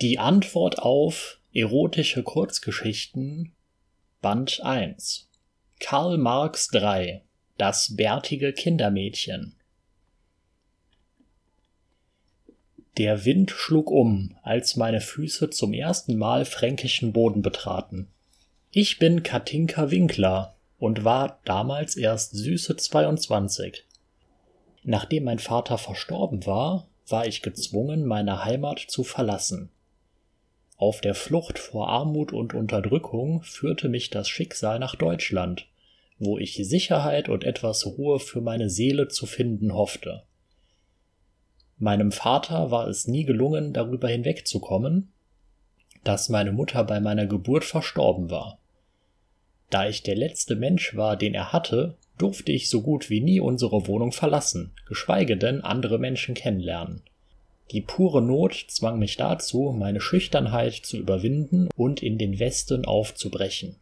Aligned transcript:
Die 0.00 0.18
Antwort 0.18 0.80
auf 0.80 1.38
Erotische 1.54 2.22
Kurzgeschichten 2.22 3.52
Band 4.20 4.60
1 4.62 5.28
Karl 5.80 6.18
Marx 6.18 6.68
3 6.68 7.22
Das 7.56 7.94
bärtige 7.96 8.52
Kindermädchen 8.52 9.54
Der 12.96 13.24
Wind 13.24 13.50
schlug 13.50 13.90
um, 13.90 14.36
als 14.42 14.76
meine 14.76 15.00
Füße 15.00 15.50
zum 15.50 15.72
ersten 15.72 16.16
Mal 16.16 16.44
fränkischen 16.44 17.12
Boden 17.12 17.42
betraten. 17.42 18.08
Ich 18.70 18.98
bin 18.98 19.22
Katinka 19.22 19.90
Winkler 19.90 20.56
und 20.78 21.04
war 21.04 21.40
damals 21.44 21.96
erst 21.96 22.34
süße 22.34 22.76
22. 22.76 23.84
Nachdem 24.82 25.24
mein 25.24 25.38
Vater 25.38 25.78
verstorben 25.78 26.44
war, 26.44 26.88
war 27.08 27.26
ich 27.26 27.42
gezwungen, 27.42 28.04
meine 28.04 28.44
Heimat 28.44 28.78
zu 28.78 29.04
verlassen. 29.04 29.70
Auf 30.76 31.00
der 31.00 31.14
Flucht 31.14 31.58
vor 31.58 31.88
Armut 31.88 32.32
und 32.32 32.54
Unterdrückung 32.54 33.42
führte 33.42 33.88
mich 33.88 34.10
das 34.10 34.28
Schicksal 34.28 34.78
nach 34.78 34.96
Deutschland, 34.96 35.68
wo 36.18 36.38
ich 36.38 36.56
Sicherheit 36.56 37.28
und 37.28 37.44
etwas 37.44 37.86
Ruhe 37.86 38.18
für 38.18 38.40
meine 38.40 38.68
Seele 38.68 39.08
zu 39.08 39.26
finden 39.26 39.74
hoffte. 39.74 40.22
Meinem 41.78 42.12
Vater 42.12 42.70
war 42.70 42.86
es 42.86 43.06
nie 43.06 43.24
gelungen, 43.24 43.72
darüber 43.72 44.08
hinwegzukommen, 44.08 45.12
dass 46.04 46.28
meine 46.28 46.52
Mutter 46.52 46.84
bei 46.84 47.00
meiner 47.00 47.26
Geburt 47.26 47.64
verstorben 47.64 48.30
war. 48.30 48.58
Da 49.70 49.88
ich 49.88 50.02
der 50.02 50.16
letzte 50.16 50.54
Mensch 50.54 50.96
war, 50.96 51.16
den 51.16 51.34
er 51.34 51.52
hatte, 51.52 51.96
durfte 52.22 52.52
ich 52.52 52.70
so 52.70 52.82
gut 52.82 53.10
wie 53.10 53.20
nie 53.20 53.40
unsere 53.40 53.88
Wohnung 53.88 54.12
verlassen, 54.12 54.72
geschweige 54.86 55.36
denn 55.36 55.60
andere 55.62 55.98
Menschen 55.98 56.34
kennenlernen. 56.34 57.02
Die 57.72 57.80
pure 57.80 58.22
Not 58.22 58.66
zwang 58.68 58.98
mich 58.98 59.16
dazu, 59.16 59.74
meine 59.76 60.00
Schüchternheit 60.00 60.74
zu 60.74 60.98
überwinden 60.98 61.68
und 61.74 62.02
in 62.02 62.18
den 62.18 62.38
Westen 62.38 62.84
aufzubrechen. 62.84 63.76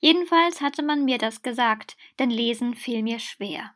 Jedenfalls 0.00 0.60
hatte 0.60 0.82
man 0.82 1.04
mir 1.04 1.18
das 1.18 1.42
gesagt, 1.42 1.96
denn 2.18 2.30
Lesen 2.30 2.74
fiel 2.74 3.02
mir 3.02 3.18
schwer. 3.18 3.70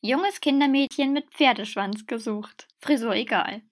Junges 0.00 0.40
Kindermädchen 0.40 1.12
mit 1.12 1.30
Pferdeschwanz 1.30 2.06
gesucht, 2.06 2.66
Frisur 2.78 3.14
egal. 3.14 3.62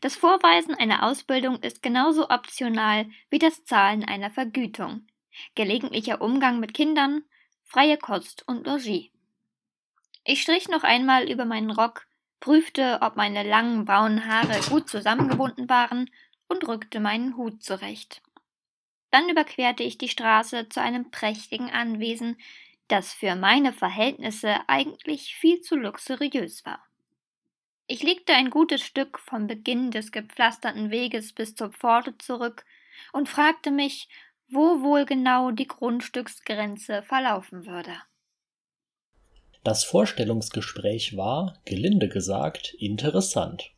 Das 0.00 0.16
Vorweisen 0.16 0.74
einer 0.74 1.06
Ausbildung 1.06 1.60
ist 1.60 1.82
genauso 1.82 2.30
optional 2.30 3.06
wie 3.30 3.38
das 3.38 3.64
Zahlen 3.64 4.04
einer 4.04 4.30
Vergütung. 4.30 5.06
Gelegentlicher 5.54 6.20
Umgang 6.20 6.60
mit 6.60 6.72
Kindern, 6.74 7.24
freie 7.72 7.96
Kost 7.96 8.46
und 8.46 8.66
Logis. 8.66 9.08
Ich 10.24 10.42
strich 10.42 10.68
noch 10.68 10.82
einmal 10.82 11.30
über 11.30 11.46
meinen 11.46 11.70
Rock, 11.70 12.06
prüfte, 12.38 12.98
ob 13.00 13.16
meine 13.16 13.42
langen 13.44 13.86
braunen 13.86 14.26
Haare 14.26 14.60
gut 14.68 14.90
zusammengebunden 14.90 15.70
waren 15.70 16.10
und 16.48 16.68
rückte 16.68 17.00
meinen 17.00 17.36
Hut 17.38 17.62
zurecht. 17.62 18.20
Dann 19.10 19.28
überquerte 19.28 19.82
ich 19.82 19.96
die 19.96 20.08
Straße 20.08 20.68
zu 20.68 20.82
einem 20.82 21.10
prächtigen 21.10 21.70
Anwesen, 21.70 22.36
das 22.88 23.14
für 23.14 23.36
meine 23.36 23.72
Verhältnisse 23.72 24.56
eigentlich 24.68 25.34
viel 25.34 25.62
zu 25.62 25.76
luxuriös 25.76 26.66
war. 26.66 26.84
Ich 27.86 28.02
legte 28.02 28.34
ein 28.34 28.50
gutes 28.50 28.82
Stück 28.82 29.18
vom 29.18 29.46
Beginn 29.46 29.90
des 29.90 30.12
gepflasterten 30.12 30.90
Weges 30.90 31.32
bis 31.32 31.54
zur 31.54 31.72
Pforte 31.72 32.18
zurück 32.18 32.66
und 33.12 33.30
fragte 33.30 33.70
mich, 33.70 34.08
wo 34.52 34.82
wohl 34.82 35.06
genau 35.06 35.50
die 35.50 35.66
Grundstücksgrenze 35.66 37.02
verlaufen 37.02 37.66
würde. 37.66 37.92
Das 39.64 39.84
Vorstellungsgespräch 39.84 41.16
war, 41.16 41.58
gelinde 41.64 42.08
gesagt, 42.08 42.74
interessant. 42.78 43.72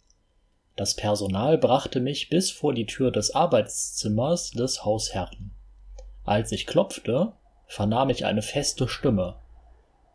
Das 0.76 0.96
Personal 0.96 1.58
brachte 1.58 2.00
mich 2.00 2.30
bis 2.30 2.50
vor 2.50 2.74
die 2.74 2.86
Tür 2.86 3.12
des 3.12 3.34
Arbeitszimmers 3.34 4.50
des 4.50 4.84
Hausherrn. 4.84 5.52
Als 6.24 6.50
ich 6.52 6.66
klopfte, 6.66 7.34
vernahm 7.66 8.10
ich 8.10 8.24
eine 8.24 8.42
feste 8.42 8.88
Stimme. 8.88 9.36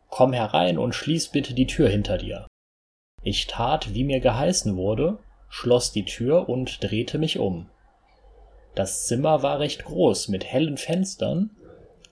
Komm 0.08 0.32
herein 0.32 0.76
und 0.76 0.94
schließ 0.94 1.28
bitte 1.28 1.54
die 1.54 1.66
Tür 1.66 1.88
hinter 1.88 2.18
dir. 2.18 2.46
Ich 3.22 3.46
tat, 3.46 3.94
wie 3.94 4.04
mir 4.04 4.20
geheißen 4.20 4.76
wurde, 4.76 5.18
schloss 5.48 5.92
die 5.92 6.04
Tür 6.04 6.48
und 6.48 6.82
drehte 6.82 7.18
mich 7.18 7.38
um. 7.38 7.70
Das 8.80 9.04
Zimmer 9.04 9.42
war 9.42 9.60
recht 9.60 9.84
groß 9.84 10.28
mit 10.28 10.42
hellen 10.42 10.78
Fenstern, 10.78 11.50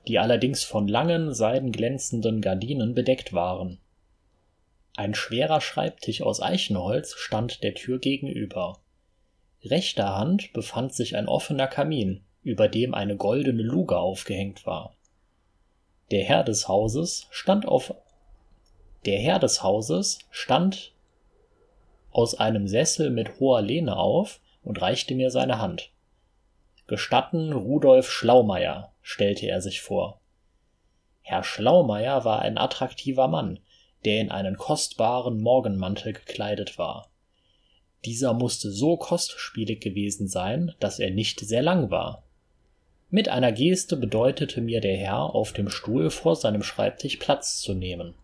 die 0.06 0.18
allerdings 0.18 0.64
von 0.64 0.86
langen, 0.86 1.32
seidenglänzenden 1.32 2.42
Gardinen 2.42 2.94
bedeckt 2.94 3.32
waren. 3.32 3.78
Ein 4.94 5.14
schwerer 5.14 5.62
Schreibtisch 5.62 6.20
aus 6.20 6.42
Eichenholz 6.42 7.14
stand 7.14 7.62
der 7.62 7.72
Tür 7.72 7.98
gegenüber. 7.98 8.80
Rechter 9.64 10.14
Hand 10.14 10.52
befand 10.52 10.92
sich 10.92 11.16
ein 11.16 11.26
offener 11.26 11.68
Kamin, 11.68 12.20
über 12.42 12.68
dem 12.68 12.92
eine 12.92 13.16
goldene 13.16 13.62
Luge 13.62 13.96
aufgehängt 13.96 14.66
war. 14.66 14.94
Der 16.10 16.22
Herr 16.22 16.44
des 16.44 16.68
Hauses 16.68 17.28
stand 17.30 17.66
auf 17.66 17.94
der 19.06 19.18
Herr 19.18 19.38
des 19.38 19.62
Hauses 19.62 20.18
stand 20.30 20.92
aus 22.10 22.34
einem 22.34 22.68
Sessel 22.68 23.08
mit 23.08 23.40
hoher 23.40 23.62
Lehne 23.62 23.96
auf 23.96 24.40
und 24.62 24.82
reichte 24.82 25.14
mir 25.14 25.30
seine 25.30 25.62
Hand. 25.62 25.92
Gestatten 26.88 27.53
Rudolf 27.53 28.10
Schlaumeier, 28.10 28.94
stellte 29.03 29.47
er 29.47 29.60
sich 29.60 29.82
vor. 29.82 30.22
Herr 31.21 31.44
Schlaumeier 31.44 32.25
war 32.25 32.41
ein 32.41 32.56
attraktiver 32.56 33.28
Mann, 33.28 33.60
der 34.06 34.22
in 34.22 34.31
einen 34.31 34.56
kostbaren 34.56 35.38
Morgenmantel 35.43 36.15
gekleidet 36.15 36.78
war. 36.78 37.10
Dieser 38.06 38.32
musste 38.32 38.71
so 38.71 38.97
kostspielig 38.97 39.82
gewesen 39.82 40.28
sein, 40.28 40.72
dass 40.81 40.98
er 40.98 41.10
nicht 41.10 41.41
sehr 41.41 41.60
lang 41.60 41.91
war. 41.91 42.25
Mit 43.10 43.28
einer 43.28 43.53
Geste 43.53 43.98
bedeutete 43.98 44.62
mir 44.62 44.81
der 44.81 44.97
Herr, 44.97 45.34
auf 45.34 45.53
dem 45.53 45.69
Stuhl 45.69 46.09
vor 46.09 46.37
seinem 46.37 46.62
Schreibtisch 46.62 47.16
Platz 47.16 47.60
zu 47.60 47.75
nehmen. 47.75 48.15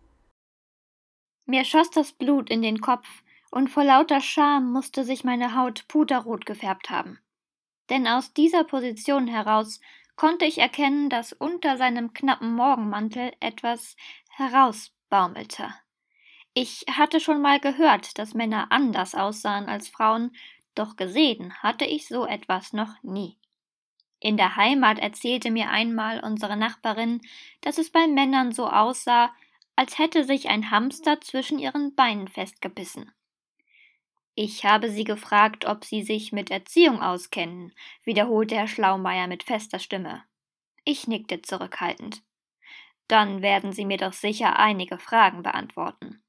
Mir 1.45 1.65
schoss 1.65 1.91
das 1.91 2.13
Blut 2.13 2.49
in 2.49 2.63
den 2.63 2.81
Kopf, 2.81 3.05
und 3.51 3.69
vor 3.69 3.83
lauter 3.83 4.21
Scham 4.21 4.71
musste 4.71 5.03
sich 5.03 5.23
meine 5.23 5.55
Haut 5.55 5.87
puderrot 5.87 6.47
gefärbt 6.47 6.89
haben 6.89 7.19
denn 7.89 8.07
aus 8.07 8.33
dieser 8.33 8.63
Position 8.63 9.27
heraus 9.27 9.79
konnte 10.15 10.45
ich 10.45 10.57
erkennen, 10.57 11.09
dass 11.09 11.33
unter 11.33 11.77
seinem 11.77 12.13
knappen 12.13 12.53
Morgenmantel 12.53 13.33
etwas 13.39 13.95
herausbaumelte. 14.29 15.73
Ich 16.53 16.85
hatte 16.89 17.19
schon 17.19 17.41
mal 17.41 17.59
gehört, 17.59 18.17
dass 18.17 18.33
Männer 18.33 18.67
anders 18.71 19.13
aussahen 19.13 19.67
als 19.67 19.89
Frauen, 19.89 20.31
doch 20.73 20.95
gesehen 20.95 21.53
hatte 21.61 21.85
ich 21.85 22.07
so 22.07 22.25
etwas 22.25 22.73
noch 22.73 23.01
nie. 23.03 23.37
In 24.19 24.37
der 24.37 24.55
Heimat 24.55 24.99
erzählte 24.99 25.51
mir 25.51 25.69
einmal 25.69 26.21
unsere 26.23 26.57
Nachbarin, 26.57 27.21
dass 27.61 27.77
es 27.77 27.91
bei 27.91 28.07
Männern 28.07 28.51
so 28.53 28.67
aussah, 28.69 29.33
als 29.75 29.99
hätte 29.99 30.23
sich 30.23 30.49
ein 30.49 30.71
Hamster 30.71 31.19
zwischen 31.21 31.59
ihren 31.59 31.95
Beinen 31.95 32.27
festgebissen. 32.27 33.11
Ich 34.37 34.65
habe 34.65 34.89
Sie 34.89 35.05
gefragt, 35.05 35.65
ob 35.65 35.85
Sie 35.85 36.03
sich 36.03 36.33
mit 36.33 36.51
Erziehung 36.51 37.01
auskennen, 37.01 37.73
wiederholte 38.03 38.55
Herr 38.55 38.67
Schlaumeier 38.67 39.27
mit 39.27 39.43
fester 39.43 39.79
Stimme. 39.79 40.23
Ich 40.83 41.07
nickte 41.07 41.41
zurückhaltend. 41.41 42.21
Dann 43.07 43.41
werden 43.41 43.71
Sie 43.71 43.85
mir 43.85 43.97
doch 43.97 44.11
sicher 44.11 44.59
einige 44.59 44.97
Fragen 44.97 45.41
beantworten. 45.41 46.21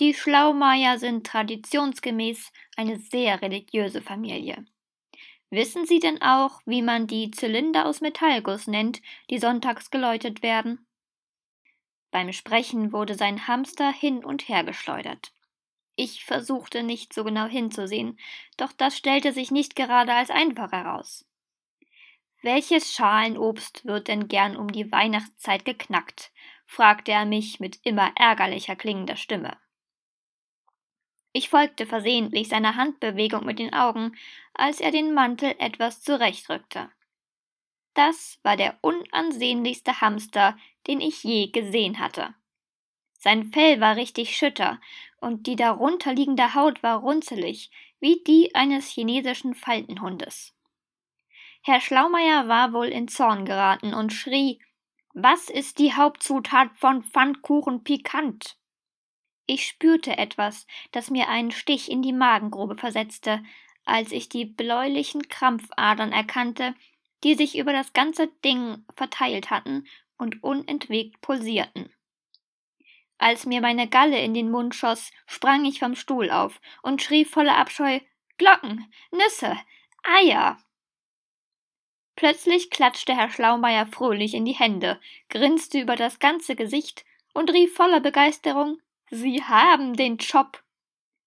Die 0.00 0.12
Schlaumeier 0.12 0.98
sind 0.98 1.24
traditionsgemäß 1.24 2.52
eine 2.76 2.98
sehr 2.98 3.40
religiöse 3.40 4.02
Familie. 4.02 4.64
Wissen 5.48 5.86
Sie 5.86 6.00
denn 6.00 6.20
auch, 6.22 6.60
wie 6.66 6.82
man 6.82 7.06
die 7.06 7.30
Zylinder 7.30 7.86
aus 7.86 8.00
Metallguss 8.00 8.66
nennt, 8.66 9.00
die 9.30 9.38
sonntags 9.38 9.90
geläutet 9.90 10.42
werden? 10.42 10.84
Beim 12.10 12.32
Sprechen 12.32 12.92
wurde 12.92 13.14
sein 13.14 13.46
Hamster 13.46 13.92
hin 13.92 14.24
und 14.24 14.48
her 14.48 14.64
geschleudert. 14.64 15.32
Ich 15.96 16.24
versuchte 16.24 16.82
nicht 16.82 17.14
so 17.14 17.24
genau 17.24 17.46
hinzusehen, 17.46 18.18
doch 18.58 18.72
das 18.72 18.96
stellte 18.96 19.32
sich 19.32 19.50
nicht 19.50 19.76
gerade 19.76 20.12
als 20.12 20.30
einfach 20.30 20.70
heraus. 20.70 21.26
Welches 22.42 22.92
Schalenobst 22.92 23.86
wird 23.86 24.08
denn 24.08 24.28
gern 24.28 24.56
um 24.56 24.70
die 24.70 24.92
Weihnachtszeit 24.92 25.64
geknackt? 25.64 26.30
fragte 26.66 27.12
er 27.12 27.24
mich 27.24 27.60
mit 27.60 27.80
immer 27.82 28.12
ärgerlicher 28.14 28.76
klingender 28.76 29.16
Stimme. 29.16 29.56
Ich 31.32 31.48
folgte 31.48 31.86
versehentlich 31.86 32.48
seiner 32.48 32.76
Handbewegung 32.76 33.44
mit 33.44 33.58
den 33.58 33.72
Augen, 33.72 34.16
als 34.54 34.80
er 34.80 34.90
den 34.90 35.14
Mantel 35.14 35.54
etwas 35.58 36.02
zurechtrückte. 36.02 36.90
Das 37.94 38.38
war 38.42 38.56
der 38.56 38.78
unansehnlichste 38.82 40.00
Hamster, 40.00 40.58
den 40.86 41.00
ich 41.00 41.24
je 41.24 41.48
gesehen 41.48 41.98
hatte. 41.98 42.34
Sein 43.18 43.52
Fell 43.52 43.80
war 43.80 43.96
richtig 43.96 44.36
schütter, 44.36 44.80
und 45.20 45.46
die 45.46 45.56
darunter 45.56 46.14
liegende 46.14 46.54
Haut 46.54 46.82
war 46.82 47.00
runzelig, 47.00 47.70
wie 48.00 48.22
die 48.26 48.54
eines 48.54 48.88
chinesischen 48.88 49.54
Faltenhundes. 49.54 50.54
Herr 51.62 51.80
Schlaumeier 51.80 52.46
war 52.46 52.72
wohl 52.72 52.86
in 52.86 53.08
Zorn 53.08 53.44
geraten 53.44 53.92
und 53.92 54.12
schrie 54.12 54.60
Was 55.14 55.50
ist 55.50 55.78
die 55.78 55.94
Hauptzutat 55.94 56.70
von 56.76 57.02
Pfannkuchen 57.02 57.82
pikant? 57.82 58.56
Ich 59.46 59.66
spürte 59.66 60.18
etwas, 60.18 60.66
das 60.92 61.10
mir 61.10 61.28
einen 61.28 61.50
Stich 61.50 61.90
in 61.90 62.02
die 62.02 62.12
Magengrube 62.12 62.76
versetzte, 62.76 63.42
als 63.84 64.12
ich 64.12 64.28
die 64.28 64.44
bläulichen 64.44 65.28
Krampfadern 65.28 66.12
erkannte, 66.12 66.74
die 67.24 67.34
sich 67.34 67.56
über 67.56 67.72
das 67.72 67.92
ganze 67.92 68.28
Ding 68.44 68.84
verteilt 68.94 69.50
hatten 69.50 69.86
und 70.18 70.42
unentwegt 70.42 71.20
pulsierten. 71.20 71.92
Als 73.18 73.46
mir 73.46 73.60
meine 73.60 73.88
Galle 73.88 74.18
in 74.18 74.34
den 74.34 74.50
Mund 74.50 74.74
schoss, 74.74 75.10
sprang 75.26 75.64
ich 75.64 75.78
vom 75.78 75.94
Stuhl 75.94 76.30
auf 76.30 76.60
und 76.82 77.00
schrie 77.02 77.24
voller 77.24 77.56
Abscheu 77.56 78.00
Glocken, 78.38 78.92
Nüsse, 79.10 79.56
Eier. 80.02 80.58
Plötzlich 82.14 82.70
klatschte 82.70 83.16
Herr 83.16 83.30
Schlaumeier 83.30 83.86
fröhlich 83.86 84.34
in 84.34 84.44
die 84.44 84.54
Hände, 84.54 85.00
grinste 85.28 85.78
über 85.78 85.96
das 85.96 86.18
ganze 86.18 86.56
Gesicht 86.56 87.04
und 87.32 87.52
rief 87.52 87.74
voller 87.74 88.00
Begeisterung 88.00 88.78
Sie 89.10 89.42
haben 89.42 89.96
den 89.96 90.16
Job 90.16 90.62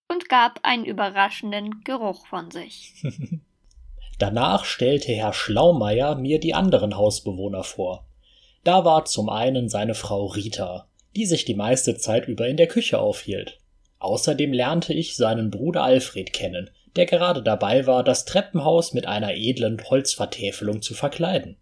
und 0.09 0.27
gab 0.27 0.59
einen 0.63 0.83
überraschenden 0.83 1.81
Geruch 1.83 2.27
von 2.27 2.51
sich. 2.51 3.03
Danach 4.19 4.65
stellte 4.65 5.13
Herr 5.13 5.31
Schlaumeier 5.31 6.15
mir 6.15 6.39
die 6.39 6.53
anderen 6.53 6.97
Hausbewohner 6.97 7.63
vor. 7.63 8.05
Da 8.65 8.83
war 8.83 9.05
zum 9.05 9.29
einen 9.29 9.69
seine 9.69 9.95
Frau 9.95 10.25
Rita, 10.25 10.89
die 11.15 11.25
sich 11.25 11.45
die 11.45 11.55
meiste 11.55 11.97
Zeit 11.97 12.27
über 12.27 12.47
in 12.47 12.57
der 12.57 12.67
Küche 12.67 12.99
aufhielt. 12.99 13.59
Außerdem 13.99 14.53
lernte 14.53 14.93
ich 14.93 15.15
seinen 15.15 15.51
Bruder 15.51 15.83
Alfred 15.83 16.33
kennen, 16.33 16.69
der 16.95 17.05
gerade 17.05 17.43
dabei 17.43 17.85
war, 17.85 18.03
das 18.03 18.25
Treppenhaus 18.25 18.93
mit 18.93 19.05
einer 19.05 19.33
edlen 19.33 19.81
Holzvertäfelung 19.89 20.81
zu 20.81 20.93
verkleiden. 20.93 21.57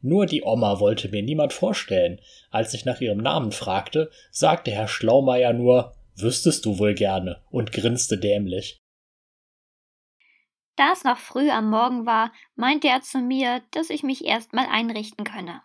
Nur 0.00 0.26
die 0.26 0.42
Oma 0.42 0.80
wollte 0.80 1.08
mir 1.08 1.22
niemand 1.22 1.52
vorstellen. 1.52 2.20
Als 2.50 2.74
ich 2.74 2.84
nach 2.84 3.00
ihrem 3.00 3.18
Namen 3.18 3.52
fragte, 3.52 4.10
sagte 4.30 4.72
Herr 4.72 4.88
Schlaumeier 4.88 5.52
nur 5.52 5.94
Wüsstest 6.16 6.66
du 6.66 6.78
wohl 6.78 6.94
gerne 6.94 7.40
und 7.50 7.72
grinste 7.72 8.18
dämlich. 8.18 8.78
Da 10.76 10.92
es 10.92 11.04
noch 11.04 11.18
früh 11.18 11.50
am 11.50 11.70
Morgen 11.70 12.06
war, 12.06 12.32
meinte 12.54 12.88
er 12.88 13.02
zu 13.02 13.18
mir, 13.18 13.62
dass 13.70 13.90
ich 13.90 14.02
mich 14.02 14.24
erst 14.24 14.52
mal 14.52 14.66
einrichten 14.70 15.24
könne. 15.24 15.62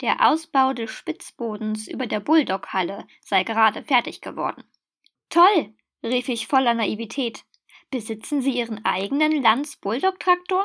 Der 0.00 0.28
Ausbau 0.28 0.72
des 0.72 0.90
Spitzbodens 0.90 1.88
über 1.88 2.06
der 2.06 2.20
Bulldoghalle 2.20 3.06
sei 3.20 3.42
gerade 3.42 3.82
fertig 3.82 4.20
geworden. 4.20 4.64
Toll, 5.28 5.74
rief 6.04 6.28
ich 6.28 6.46
voller 6.46 6.74
Naivität. 6.74 7.44
Besitzen 7.90 8.40
Sie 8.40 8.52
Ihren 8.52 8.84
eigenen 8.84 9.42
Lanz-Bulldog-Traktor? 9.42 10.64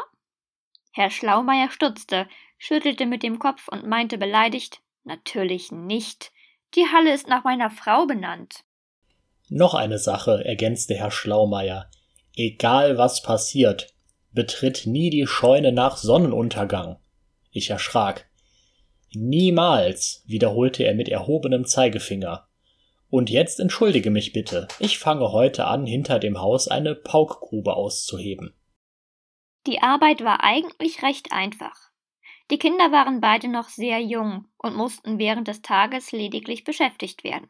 Herr 0.91 1.09
Schlaumeier 1.09 1.71
stutzte, 1.71 2.27
schüttelte 2.57 3.05
mit 3.07 3.23
dem 3.23 3.39
Kopf 3.39 3.67
und 3.67 3.87
meinte 3.87 4.17
beleidigt: 4.17 4.81
Natürlich 5.03 5.71
nicht. 5.71 6.31
Die 6.75 6.85
Halle 6.91 7.13
ist 7.13 7.27
nach 7.27 7.43
meiner 7.43 7.71
Frau 7.71 8.05
benannt. 8.05 8.63
Noch 9.49 9.73
eine 9.73 9.97
Sache, 9.97 10.43
ergänzte 10.45 10.95
Herr 10.95 11.11
Schlaumeier. 11.11 11.89
Egal 12.35 12.97
was 12.97 13.21
passiert, 13.21 13.93
betritt 14.31 14.85
nie 14.85 15.09
die 15.09 15.27
Scheune 15.27 15.71
nach 15.71 15.97
Sonnenuntergang. 15.97 16.97
Ich 17.51 17.69
erschrak. 17.69 18.29
Niemals, 19.15 20.23
wiederholte 20.25 20.83
er 20.83 20.95
mit 20.95 21.07
erhobenem 21.07 21.65
Zeigefinger. 21.65 22.47
Und 23.09 23.29
jetzt 23.29 23.59
entschuldige 23.59 24.09
mich 24.09 24.33
bitte, 24.33 24.67
ich 24.79 24.97
fange 24.97 25.31
heute 25.31 25.65
an, 25.65 25.85
hinter 25.85 26.17
dem 26.17 26.41
Haus 26.41 26.67
eine 26.67 26.95
Paukgrube 26.95 27.75
auszuheben. 27.75 28.55
Die 29.67 29.81
Arbeit 29.81 30.23
war 30.23 30.43
eigentlich 30.43 31.03
recht 31.03 31.31
einfach. 31.31 31.91
Die 32.49 32.57
Kinder 32.57 32.91
waren 32.91 33.21
beide 33.21 33.47
noch 33.47 33.69
sehr 33.69 33.99
jung 33.99 34.45
und 34.57 34.75
mussten 34.75 35.19
während 35.19 35.47
des 35.47 35.61
Tages 35.61 36.11
lediglich 36.11 36.63
beschäftigt 36.63 37.23
werden. 37.23 37.49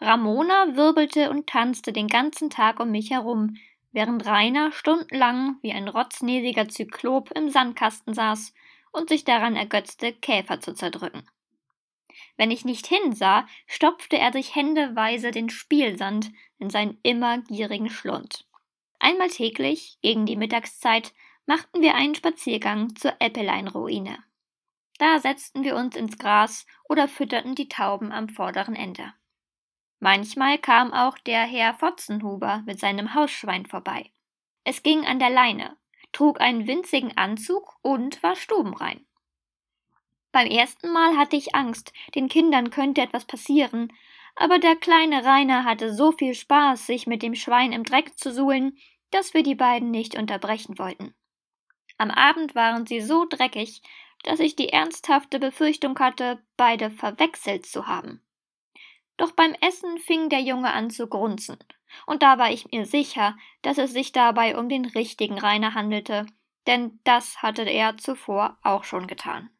Ramona 0.00 0.76
wirbelte 0.76 1.30
und 1.30 1.46
tanzte 1.46 1.92
den 1.92 2.08
ganzen 2.08 2.50
Tag 2.50 2.80
um 2.80 2.90
mich 2.90 3.10
herum, 3.10 3.56
während 3.92 4.26
Rainer 4.26 4.72
stundenlang 4.72 5.56
wie 5.62 5.72
ein 5.72 5.88
rotznäsiger 5.88 6.68
Zyklop 6.68 7.30
im 7.30 7.48
Sandkasten 7.48 8.12
saß 8.12 8.52
und 8.94 9.08
sich 9.08 9.24
daran 9.24 9.56
ergötzte, 9.56 10.12
Käfer 10.12 10.60
zu 10.60 10.72
zerdrücken. 10.74 11.28
Wenn 12.36 12.50
ich 12.50 12.64
nicht 12.64 12.86
hinsah, 12.86 13.46
stopfte 13.66 14.18
er 14.18 14.32
sich 14.32 14.54
händeweise 14.54 15.30
den 15.30 15.50
Spielsand 15.50 16.30
in 16.58 16.70
seinen 16.70 16.98
immer 17.02 17.38
gierigen 17.38 17.90
Schlund. 17.90 18.46
Einmal 18.98 19.28
täglich, 19.28 19.98
gegen 20.00 20.26
die 20.26 20.36
Mittagszeit, 20.36 21.12
machten 21.46 21.82
wir 21.82 21.94
einen 21.94 22.14
Spaziergang 22.14 22.96
zur 22.96 23.14
Eppelein-Ruine. 23.20 24.18
Da 24.98 25.18
setzten 25.18 25.64
wir 25.64 25.76
uns 25.76 25.96
ins 25.96 26.18
Gras 26.18 26.66
oder 26.88 27.08
fütterten 27.08 27.54
die 27.54 27.68
Tauben 27.68 28.12
am 28.12 28.28
vorderen 28.28 28.76
Ende. 28.76 29.12
Manchmal 29.98 30.58
kam 30.58 30.92
auch 30.92 31.18
der 31.18 31.42
Herr 31.42 31.74
Fotzenhuber 31.74 32.62
mit 32.66 32.78
seinem 32.78 33.14
Hausschwein 33.14 33.66
vorbei. 33.66 34.10
Es 34.64 34.82
ging 34.82 35.04
an 35.04 35.18
der 35.18 35.30
Leine, 35.30 35.76
trug 36.14 36.40
einen 36.40 36.66
winzigen 36.66 37.16
Anzug 37.16 37.76
und 37.82 38.22
war 38.22 38.36
stubenrein. 38.36 39.04
Beim 40.32 40.48
ersten 40.48 40.90
Mal 40.90 41.16
hatte 41.16 41.36
ich 41.36 41.54
Angst, 41.54 41.92
den 42.14 42.28
Kindern 42.28 42.70
könnte 42.70 43.02
etwas 43.02 43.26
passieren, 43.26 43.92
aber 44.34 44.58
der 44.58 44.74
kleine 44.76 45.24
Rainer 45.24 45.64
hatte 45.64 45.94
so 45.94 46.10
viel 46.10 46.34
Spaß, 46.34 46.86
sich 46.86 47.06
mit 47.06 47.22
dem 47.22 47.34
Schwein 47.34 47.72
im 47.72 47.84
Dreck 47.84 48.18
zu 48.18 48.32
suhlen, 48.32 48.76
dass 49.10 49.34
wir 49.34 49.42
die 49.42 49.54
beiden 49.54 49.90
nicht 49.90 50.16
unterbrechen 50.16 50.78
wollten. 50.78 51.14
Am 51.98 52.10
Abend 52.10 52.56
waren 52.56 52.86
sie 52.86 53.00
so 53.00 53.26
dreckig, 53.28 53.82
dass 54.24 54.40
ich 54.40 54.56
die 54.56 54.70
ernsthafte 54.70 55.38
Befürchtung 55.38 55.96
hatte, 55.98 56.42
beide 56.56 56.90
verwechselt 56.90 57.66
zu 57.66 57.86
haben. 57.86 58.20
Doch 59.16 59.30
beim 59.30 59.54
Essen 59.60 59.98
fing 59.98 60.28
der 60.28 60.40
Junge 60.40 60.72
an 60.72 60.90
zu 60.90 61.06
grunzen, 61.06 61.58
und 62.06 62.22
da 62.22 62.38
war 62.38 62.50
ich 62.50 62.70
mir 62.70 62.86
sicher, 62.86 63.36
dass 63.62 63.78
es 63.78 63.92
sich 63.92 64.12
dabei 64.12 64.56
um 64.56 64.68
den 64.68 64.84
richtigen 64.84 65.38
Rainer 65.38 65.74
handelte, 65.74 66.26
denn 66.66 66.98
das 67.04 67.42
hatte 67.42 67.62
er 67.62 67.96
zuvor 67.96 68.58
auch 68.62 68.84
schon 68.84 69.06
getan. 69.06 69.50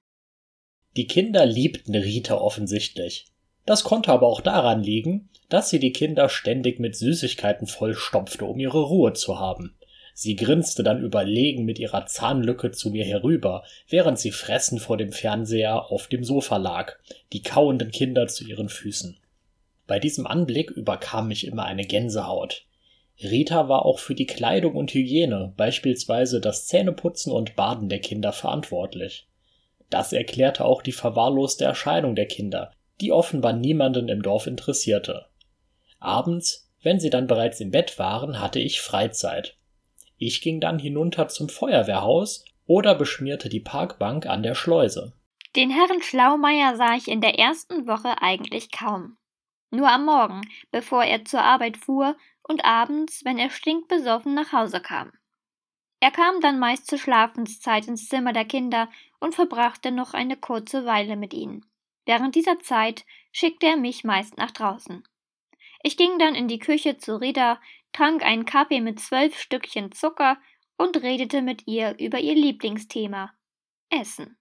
Die 0.96 1.06
Kinder 1.06 1.44
liebten 1.44 1.94
Rita 1.94 2.36
offensichtlich. 2.36 3.26
Das 3.66 3.82
konnte 3.82 4.12
aber 4.12 4.26
auch 4.26 4.40
daran 4.40 4.82
liegen, 4.82 5.28
dass 5.48 5.70
sie 5.70 5.78
die 5.78 5.92
Kinder 5.92 6.28
ständig 6.28 6.78
mit 6.78 6.96
Süßigkeiten 6.96 7.66
vollstopfte, 7.66 8.44
um 8.44 8.60
ihre 8.60 8.82
Ruhe 8.82 9.12
zu 9.14 9.38
haben. 9.38 9.76
Sie 10.16 10.36
grinste 10.36 10.84
dann 10.84 11.02
überlegen 11.02 11.64
mit 11.64 11.80
ihrer 11.80 12.06
Zahnlücke 12.06 12.70
zu 12.70 12.90
mir 12.90 13.04
herüber, 13.04 13.64
während 13.88 14.18
sie 14.18 14.30
fressend 14.30 14.80
vor 14.80 14.96
dem 14.96 15.10
Fernseher 15.10 15.90
auf 15.90 16.06
dem 16.06 16.22
Sofa 16.22 16.56
lag, 16.56 16.96
die 17.32 17.42
kauenden 17.42 17.90
Kinder 17.90 18.28
zu 18.28 18.44
ihren 18.44 18.68
Füßen. 18.68 19.18
Bei 19.86 19.98
diesem 19.98 20.26
Anblick 20.26 20.70
überkam 20.70 21.28
mich 21.28 21.46
immer 21.46 21.64
eine 21.64 21.84
Gänsehaut. 21.84 22.66
Rita 23.22 23.68
war 23.68 23.84
auch 23.84 23.98
für 23.98 24.14
die 24.14 24.26
Kleidung 24.26 24.74
und 24.74 24.92
Hygiene, 24.92 25.52
beispielsweise 25.56 26.40
das 26.40 26.66
Zähneputzen 26.66 27.32
und 27.32 27.54
Baden 27.54 27.88
der 27.88 28.00
Kinder 28.00 28.32
verantwortlich. 28.32 29.28
Das 29.90 30.12
erklärte 30.12 30.64
auch 30.64 30.82
die 30.82 30.92
verwahrloste 30.92 31.64
Erscheinung 31.64 32.16
der 32.16 32.26
Kinder, 32.26 32.72
die 33.00 33.12
offenbar 33.12 33.52
niemanden 33.52 34.08
im 34.08 34.22
Dorf 34.22 34.46
interessierte. 34.46 35.26
Abends, 36.00 36.70
wenn 36.82 36.98
sie 36.98 37.10
dann 37.10 37.26
bereits 37.26 37.60
im 37.60 37.70
Bett 37.70 37.98
waren, 37.98 38.40
hatte 38.40 38.58
ich 38.58 38.80
Freizeit. 38.80 39.56
Ich 40.18 40.40
ging 40.40 40.60
dann 40.60 40.78
hinunter 40.78 41.28
zum 41.28 41.48
Feuerwehrhaus 41.48 42.44
oder 42.66 42.94
beschmierte 42.94 43.48
die 43.48 43.60
Parkbank 43.60 44.26
an 44.26 44.42
der 44.42 44.54
Schleuse. 44.54 45.12
Den 45.54 45.70
Herrn 45.70 46.02
Schlaumeier 46.02 46.76
sah 46.76 46.94
ich 46.96 47.08
in 47.08 47.20
der 47.20 47.38
ersten 47.38 47.86
Woche 47.86 48.20
eigentlich 48.20 48.72
kaum. 48.72 49.16
Nur 49.74 49.90
am 49.90 50.04
Morgen, 50.04 50.42
bevor 50.70 51.02
er 51.02 51.24
zur 51.24 51.42
Arbeit 51.42 51.76
fuhr 51.76 52.16
und 52.44 52.64
abends, 52.64 53.24
wenn 53.24 53.38
er 53.38 53.50
stinkbesoffen 53.50 54.32
nach 54.32 54.52
Hause 54.52 54.80
kam. 54.80 55.10
Er 55.98 56.12
kam 56.12 56.40
dann 56.40 56.60
meist 56.60 56.86
zur 56.86 56.98
Schlafenszeit 56.98 57.88
ins 57.88 58.08
Zimmer 58.08 58.32
der 58.32 58.44
Kinder 58.44 58.88
und 59.18 59.34
verbrachte 59.34 59.90
noch 59.90 60.14
eine 60.14 60.36
kurze 60.36 60.84
Weile 60.84 61.16
mit 61.16 61.34
ihnen. 61.34 61.66
Während 62.06 62.36
dieser 62.36 62.60
Zeit 62.60 63.04
schickte 63.32 63.66
er 63.66 63.76
mich 63.76 64.04
meist 64.04 64.36
nach 64.36 64.52
draußen. 64.52 65.02
Ich 65.82 65.96
ging 65.96 66.20
dann 66.20 66.36
in 66.36 66.46
die 66.46 66.60
Küche 66.60 66.98
zu 66.98 67.20
Rita, 67.20 67.60
trank 67.92 68.24
einen 68.24 68.44
Kaffee 68.44 68.80
mit 68.80 69.00
zwölf 69.00 69.36
Stückchen 69.36 69.90
Zucker 69.90 70.38
und 70.76 71.02
redete 71.02 71.42
mit 71.42 71.66
ihr 71.66 71.96
über 71.98 72.20
ihr 72.20 72.34
Lieblingsthema 72.36 73.32
Essen. 73.90 74.38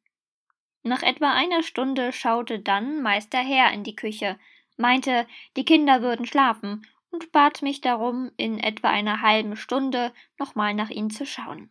Nach 0.84 1.02
etwa 1.02 1.34
einer 1.34 1.64
Stunde 1.64 2.12
schaute 2.12 2.60
dann 2.60 3.02
Meister 3.02 3.40
Herr 3.40 3.72
in 3.72 3.84
die 3.84 3.96
Küche, 3.96 4.38
meinte, 4.78 5.28
die 5.56 5.66
Kinder 5.66 6.02
würden 6.02 6.26
schlafen 6.26 6.86
und 7.12 7.32
bat 7.32 7.62
mich 7.62 7.82
darum, 7.82 8.32
in 8.38 8.60
etwa 8.60 8.90
einer 8.90 9.22
halben 9.22 9.56
Stunde 9.56 10.12
nochmal 10.40 10.74
nach 10.74 10.90
ihnen 10.90 11.10
zu 11.10 11.26
schauen. 11.26 11.70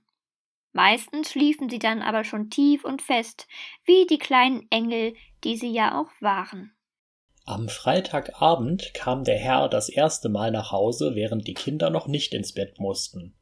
Meistens 0.72 1.30
schliefen 1.30 1.68
sie 1.68 1.78
dann 1.78 2.00
aber 2.00 2.24
schon 2.24 2.48
tief 2.48 2.84
und 2.84 3.02
fest, 3.02 3.46
wie 3.84 4.06
die 4.06 4.18
kleinen 4.18 4.66
Engel, 4.70 5.14
die 5.44 5.56
sie 5.56 5.70
ja 5.70 6.00
auch 6.00 6.10
waren. 6.20 6.72
Am 7.44 7.68
Freitagabend 7.68 8.94
kam 8.94 9.24
der 9.24 9.36
Herr 9.36 9.68
das 9.68 9.88
erste 9.88 10.28
Mal 10.28 10.52
nach 10.52 10.70
Hause, 10.70 11.14
während 11.14 11.46
die 11.48 11.54
Kinder 11.54 11.90
noch 11.90 12.06
nicht 12.06 12.32
ins 12.32 12.54
Bett 12.54 12.78
mussten. 12.78 13.34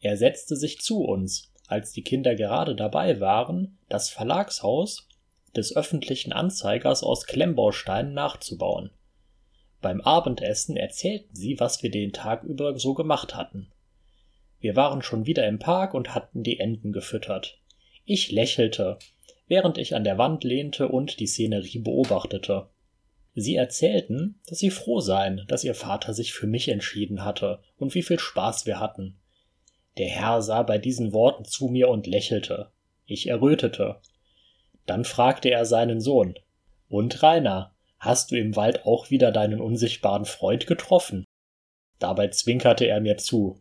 Er 0.00 0.16
setzte 0.16 0.56
sich 0.56 0.80
zu 0.80 1.02
uns, 1.02 1.52
als 1.68 1.92
die 1.92 2.02
Kinder 2.02 2.34
gerade 2.34 2.74
dabei 2.74 3.20
waren, 3.20 3.78
das 3.88 4.08
Verlagshaus 4.08 5.08
des 5.56 5.76
öffentlichen 5.76 6.32
Anzeigers 6.32 7.02
aus 7.02 7.26
Klemmbausteinen 7.26 8.14
nachzubauen. 8.14 8.90
Beim 9.80 10.00
Abendessen 10.00 10.76
erzählten 10.76 11.34
sie, 11.34 11.60
was 11.60 11.82
wir 11.82 11.90
den 11.90 12.12
Tag 12.12 12.42
über 12.44 12.78
so 12.78 12.94
gemacht 12.94 13.34
hatten. 13.34 13.70
Wir 14.60 14.76
waren 14.76 15.02
schon 15.02 15.26
wieder 15.26 15.46
im 15.46 15.58
Park 15.58 15.92
und 15.92 16.14
hatten 16.14 16.42
die 16.42 16.58
Enten 16.58 16.92
gefüttert. 16.92 17.60
Ich 18.06 18.32
lächelte, 18.32 18.98
während 19.46 19.76
ich 19.76 19.94
an 19.94 20.04
der 20.04 20.16
Wand 20.16 20.42
lehnte 20.42 20.88
und 20.88 21.20
die 21.20 21.26
Szenerie 21.26 21.80
beobachtete. 21.80 22.68
Sie 23.34 23.56
erzählten, 23.56 24.40
dass 24.46 24.58
sie 24.58 24.70
froh 24.70 25.00
seien, 25.00 25.44
dass 25.48 25.64
ihr 25.64 25.74
Vater 25.74 26.14
sich 26.14 26.32
für 26.32 26.46
mich 26.46 26.68
entschieden 26.68 27.24
hatte 27.24 27.60
und 27.76 27.94
wie 27.94 28.02
viel 28.02 28.18
Spaß 28.18 28.64
wir 28.64 28.80
hatten. 28.80 29.18
Der 29.98 30.08
Herr 30.08 30.40
sah 30.42 30.62
bei 30.62 30.78
diesen 30.78 31.12
Worten 31.12 31.44
zu 31.44 31.68
mir 31.68 31.88
und 31.88 32.06
lächelte. 32.06 32.70
Ich 33.06 33.28
errötete. 33.28 34.00
Dann 34.86 35.04
fragte 35.04 35.50
er 35.50 35.64
seinen 35.64 36.00
Sohn. 36.00 36.34
Und 36.88 37.22
Rainer, 37.22 37.74
hast 37.98 38.30
du 38.30 38.36
im 38.36 38.56
Wald 38.56 38.84
auch 38.86 39.10
wieder 39.10 39.32
deinen 39.32 39.60
unsichtbaren 39.60 40.24
Freund 40.24 40.66
getroffen? 40.66 41.24
Dabei 41.98 42.28
zwinkerte 42.28 42.86
er 42.86 43.00
mir 43.00 43.16
zu. 43.16 43.60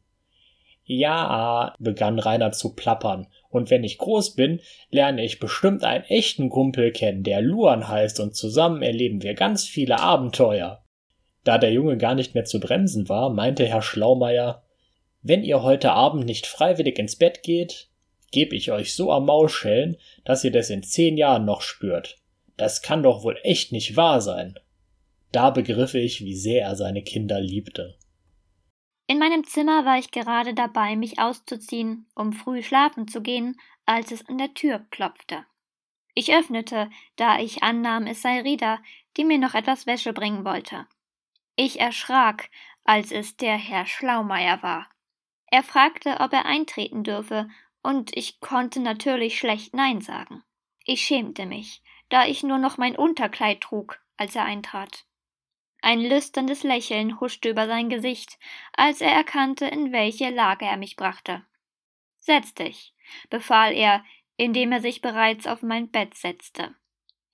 Ja, 0.85 1.75
begann 1.79 2.19
Rainer 2.19 2.51
zu 2.51 2.75
plappern, 2.75 3.27
und 3.49 3.69
wenn 3.69 3.85
ich 3.85 3.99
groß 3.99 4.35
bin, 4.35 4.59
lerne 4.89 5.23
ich 5.23 5.39
bestimmt 5.39 5.83
einen 5.83 6.03
echten 6.05 6.49
Kumpel 6.49 6.91
kennen, 6.91 7.23
der 7.23 7.41
Luan 7.41 7.87
heißt, 7.87 8.19
und 8.19 8.35
zusammen 8.35 8.81
erleben 8.81 9.21
wir 9.23 9.33
ganz 9.33 9.65
viele 9.65 9.99
Abenteuer. 9.99 10.83
Da 11.45 11.57
der 11.57 11.71
Junge 11.71 11.97
gar 11.97 12.15
nicht 12.15 12.35
mehr 12.35 12.45
zu 12.45 12.59
bremsen 12.59 13.07
war, 13.07 13.29
meinte 13.29 13.65
Herr 13.65 13.81
Schlaumeier, 13.81 14.63
wenn 15.21 15.43
ihr 15.43 15.63
heute 15.63 15.93
Abend 15.93 16.25
nicht 16.25 16.47
freiwillig 16.47 16.99
ins 16.99 17.15
Bett 17.15 17.43
geht, 17.43 17.89
geb 18.33 18.51
ich 18.51 18.71
euch 18.71 18.95
so 18.95 19.13
am 19.13 19.27
Maul 19.27 19.47
schellen, 19.47 19.95
dass 20.25 20.43
ihr 20.43 20.51
das 20.51 20.69
in 20.69 20.83
zehn 20.83 21.15
Jahren 21.15 21.45
noch 21.45 21.61
spürt. 21.61 22.17
Das 22.57 22.81
kann 22.81 23.03
doch 23.03 23.23
wohl 23.23 23.39
echt 23.43 23.71
nicht 23.71 23.95
wahr 23.95 24.19
sein. 24.19 24.59
Da 25.31 25.51
begriff 25.51 25.93
ich, 25.93 26.21
wie 26.21 26.35
sehr 26.35 26.63
er 26.63 26.75
seine 26.75 27.03
Kinder 27.03 27.39
liebte. 27.39 27.97
In 29.07 29.19
meinem 29.19 29.43
Zimmer 29.43 29.85
war 29.85 29.99
ich 29.99 30.11
gerade 30.11 30.53
dabei, 30.53 30.95
mich 30.95 31.19
auszuziehen, 31.19 32.07
um 32.15 32.33
früh 32.33 32.63
schlafen 32.63 33.07
zu 33.07 33.21
gehen, 33.21 33.55
als 33.85 34.11
es 34.11 34.27
an 34.27 34.37
der 34.37 34.53
Tür 34.53 34.85
klopfte. 34.89 35.45
Ich 36.15 36.33
öffnete, 36.33 36.89
da 37.15 37.39
ich 37.39 37.63
annahm, 37.63 38.07
es 38.07 38.21
sei 38.21 38.41
Rida, 38.41 38.79
die 39.17 39.25
mir 39.25 39.37
noch 39.37 39.53
etwas 39.55 39.85
Wäsche 39.85 40.13
bringen 40.13 40.45
wollte. 40.45 40.87
Ich 41.55 41.79
erschrak, 41.79 42.49
als 42.83 43.11
es 43.11 43.37
der 43.37 43.57
Herr 43.57 43.85
Schlaumeier 43.85 44.63
war. 44.63 44.87
Er 45.47 45.63
fragte, 45.63 46.19
ob 46.19 46.33
er 46.33 46.45
eintreten 46.45 47.03
dürfe, 47.03 47.47
und 47.83 48.15
ich 48.15 48.39
konnte 48.39 48.79
natürlich 48.79 49.37
schlecht 49.37 49.73
Nein 49.73 50.01
sagen. 50.01 50.43
Ich 50.85 51.01
schämte 51.01 51.45
mich, 51.45 51.83
da 52.09 52.25
ich 52.25 52.43
nur 52.43 52.57
noch 52.57 52.77
mein 52.77 52.95
Unterkleid 52.95 53.61
trug, 53.61 54.01
als 54.17 54.35
er 54.35 54.45
eintrat. 54.45 55.05
Ein 55.81 55.99
lüsternes 55.99 56.63
Lächeln 56.63 57.19
huschte 57.19 57.49
über 57.49 57.67
sein 57.67 57.89
Gesicht, 57.89 58.39
als 58.71 59.01
er 59.01 59.11
erkannte, 59.11 59.65
in 59.65 59.91
welche 59.91 60.29
Lage 60.29 60.65
er 60.65 60.77
mich 60.77 60.95
brachte. 60.95 61.45
Setz 62.19 62.53
dich, 62.53 62.93
befahl 63.29 63.73
er, 63.73 64.03
indem 64.37 64.71
er 64.71 64.81
sich 64.81 65.01
bereits 65.01 65.45
auf 65.45 65.61
mein 65.61 65.91
Bett 65.91 66.15
setzte. 66.15 66.73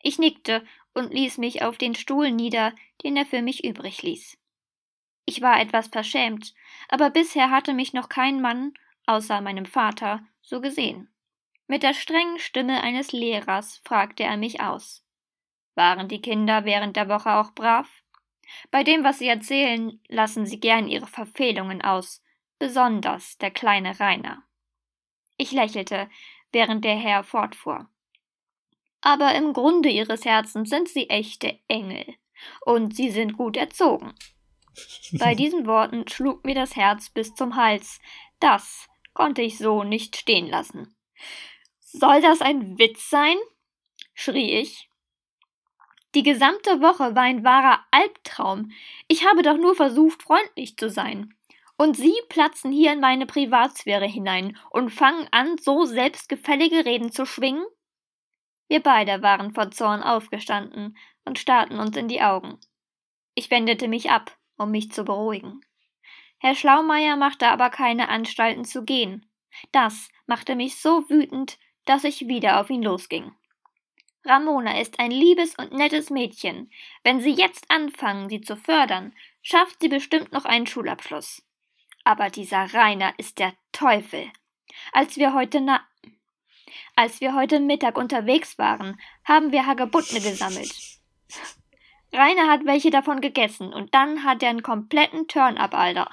Ich 0.01 0.17
nickte 0.17 0.65
und 0.93 1.13
ließ 1.13 1.37
mich 1.37 1.61
auf 1.61 1.77
den 1.77 1.93
Stuhl 1.93 2.31
nieder, 2.31 2.73
den 3.03 3.15
er 3.17 3.25
für 3.25 3.43
mich 3.43 3.63
übrig 3.63 4.01
ließ. 4.01 4.37
Ich 5.25 5.41
war 5.41 5.61
etwas 5.61 5.89
verschämt, 5.89 6.55
aber 6.87 7.11
bisher 7.11 7.51
hatte 7.51 7.73
mich 7.73 7.93
noch 7.93 8.09
kein 8.09 8.41
Mann, 8.41 8.73
außer 9.05 9.41
meinem 9.41 9.65
Vater, 9.65 10.25
so 10.49 10.59
gesehen. 10.61 11.13
Mit 11.67 11.83
der 11.83 11.93
strengen 11.93 12.39
Stimme 12.39 12.81
eines 12.81 13.11
Lehrers 13.11 13.79
fragte 13.85 14.23
er 14.23 14.37
mich 14.37 14.59
aus. 14.59 15.05
Waren 15.75 16.07
die 16.07 16.21
Kinder 16.21 16.65
während 16.65 16.95
der 16.95 17.07
Woche 17.07 17.31
auch 17.35 17.51
brav? 17.51 17.87
Bei 18.71 18.83
dem, 18.83 19.03
was 19.03 19.19
Sie 19.19 19.27
erzählen, 19.27 20.01
lassen 20.07 20.47
Sie 20.47 20.59
gern 20.59 20.87
Ihre 20.87 21.05
Verfehlungen 21.05 21.83
aus, 21.83 22.23
besonders 22.57 23.37
der 23.37 23.51
kleine 23.51 23.99
Rainer. 23.99 24.43
Ich 25.37 25.51
lächelte, 25.51 26.09
während 26.51 26.83
der 26.83 26.95
Herr 26.95 27.23
fortfuhr. 27.23 27.87
Aber 29.01 29.35
im 29.35 29.53
Grunde 29.53 29.89
Ihres 29.89 30.25
Herzens 30.25 30.71
sind 30.71 30.89
Sie 30.89 31.09
echte 31.09 31.59
Engel, 31.67 32.15
und 32.61 32.95
Sie 32.95 33.11
sind 33.11 33.37
gut 33.37 33.55
erzogen. 33.55 34.15
Bei 35.19 35.35
diesen 35.35 35.67
Worten 35.67 36.07
schlug 36.07 36.43
mir 36.43 36.55
das 36.55 36.75
Herz 36.75 37.09
bis 37.09 37.35
zum 37.35 37.55
Hals. 37.55 37.99
Das 38.39 38.89
konnte 39.19 39.41
ich 39.41 39.57
so 39.57 39.83
nicht 39.83 40.15
stehen 40.15 40.47
lassen. 40.47 40.95
Soll 41.79 42.21
das 42.21 42.41
ein 42.41 42.79
Witz 42.79 43.09
sein? 43.09 43.35
schrie 44.13 44.59
ich 44.59 44.89
die 46.15 46.23
gesamte 46.23 46.81
Woche 46.81 47.15
war 47.15 47.23
ein 47.23 47.43
wahrer 47.43 47.85
Albtraum. 47.91 48.71
Ich 49.07 49.27
habe 49.27 49.43
doch 49.43 49.57
nur 49.57 49.75
versucht, 49.75 50.23
freundlich 50.23 50.75
zu 50.75 50.89
sein. 50.89 51.35
Und 51.77 51.95
Sie 51.95 52.15
platzen 52.29 52.71
hier 52.71 52.93
in 52.93 52.99
meine 52.99 53.27
Privatsphäre 53.27 54.07
hinein 54.07 54.57
und 54.71 54.89
fangen 54.89 55.27
an, 55.31 55.57
so 55.59 55.85
selbstgefällige 55.85 56.83
Reden 56.83 57.11
zu 57.11 57.25
schwingen? 57.25 57.63
Wir 58.67 58.81
beide 58.81 59.21
waren 59.21 59.51
vor 59.51 59.69
Zorn 59.69 60.01
aufgestanden 60.01 60.97
und 61.25 61.37
starrten 61.37 61.79
uns 61.79 61.95
in 61.95 62.07
die 62.07 62.21
Augen. 62.21 62.59
Ich 63.35 63.51
wendete 63.51 63.87
mich 63.87 64.09
ab, 64.09 64.35
um 64.57 64.71
mich 64.71 64.91
zu 64.91 65.03
beruhigen. 65.03 65.61
Herr 66.39 66.55
Schlaumeier 66.55 67.15
machte 67.15 67.47
aber 67.47 67.69
keine 67.69 68.09
Anstalten 68.09 68.65
zu 68.65 68.83
gehen. 68.83 69.25
Das 69.71 70.09
machte 70.25 70.55
mich 70.55 70.77
so 70.77 71.09
wütend, 71.09 71.57
dass 71.85 72.03
ich 72.03 72.27
wieder 72.27 72.59
auf 72.59 72.69
ihn 72.69 72.83
losging. 72.83 73.31
Ramona 74.25 74.79
ist 74.79 74.99
ein 74.99 75.11
liebes 75.11 75.55
und 75.55 75.73
nettes 75.73 76.09
Mädchen. 76.09 76.71
Wenn 77.03 77.19
Sie 77.19 77.31
jetzt 77.31 77.69
anfangen, 77.69 78.29
sie 78.29 78.41
zu 78.41 78.55
fördern, 78.55 79.13
schafft 79.41 79.81
sie 79.81 79.87
bestimmt 79.87 80.31
noch 80.31 80.45
einen 80.45 80.67
Schulabschluss. 80.67 81.43
Aber 82.03 82.29
dieser 82.29 82.73
Rainer 82.73 83.13
ist 83.17 83.39
der 83.39 83.53
Teufel. 83.71 84.31
Als 84.91 85.17
wir 85.17 85.33
heute 85.33 85.61
na 85.61 85.81
als 86.95 87.21
wir 87.21 87.33
heute 87.33 87.59
Mittag 87.59 87.97
unterwegs 87.97 88.57
waren, 88.57 88.99
haben 89.23 89.51
wir 89.51 89.65
Hagebuttne 89.65 90.19
gesammelt. 90.19 90.73
Rainer 92.13 92.47
hat 92.47 92.65
welche 92.65 92.89
davon 92.89 93.21
gegessen 93.21 93.73
und 93.73 93.93
dann 93.93 94.23
hat 94.23 94.43
er 94.43 94.49
einen 94.49 94.63
kompletten 94.63 95.27
Turn-up, 95.27 95.73
Alter. 95.73 96.09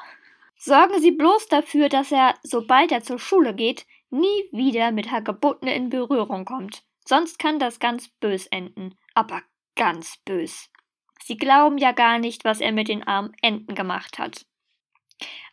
Sorgen 0.59 1.01
Sie 1.01 1.13
bloß 1.13 1.49
dafür, 1.49 1.89
dass 1.89 2.11
er, 2.11 2.35
sobald 2.43 2.91
er 2.91 3.03
zur 3.03 3.19
Schule 3.19 3.55
geht, 3.55 3.87
nie 4.11 4.45
wieder 4.53 4.91
mit 4.91 5.11
Hagebuttne 5.11 5.75
in 5.75 5.91
Berührung 5.91 6.45
kommt. 6.45 6.83
Sonst 7.05 7.39
kann 7.39 7.59
das 7.59 7.79
ganz 7.79 8.09
bös 8.21 8.47
enden, 8.47 8.95
aber 9.15 9.43
ganz 9.77 10.17
bös. 10.25 10.71
Sie 11.23 11.37
glauben 11.37 11.79
ja 11.79 11.93
gar 11.93 12.19
nicht, 12.19 12.45
was 12.45 12.61
er 12.61 12.73
mit 12.73 12.89
den 12.89 13.07
armen 13.07 13.33
Enten 13.43 13.75
gemacht 13.75 14.19
hat. 14.19 14.47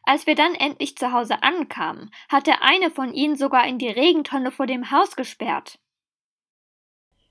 Als 0.04 0.28
wir 0.28 0.36
dann 0.36 0.56
endlich 0.56 0.98
zu 0.98 1.12
Hause 1.14 1.44
ankamen, 1.44 2.12
hat 2.30 2.48
er 2.48 2.62
eine 2.62 2.92
von 2.92 3.14
ihnen 3.14 3.38
sogar 3.38 3.68
in 3.68 3.78
die 3.78 3.90
Regentonne 3.90 4.52
vor 4.52 4.68
dem 4.68 4.92
Haus 4.92 5.16
gesperrt. 5.16 5.80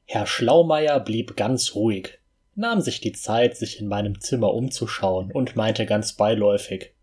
Herr 0.07 0.27
Schlaumeier 0.27 1.01
blieb 1.01 1.37
ganz 1.37 1.75
ruhig, 1.75 2.19
nahm 2.55 2.81
sich 2.81 3.01
die 3.01 3.13
Zeit, 3.13 3.57
sich 3.57 3.81
in 3.81 3.89
meinem 3.89 4.21
Zimmer 4.21 4.53
umzuschauen 4.55 5.31
und 5.33 5.57
meinte 5.57 5.87
ganz 5.87 6.15
beiläufig 6.15 6.95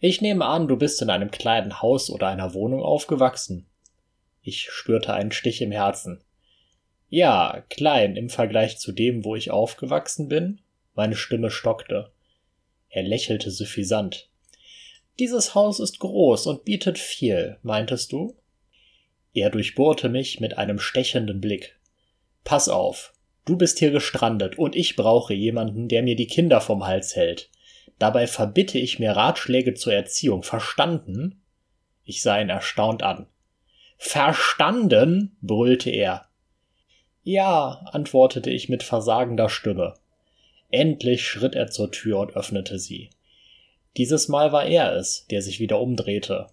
Ich 0.00 0.20
nehme 0.20 0.44
an, 0.44 0.68
du 0.68 0.76
bist 0.76 1.02
in 1.02 1.10
einem 1.10 1.30
kleinen 1.30 1.82
Haus 1.82 2.08
oder 2.08 2.28
einer 2.28 2.54
Wohnung 2.54 2.82
aufgewachsen. 2.82 3.66
Ich 4.42 4.70
spürte 4.70 5.12
einen 5.12 5.32
Stich 5.32 5.60
im 5.60 5.72
Herzen. 5.72 6.22
Ja, 7.08 7.64
klein 7.68 8.16
im 8.16 8.28
Vergleich 8.30 8.78
zu 8.78 8.92
dem, 8.92 9.24
wo 9.24 9.34
ich 9.34 9.50
aufgewachsen 9.50 10.28
bin. 10.28 10.60
Meine 10.94 11.16
Stimme 11.16 11.50
stockte. 11.50 12.12
Er 12.90 13.02
lächelte 13.02 13.50
suffisant. 13.50 14.28
Dieses 15.18 15.56
Haus 15.56 15.80
ist 15.80 15.98
groß 15.98 16.46
und 16.46 16.64
bietet 16.64 16.98
viel, 16.98 17.58
meintest 17.62 18.12
du? 18.12 18.36
Er 19.34 19.50
durchbohrte 19.50 20.08
mich 20.08 20.38
mit 20.38 20.58
einem 20.58 20.78
stechenden 20.78 21.40
Blick. 21.40 21.76
Pass 22.44 22.68
auf, 22.68 23.12
du 23.44 23.56
bist 23.56 23.80
hier 23.80 23.90
gestrandet 23.90 24.58
und 24.58 24.76
ich 24.76 24.94
brauche 24.94 25.34
jemanden, 25.34 25.88
der 25.88 26.02
mir 26.04 26.14
die 26.14 26.28
Kinder 26.28 26.60
vom 26.60 26.86
Hals 26.86 27.16
hält. 27.16 27.50
Dabei 27.98 28.26
verbitte 28.26 28.78
ich 28.78 28.98
mir 28.98 29.12
Ratschläge 29.12 29.74
zur 29.74 29.92
Erziehung, 29.92 30.42
verstanden? 30.42 31.40
Ich 32.04 32.22
sah 32.22 32.40
ihn 32.40 32.48
erstaunt 32.48 33.02
an. 33.02 33.26
Verstanden? 33.96 35.36
brüllte 35.42 35.90
er. 35.90 36.26
Ja, 37.22 37.84
antwortete 37.92 38.50
ich 38.50 38.68
mit 38.68 38.82
versagender 38.82 39.48
Stimme. 39.48 39.94
Endlich 40.70 41.26
schritt 41.26 41.54
er 41.54 41.70
zur 41.70 41.90
Tür 41.90 42.20
und 42.20 42.36
öffnete 42.36 42.78
sie. 42.78 43.10
Dieses 43.96 44.28
Mal 44.28 44.52
war 44.52 44.64
er 44.64 44.94
es, 44.94 45.26
der 45.30 45.42
sich 45.42 45.60
wieder 45.60 45.80
umdrehte. 45.80 46.46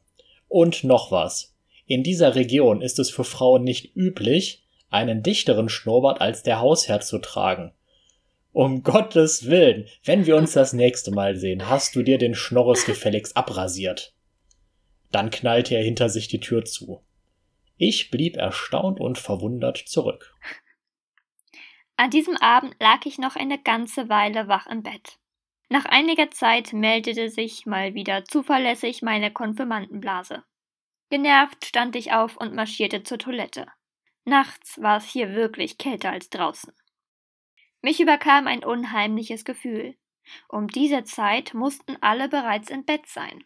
Und 0.47 0.83
noch 0.83 1.11
was. 1.11 1.55
In 1.85 2.03
dieser 2.03 2.35
Region 2.35 2.81
ist 2.81 2.97
es 2.97 3.09
für 3.09 3.23
Frauen 3.23 3.63
nicht 3.63 3.95
üblich, 3.95 4.63
einen 4.89 5.21
dichteren 5.21 5.69
Schnurrbart 5.69 6.21
als 6.21 6.43
der 6.43 6.59
Hausherr 6.59 7.01
zu 7.01 7.19
tragen. 7.19 7.71
Um 8.55 8.83
Gottes 8.83 9.49
Willen, 9.49 9.85
wenn 10.05 10.25
wir 10.25 10.37
uns 10.37 10.53
das 10.53 10.71
nächste 10.71 11.11
Mal 11.11 11.35
sehen, 11.35 11.67
hast 11.67 11.93
du 11.93 12.03
dir 12.03 12.17
den 12.17 12.35
Schnorres 12.35 12.85
gefälligst 12.85 13.35
abrasiert. 13.35 14.15
Dann 15.11 15.29
knallte 15.29 15.75
er 15.75 15.83
hinter 15.83 16.07
sich 16.07 16.29
die 16.29 16.39
Tür 16.39 16.63
zu. 16.63 17.03
Ich 17.75 18.11
blieb 18.11 18.37
erstaunt 18.37 19.01
und 19.01 19.17
verwundert 19.17 19.77
zurück. 19.77 20.33
An 21.97 22.11
diesem 22.11 22.37
Abend 22.37 22.77
lag 22.79 23.05
ich 23.05 23.17
noch 23.17 23.35
eine 23.35 23.61
ganze 23.61 24.07
Weile 24.07 24.47
wach 24.47 24.67
im 24.67 24.83
Bett. 24.83 25.17
Nach 25.67 25.83
einiger 25.83 26.31
Zeit 26.31 26.71
meldete 26.71 27.27
sich 27.27 27.65
mal 27.65 27.93
wieder 27.93 28.23
zuverlässig 28.23 29.01
meine 29.01 29.33
Konfirmandenblase. 29.33 30.45
Genervt 31.09 31.65
stand 31.65 31.97
ich 31.97 32.13
auf 32.13 32.37
und 32.37 32.55
marschierte 32.55 33.03
zur 33.03 33.17
Toilette. 33.17 33.65
Nachts 34.23 34.81
war 34.81 34.95
es 34.95 35.11
hier 35.11 35.35
wirklich 35.35 35.77
kälter 35.77 36.11
als 36.11 36.29
draußen. 36.29 36.71
Mich 37.85 37.99
überkam 37.99 38.47
ein 38.47 38.63
unheimliches 38.63 39.45
Gefühl. 39.45 39.95
Um 40.49 40.67
diese 40.67 41.03
Zeit 41.03 41.53
mussten 41.53 41.97
alle 42.01 42.27
bereits 42.27 42.71
im 42.71 42.83
Bett 42.83 43.05
sein. 43.05 43.43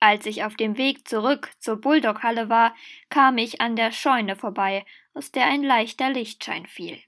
Als 0.00 0.24
ich 0.24 0.42
auf 0.44 0.56
dem 0.56 0.78
Weg 0.78 1.06
zurück 1.06 1.52
zur 1.58 1.78
Bulldoghalle 1.78 2.48
war, 2.48 2.74
kam 3.10 3.36
ich 3.36 3.60
an 3.60 3.76
der 3.76 3.92
Scheune 3.92 4.36
vorbei, 4.36 4.86
aus 5.12 5.32
der 5.32 5.44
ein 5.48 5.62
leichter 5.62 6.08
Lichtschein 6.08 6.64
fiel. 6.64 6.98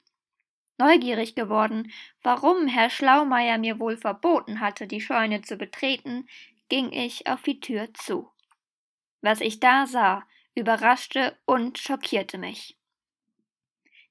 Neugierig 0.77 1.35
geworden, 1.35 1.91
warum 2.23 2.67
Herr 2.67 2.91
Schlaumeier 2.91 3.57
mir 3.57 3.81
wohl 3.81 3.97
verboten 3.97 4.61
hatte, 4.61 4.87
die 4.87 5.01
Scheune 5.01 5.41
zu 5.41 5.57
betreten, 5.57 6.29
ging 6.69 6.93
ich 6.93 7.27
auf 7.27 7.41
die 7.41 7.61
Tür 7.61 7.95
zu. 7.95 8.31
Was 9.23 9.41
ich 9.41 9.61
da 9.61 9.87
sah, 9.87 10.27
überraschte 10.55 11.39
und 11.47 11.79
schockierte 11.79 12.37
mich. 12.37 12.78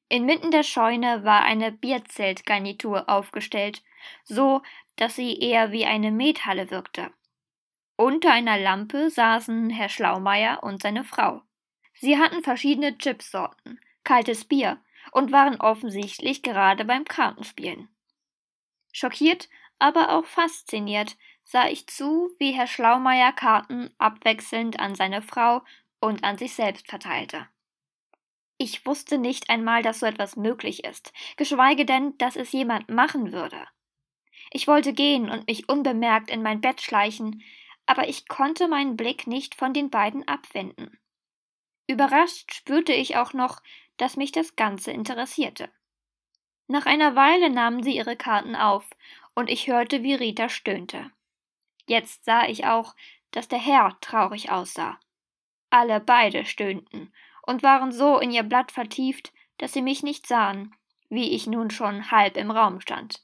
Inmitten 0.09 0.51
der 0.51 0.63
Scheune 0.63 1.23
war 1.23 1.43
eine 1.43 1.71
Bierzeltgarnitur 1.71 3.09
aufgestellt, 3.09 3.83
so 4.23 4.61
dass 4.95 5.15
sie 5.15 5.37
eher 5.39 5.71
wie 5.71 5.85
eine 5.85 6.11
Methalle 6.11 6.71
wirkte. 6.71 7.11
Unter 7.97 8.31
einer 8.31 8.57
Lampe 8.57 9.09
saßen 9.09 9.69
Herr 9.69 9.89
Schlaumeier 9.89 10.63
und 10.63 10.81
seine 10.81 11.03
Frau. 11.03 11.41
Sie 11.93 12.17
hatten 12.17 12.43
verschiedene 12.43 12.97
Chipsorten, 12.97 13.79
kaltes 14.03 14.45
Bier 14.45 14.79
und 15.11 15.31
waren 15.31 15.59
offensichtlich 15.59 16.43
gerade 16.43 16.85
beim 16.85 17.05
Kartenspielen. 17.05 17.89
Schockiert, 18.93 19.49
aber 19.79 20.11
auch 20.11 20.25
fasziniert 20.25 21.17
sah 21.43 21.67
ich 21.67 21.87
zu, 21.87 22.29
wie 22.39 22.51
Herr 22.51 22.67
Schlaumeier 22.67 23.31
Karten 23.31 23.89
abwechselnd 23.97 24.79
an 24.79 24.95
seine 24.95 25.21
Frau 25.21 25.63
und 25.99 26.23
an 26.23 26.37
sich 26.37 26.53
selbst 26.53 26.87
verteilte. 26.87 27.47
Ich 28.57 28.85
wusste 28.85 29.17
nicht 29.17 29.49
einmal, 29.49 29.83
dass 29.83 29.99
so 29.99 30.05
etwas 30.05 30.35
möglich 30.35 30.83
ist, 30.83 31.13
geschweige 31.35 31.85
denn, 31.85 32.17
dass 32.17 32.35
es 32.35 32.51
jemand 32.51 32.89
machen 32.89 33.31
würde. 33.31 33.67
Ich 34.51 34.67
wollte 34.67 34.93
gehen 34.93 35.29
und 35.29 35.47
mich 35.47 35.69
unbemerkt 35.69 36.29
in 36.31 36.41
mein 36.41 36.61
Bett 36.61 36.81
schleichen, 36.81 37.43
aber 37.85 38.09
ich 38.09 38.27
konnte 38.27 38.67
meinen 38.67 38.97
Blick 38.97 39.27
nicht 39.27 39.55
von 39.55 39.73
den 39.73 39.89
beiden 39.89 40.27
abwenden. 40.27 40.99
Überrascht 41.87 42.53
spürte 42.53 42.93
ich 42.93 43.15
auch 43.15 43.33
noch, 43.33 43.61
dass 43.97 44.17
mich 44.17 44.31
das 44.31 44.55
Ganze 44.55 44.91
interessierte. 44.91 45.69
Nach 46.67 46.85
einer 46.85 47.15
Weile 47.15 47.49
nahmen 47.49 47.83
sie 47.83 47.95
ihre 47.95 48.17
Karten 48.17 48.55
auf, 48.55 48.89
und 49.35 49.49
ich 49.49 49.67
hörte, 49.67 50.01
wie 50.01 50.15
Rita 50.15 50.49
stöhnte. 50.49 51.11
Jetzt 51.85 52.25
sah 52.25 52.47
ich 52.47 52.65
auch, 52.65 52.95
dass 53.31 53.47
der 53.47 53.59
Herr 53.59 53.97
traurig 54.01 54.51
aussah. 54.51 54.99
Alle 55.69 55.99
beide 55.99 56.45
stöhnten 56.45 57.13
und 57.47 57.63
waren 57.63 57.91
so 57.91 58.19
in 58.19 58.31
ihr 58.31 58.43
Blatt 58.43 58.71
vertieft, 58.71 59.33
dass 59.57 59.73
sie 59.73 59.81
mich 59.81 60.03
nicht 60.03 60.27
sahen, 60.27 60.75
wie 61.09 61.31
ich 61.31 61.47
nun 61.47 61.71
schon 61.71 62.11
halb 62.11 62.37
im 62.37 62.51
Raum 62.51 62.81
stand. 62.81 63.23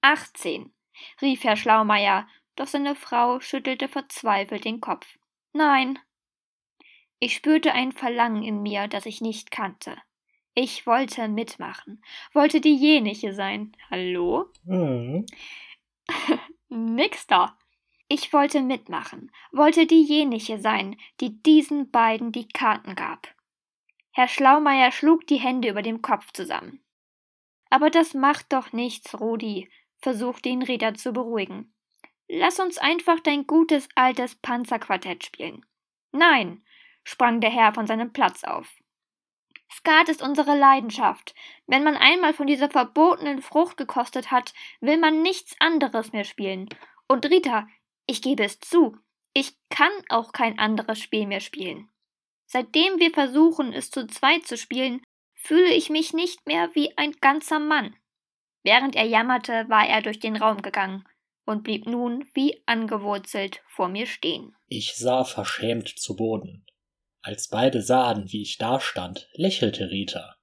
Achtzehn, 0.00 0.72
rief 1.20 1.44
Herr 1.44 1.56
Schlaumeier, 1.56 2.26
doch 2.56 2.66
seine 2.66 2.96
Frau 2.96 3.38
schüttelte 3.38 3.88
verzweifelt 3.88 4.64
den 4.64 4.80
Kopf. 4.80 5.06
Nein. 5.52 5.98
Ich 7.20 7.34
spürte 7.34 7.72
ein 7.72 7.92
Verlangen 7.92 8.42
in 8.42 8.62
mir, 8.62 8.88
das 8.88 9.06
ich 9.06 9.20
nicht 9.20 9.50
kannte. 9.50 9.96
Ich 10.54 10.86
wollte 10.86 11.28
mitmachen, 11.28 12.02
wollte 12.32 12.60
diejenige 12.60 13.32
sein. 13.32 13.72
Hallo? 13.90 14.46
Mhm. 14.64 15.26
Nix 16.68 17.26
da. 17.26 17.56
Ich 18.08 18.32
wollte 18.32 18.60
mitmachen, 18.60 19.30
wollte 19.52 19.86
diejenige 19.86 20.58
sein, 20.58 20.96
die 21.20 21.42
diesen 21.42 21.90
beiden 21.90 22.32
die 22.32 22.48
Karten 22.48 22.94
gab. 22.94 23.28
Herr 24.12 24.28
Schlaumeier 24.28 24.92
schlug 24.92 25.26
die 25.26 25.36
Hände 25.36 25.68
über 25.68 25.82
dem 25.82 26.02
Kopf 26.02 26.32
zusammen. 26.32 26.84
Aber 27.70 27.88
das 27.88 28.12
macht 28.12 28.52
doch 28.52 28.72
nichts, 28.72 29.18
Rudi, 29.18 29.70
versuchte 30.00 30.50
ihn 30.50 30.62
Rita 30.62 30.92
zu 30.94 31.12
beruhigen. 31.12 31.72
Lass 32.28 32.60
uns 32.60 32.76
einfach 32.76 33.20
dein 33.20 33.46
gutes 33.46 33.88
altes 33.94 34.34
Panzerquartett 34.34 35.24
spielen. 35.24 35.64
Nein, 36.12 36.62
sprang 37.04 37.40
der 37.40 37.50
Herr 37.50 37.72
von 37.72 37.86
seinem 37.86 38.12
Platz 38.12 38.44
auf. 38.44 38.68
Skat 39.70 40.10
ist 40.10 40.20
unsere 40.20 40.58
Leidenschaft. 40.58 41.34
Wenn 41.66 41.82
man 41.82 41.96
einmal 41.96 42.34
von 42.34 42.46
dieser 42.46 42.68
verbotenen 42.68 43.40
Frucht 43.40 43.78
gekostet 43.78 44.30
hat, 44.30 44.52
will 44.80 44.98
man 44.98 45.22
nichts 45.22 45.56
anderes 45.58 46.12
mehr 46.12 46.24
spielen. 46.24 46.68
Und 47.08 47.24
Rita, 47.24 47.66
ich 48.06 48.20
gebe 48.20 48.44
es 48.44 48.60
zu, 48.60 48.98
ich 49.32 49.56
kann 49.70 49.92
auch 50.10 50.32
kein 50.32 50.58
anderes 50.58 51.00
Spiel 51.00 51.26
mehr 51.26 51.40
spielen. 51.40 51.88
Seitdem 52.52 52.98
wir 52.98 53.10
versuchen, 53.12 53.72
es 53.72 53.90
zu 53.90 54.06
zweit 54.06 54.46
zu 54.46 54.58
spielen, 54.58 55.02
fühle 55.34 55.72
ich 55.72 55.88
mich 55.88 56.12
nicht 56.12 56.46
mehr 56.46 56.68
wie 56.74 56.94
ein 56.98 57.12
ganzer 57.12 57.58
Mann. 57.58 57.96
Während 58.62 58.94
er 58.94 59.06
jammerte, 59.06 59.70
war 59.70 59.88
er 59.88 60.02
durch 60.02 60.20
den 60.20 60.36
Raum 60.36 60.60
gegangen 60.60 61.08
und 61.46 61.62
blieb 61.62 61.86
nun 61.86 62.28
wie 62.34 62.62
angewurzelt 62.66 63.62
vor 63.68 63.88
mir 63.88 64.06
stehen. 64.06 64.54
Ich 64.68 64.96
sah 64.96 65.24
verschämt 65.24 65.88
zu 65.88 66.14
Boden. 66.14 66.66
Als 67.22 67.48
beide 67.48 67.80
sahen, 67.80 68.30
wie 68.30 68.42
ich 68.42 68.58
dastand, 68.58 69.30
lächelte 69.32 69.90
Rita. 69.90 70.36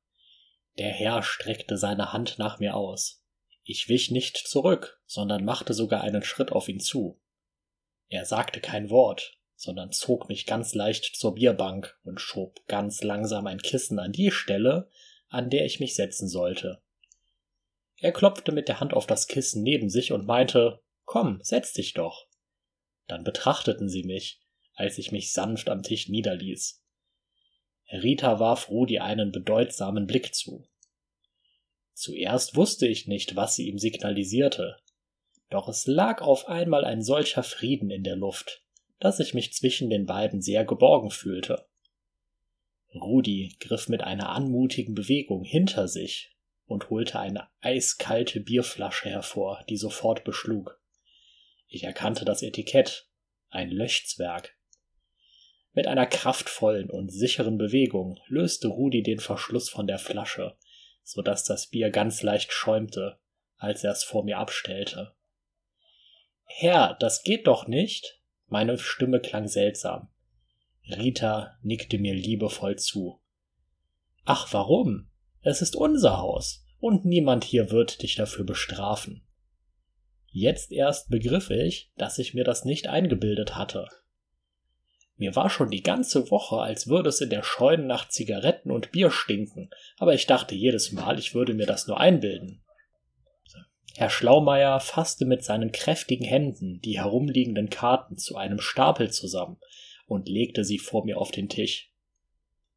Der 0.80 0.90
Herr 0.90 1.22
streckte 1.22 1.78
seine 1.78 2.12
Hand 2.12 2.40
nach 2.40 2.58
mir 2.58 2.76
aus. 2.76 3.24
Ich 3.64 3.88
wich 3.88 4.10
nicht 4.10 4.36
zurück, 4.36 5.00
sondern 5.06 5.46
machte 5.46 5.76
sogar 5.76 6.02
einen 6.02 6.24
Schritt 6.24 6.52
auf 6.52 6.70
ihn 6.70 6.80
zu. 6.80 7.22
Er 8.08 8.26
sagte 8.26 8.62
kein 8.62 8.90
Wort, 8.90 9.39
sondern 9.60 9.92
zog 9.92 10.30
mich 10.30 10.46
ganz 10.46 10.74
leicht 10.74 11.18
zur 11.18 11.36
Bierbank 11.36 12.00
und 12.04 12.22
schob 12.22 12.66
ganz 12.68 13.04
langsam 13.04 13.46
ein 13.46 13.62
Kissen 13.62 14.00
an 14.00 14.14
die 14.14 14.32
Stelle, 14.32 14.90
an 15.28 15.50
der 15.50 15.66
ich 15.66 15.82
mich 15.82 15.96
setzen 15.96 16.30
sollte. 16.30 16.82
Er 17.98 18.14
klopfte 18.14 18.54
mit 18.54 18.70
der 18.70 18.80
Hand 18.80 18.94
auf 18.94 19.06
das 19.06 19.28
Kissen 19.28 19.62
neben 19.62 19.90
sich 19.90 20.14
und 20.14 20.26
meinte 20.26 20.80
Komm, 21.04 21.42
setz 21.44 21.74
dich 21.74 21.94
doch. 21.94 22.28
Dann 23.08 23.26
betrachteten 23.26 23.90
sie 23.90 24.04
mich, 24.04 24.40
als 24.76 24.98
ich 24.98 25.12
mich 25.12 25.34
sanft 25.34 25.68
am 25.68 25.84
Tisch 25.84 26.08
niederließ. 26.08 26.82
Rita 27.92 28.40
warf 28.40 28.70
Rudi 28.70 29.00
einen 29.00 29.34
bedeutsamen 29.34 30.08
Blick 30.08 30.34
zu. 30.34 30.70
Zuerst 31.94 32.56
wusste 32.56 32.88
ich 32.88 33.08
nicht, 33.08 33.36
was 33.36 33.56
sie 33.56 33.68
ihm 33.68 33.78
signalisierte, 33.78 34.78
doch 35.50 35.68
es 35.68 35.86
lag 35.86 36.22
auf 36.22 36.48
einmal 36.48 36.86
ein 36.86 37.02
solcher 37.02 37.44
Frieden 37.44 37.90
in 37.92 38.04
der 38.04 38.16
Luft, 38.16 38.64
dass 39.00 39.20
ich 39.20 39.34
mich 39.34 39.54
zwischen 39.54 39.90
den 39.90 40.06
beiden 40.06 40.42
sehr 40.42 40.66
geborgen 40.66 41.12
fühlte. 41.12 41.68
Rudi 42.94 43.56
griff 43.60 43.88
mit 43.88 44.02
einer 44.02 44.30
anmutigen 44.30 44.96
Bewegung 44.96 45.44
hinter 45.44 45.88
sich 45.88 46.36
und 46.66 46.90
holte 46.90 47.20
eine 47.20 47.48
eiskalte 47.62 48.40
Bierflasche 48.40 49.10
hervor, 49.10 49.64
die 49.70 49.78
sofort 49.78 50.24
beschlug. 50.24 50.82
Ich 51.68 51.84
erkannte 51.84 52.26
das 52.26 52.42
Etikett, 52.42 53.10
ein 53.50 53.70
Löschzwerg. 53.70 54.56
Mit 55.74 55.88
einer 55.88 56.08
kraftvollen 56.08 56.90
und 56.90 57.10
sicheren 57.10 57.58
Bewegung 57.58 58.20
löste 58.28 58.68
Rudi 58.68 59.04
den 59.04 59.20
Verschluss 59.20 59.70
von 59.70 59.88
der 59.88 60.00
Flasche, 60.00 60.58
so 61.04 61.22
dass 61.22 61.44
das 61.44 61.68
Bier 61.68 61.92
ganz 61.92 62.24
leicht 62.24 62.52
schäumte, 62.52 63.20
als 63.58 63.84
er 63.84 63.92
es 63.92 64.04
vor 64.04 64.24
mir 64.24 64.40
abstellte. 64.40 65.16
Herr, 66.44 66.98
das 67.00 67.24
geht 67.24 67.46
doch 67.46 67.68
nicht. 67.68 68.19
Meine 68.50 68.78
Stimme 68.78 69.20
klang 69.20 69.48
seltsam. 69.48 70.10
Rita 70.90 71.58
nickte 71.62 72.00
mir 72.00 72.16
liebevoll 72.16 72.78
zu. 72.78 73.20
Ach, 74.26 74.52
warum? 74.52 75.08
Es 75.42 75.62
ist 75.62 75.76
unser 75.76 76.18
Haus, 76.18 76.66
und 76.80 77.06
niemand 77.06 77.44
hier 77.44 77.72
wird 77.72 78.02
dich 78.02 78.16
dafür 78.16 78.46
bestrafen. 78.46 79.22
Jetzt 80.32 80.72
erst 80.72 81.10
begriff 81.10 81.50
ich, 81.50 81.92
dass 81.98 82.20
ich 82.20 82.34
mir 82.34 82.44
das 82.44 82.66
nicht 82.66 82.88
eingebildet 82.88 83.56
hatte. 83.56 83.88
Mir 85.16 85.36
war 85.36 85.50
schon 85.50 85.70
die 85.70 85.84
ganze 85.84 86.32
Woche, 86.32 86.58
als 86.58 86.88
würde 86.88 87.10
es 87.10 87.20
in 87.20 87.30
der 87.30 87.44
Scheune 87.44 87.84
nach 87.84 88.08
Zigaretten 88.10 88.72
und 88.72 88.92
Bier 88.92 89.12
stinken, 89.12 89.70
aber 89.98 90.14
ich 90.14 90.28
dachte 90.28 90.56
jedes 90.56 90.92
Mal, 90.92 91.20
ich 91.20 91.36
würde 91.36 91.54
mir 91.54 91.66
das 91.66 91.88
nur 91.88 92.00
einbilden. 92.00 92.62
Herr 93.96 94.10
Schlaumeier 94.10 94.80
fasste 94.80 95.26
mit 95.26 95.44
seinen 95.44 95.72
kräftigen 95.72 96.26
Händen 96.26 96.80
die 96.82 96.98
herumliegenden 96.98 97.70
Karten 97.70 98.18
zu 98.18 98.38
einem 98.38 98.60
Stapel 98.60 99.12
zusammen 99.12 99.58
und 100.06 100.28
legte 100.28 100.64
sie 100.64 100.80
vor 100.80 101.06
mir 101.06 101.18
auf 101.18 101.32
den 101.32 101.50
Tisch. 101.50 101.94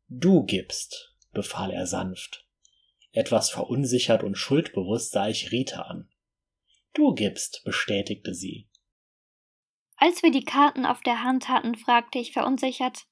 Du 0.08 0.44
gibst, 0.44 1.14
befahl 1.32 1.70
er 1.70 1.86
sanft. 1.86 2.46
Etwas 3.12 3.50
verunsichert 3.50 4.22
und 4.22 4.36
schuldbewusst 4.36 5.12
sah 5.12 5.28
ich 5.28 5.52
Rita 5.52 5.82
an. 5.82 6.08
Du 6.94 7.14
gibst, 7.14 7.62
bestätigte 7.64 8.34
sie. 8.34 8.68
Als 9.96 10.22
wir 10.22 10.30
die 10.30 10.44
Karten 10.44 10.84
auf 10.84 11.00
der 11.00 11.22
Hand 11.22 11.48
hatten, 11.48 11.74
fragte 11.74 12.18
ich 12.18 12.32
verunsichert 12.32 13.06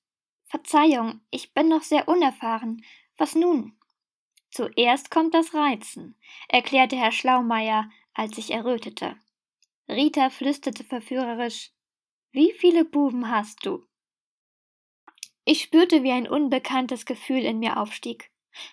Verzeihung, 0.45 1.21
ich 1.31 1.55
bin 1.55 1.69
noch 1.69 1.83
sehr 1.83 2.09
unerfahren. 2.09 2.83
Was 3.17 3.37
nun? 3.37 3.80
Zuerst 4.51 5.11
kommt 5.11 5.35
das 5.35 5.55
Reizen, 5.55 6.17
erklärte 6.49 6.97
Herr 6.97 7.13
Schlaumeier, 7.13 7.89
als 8.15 8.37
ich 8.37 8.51
errötete. 8.51 9.17
Rita 9.89 10.31
flüsterte 10.31 10.85
verführerisch 10.85 11.71
Wie 12.33 12.53
viele 12.53 12.85
Buben 12.85 13.31
hast 13.31 13.65
du? 13.65 13.85
Ich 15.45 15.63
spürte, 15.63 16.03
wie 16.03 16.13
ein 16.13 16.29
unbekanntes 16.29 17.07
Gefühl 17.07 17.45
in 17.45 17.59
mir 17.59 17.79
aufstieg. 17.81 18.31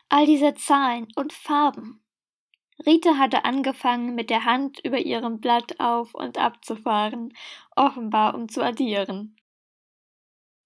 All 0.10 0.26
diese 0.26 0.56
Zahlen 0.56 1.08
und 1.16 1.34
Farben. 1.34 2.04
Rita 2.86 3.18
hatte 3.18 3.46
angefangen, 3.46 4.16
mit 4.16 4.30
der 4.30 4.46
Hand 4.46 4.80
über 4.84 5.00
ihrem 5.00 5.40
Blatt 5.40 5.80
auf 5.80 6.13
und 6.13 6.38
abzufahren, 6.38 7.34
offenbar 7.76 8.36
um 8.36 8.50
zu 8.50 8.63
addieren. 8.63 9.36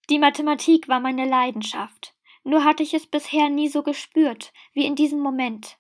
Die 0.10 0.20
Mathematik 0.20 0.90
war 0.90 1.00
meine 1.00 1.26
Leidenschaft, 1.26 2.14
nur 2.44 2.64
hatte 2.64 2.84
ich 2.84 2.94
es 2.94 3.08
bisher 3.08 3.50
nie 3.50 3.70
so 3.70 3.84
gespürt 3.84 4.54
wie 4.74 4.86
in 4.86 4.96
diesem 4.96 5.20
Moment. 5.20 5.78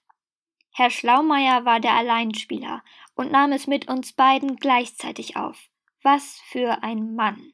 Herr 0.74 0.90
Schlaumeier 0.90 1.66
war 1.66 1.80
der 1.80 1.94
Alleinspieler 1.94 2.84
und 3.16 3.32
nahm 3.32 3.52
es 3.52 3.68
mit 3.68 3.88
uns 3.90 4.14
beiden 4.14 4.56
gleichzeitig 4.56 5.36
auf. 5.36 5.70
Was 6.02 6.42
für 6.46 6.82
ein 6.84 7.16
Mann. 7.16 7.54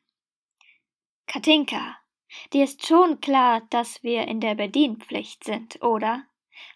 Katinka, 1.25 1.97
dir 2.53 2.63
ist 2.63 2.85
schon 2.85 3.19
klar, 3.19 3.61
dass 3.69 4.03
wir 4.03 4.27
in 4.27 4.39
der 4.39 4.55
Bedienpflicht 4.55 5.43
sind, 5.43 5.81
oder? 5.81 6.23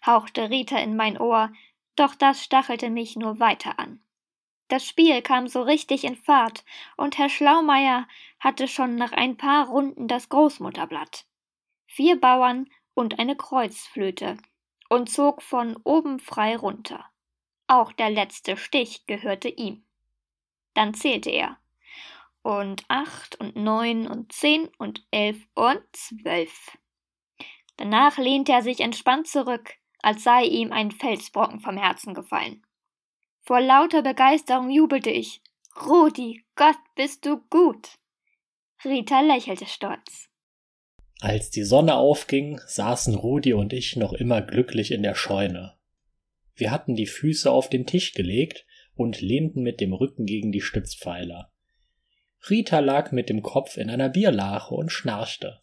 hauchte 0.04 0.50
Rita 0.50 0.78
in 0.78 0.96
mein 0.96 1.18
Ohr, 1.18 1.52
doch 1.96 2.14
das 2.14 2.42
stachelte 2.42 2.90
mich 2.90 3.16
nur 3.16 3.40
weiter 3.40 3.78
an. 3.78 4.02
Das 4.68 4.86
Spiel 4.86 5.22
kam 5.22 5.48
so 5.48 5.62
richtig 5.62 6.04
in 6.04 6.16
Fahrt, 6.16 6.64
und 6.96 7.18
Herr 7.18 7.28
Schlaumeier 7.28 8.08
hatte 8.40 8.68
schon 8.68 8.96
nach 8.96 9.12
ein 9.12 9.36
paar 9.36 9.68
Runden 9.68 10.08
das 10.08 10.28
Großmutterblatt. 10.28 11.26
Vier 11.94 12.18
Bauern 12.18 12.70
und 12.94 13.18
eine 13.18 13.36
Kreuzflöte 13.36 14.38
und 14.88 15.10
zog 15.10 15.42
von 15.42 15.76
oben 15.84 16.20
frei 16.20 16.56
runter. 16.56 17.04
Auch 17.66 17.92
der 17.92 18.08
letzte 18.08 18.56
Stich 18.56 19.04
gehörte 19.04 19.50
ihm. 19.50 19.84
Dann 20.72 20.94
zählte 20.94 21.28
er. 21.28 21.58
Und 22.40 22.86
acht 22.88 23.38
und 23.38 23.56
neun 23.56 24.06
und 24.06 24.32
zehn 24.32 24.70
und 24.78 25.06
elf 25.10 25.36
und 25.54 25.82
zwölf. 25.92 26.78
Danach 27.76 28.16
lehnte 28.16 28.52
er 28.52 28.62
sich 28.62 28.80
entspannt 28.80 29.28
zurück, 29.28 29.74
als 30.00 30.24
sei 30.24 30.44
ihm 30.44 30.72
ein 30.72 30.92
Felsbrocken 30.92 31.60
vom 31.60 31.76
Herzen 31.76 32.14
gefallen. 32.14 32.66
Vor 33.42 33.60
lauter 33.60 34.00
Begeisterung 34.00 34.70
jubelte 34.70 35.10
ich. 35.10 35.42
Rudi, 35.86 36.42
Gott, 36.56 36.78
bist 36.94 37.26
du 37.26 37.36
gut. 37.50 37.90
Rita 38.82 39.20
lächelte 39.20 39.66
stolz. 39.66 40.31
Als 41.20 41.50
die 41.50 41.62
Sonne 41.62 41.96
aufging, 41.96 42.60
saßen 42.66 43.14
Rudi 43.14 43.52
und 43.52 43.72
ich 43.72 43.96
noch 43.96 44.12
immer 44.12 44.42
glücklich 44.42 44.90
in 44.90 45.02
der 45.02 45.14
Scheune. 45.14 45.74
Wir 46.54 46.70
hatten 46.70 46.94
die 46.94 47.06
Füße 47.06 47.50
auf 47.50 47.68
den 47.68 47.86
Tisch 47.86 48.12
gelegt 48.12 48.66
und 48.94 49.20
lehnten 49.20 49.62
mit 49.62 49.80
dem 49.80 49.92
Rücken 49.92 50.26
gegen 50.26 50.52
die 50.52 50.60
Stützpfeiler. 50.60 51.52
Rita 52.48 52.80
lag 52.80 53.12
mit 53.12 53.28
dem 53.28 53.42
Kopf 53.42 53.76
in 53.76 53.88
einer 53.88 54.08
Bierlache 54.08 54.74
und 54.74 54.90
schnarchte. 54.90 55.60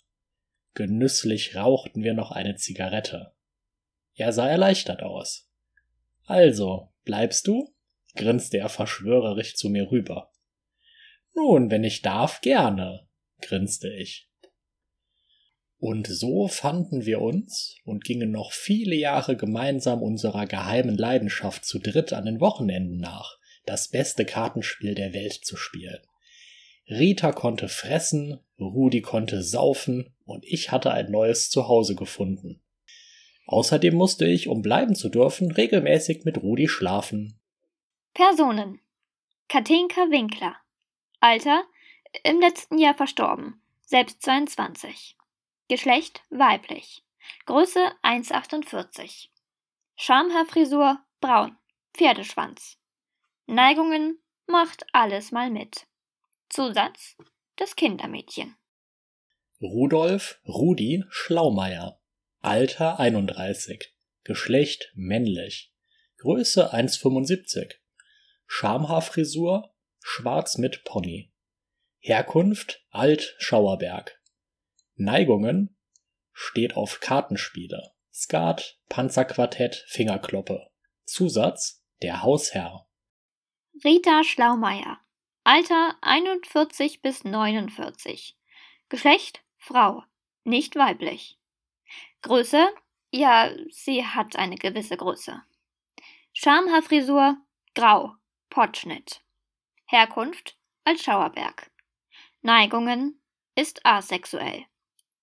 Genüsslich 0.73 1.55
rauchten 1.55 2.03
wir 2.03 2.13
noch 2.13 2.31
eine 2.31 2.55
Zigarette. 2.55 3.33
Er 4.15 4.31
sah 4.31 4.47
erleichtert 4.47 5.03
aus. 5.03 5.49
Also, 6.25 6.93
bleibst 7.03 7.47
du? 7.47 7.73
grinste 8.15 8.57
er 8.57 8.69
verschwörerisch 8.69 9.55
zu 9.55 9.69
mir 9.69 9.91
rüber. 9.91 10.31
Nun, 11.33 11.69
wenn 11.69 11.83
ich 11.83 12.01
darf, 12.01 12.41
gerne, 12.41 13.07
grinste 13.41 13.89
ich. 13.93 14.28
Und 15.79 16.07
so 16.07 16.49
fanden 16.49 17.05
wir 17.05 17.21
uns 17.21 17.77
und 17.85 18.03
gingen 18.03 18.31
noch 18.31 18.51
viele 18.51 18.95
Jahre 18.95 19.37
gemeinsam 19.37 20.03
unserer 20.03 20.45
geheimen 20.45 20.97
Leidenschaft 20.97 21.63
zu 21.63 21.79
dritt 21.79 22.11
an 22.11 22.25
den 22.25 22.41
Wochenenden 22.41 22.97
nach, 22.97 23.37
das 23.65 23.87
beste 23.87 24.25
Kartenspiel 24.25 24.93
der 24.93 25.13
Welt 25.13 25.33
zu 25.33 25.55
spielen. 25.55 25.99
Rita 26.89 27.31
konnte 27.31 27.69
fressen, 27.69 28.39
Rudi 28.59 29.01
konnte 29.01 29.41
saufen 29.41 30.13
und 30.25 30.43
ich 30.45 30.71
hatte 30.71 30.91
ein 30.91 31.11
neues 31.11 31.49
Zuhause 31.49 31.95
gefunden. 31.95 32.61
Außerdem 33.45 33.95
musste 33.95 34.25
ich, 34.25 34.49
um 34.49 34.61
bleiben 34.61 34.95
zu 34.95 35.07
dürfen, 35.07 35.51
regelmäßig 35.51 36.25
mit 36.25 36.41
Rudi 36.41 36.67
schlafen. 36.67 37.39
Personen. 38.13 38.81
Katinka 39.47 40.01
Winkler. 40.09 40.55
Alter, 41.21 41.63
im 42.23 42.39
letzten 42.41 42.77
Jahr 42.77 42.95
verstorben, 42.95 43.61
selbst 43.81 44.21
22. 44.23 45.15
Geschlecht 45.69 46.23
weiblich. 46.32 47.03
Größe 47.45 47.79
1,48. 48.01 49.27
Schamhaarfrisur 49.95 50.97
braun. 51.21 51.58
Pferdeschwanz. 51.93 52.77
Neigungen 53.45 54.19
macht 54.47 54.86
alles 54.93 55.32
mal 55.32 55.51
mit. 55.51 55.86
Zusatz 56.49 57.15
das 57.55 57.75
Kindermädchen. 57.75 58.55
Rudolf 59.62 60.41
Rudi 60.47 61.03
Schlaumeier 61.10 62.01
Alter 62.41 62.99
31, 62.99 63.93
Geschlecht 64.23 64.91
männlich, 64.95 65.71
Größe 66.17 66.73
1,75, 66.73 67.73
Schamhaarfrisur 68.47 69.71
schwarz 69.99 70.58
mit 70.58 70.84
Pony, 70.86 71.32
Herkunft 71.99 72.86
Alt 72.89 73.36
Schauerberg, 73.39 74.18
Neigungen 74.99 75.77
steht 76.33 76.75
auf 76.75 76.99
Kartenspiele, 76.99 77.93
Skat, 78.13 78.77
Panzerquartett, 78.89 79.85
Fingerkloppe, 79.88 80.69
Zusatz 81.05 81.81
der 82.01 82.21
Hausherr. 82.21 82.85
Rita 83.81 84.25
Schlaumeier, 84.25 84.99
Alter 85.45 85.95
41 86.01 87.01
bis 87.01 87.23
49, 87.23 88.38
Geschlecht 88.89 89.41
Frau, 89.57 90.03
nicht 90.43 90.75
weiblich. 90.75 91.39
Größe? 92.21 92.67
Ja, 93.12 93.51
sie 93.69 94.05
hat 94.05 94.35
eine 94.35 94.57
gewisse 94.57 94.97
Größe. 94.97 95.41
Schamhaarfrisur? 96.33 97.38
Grau. 97.73 98.15
Pottschnitt. 98.49 99.21
Herkunft? 99.85 100.57
Als 100.83 101.03
Schauerberg. 101.03 101.71
Neigungen? 102.41 103.21
Ist 103.55 103.85
asexuell. 103.85 104.65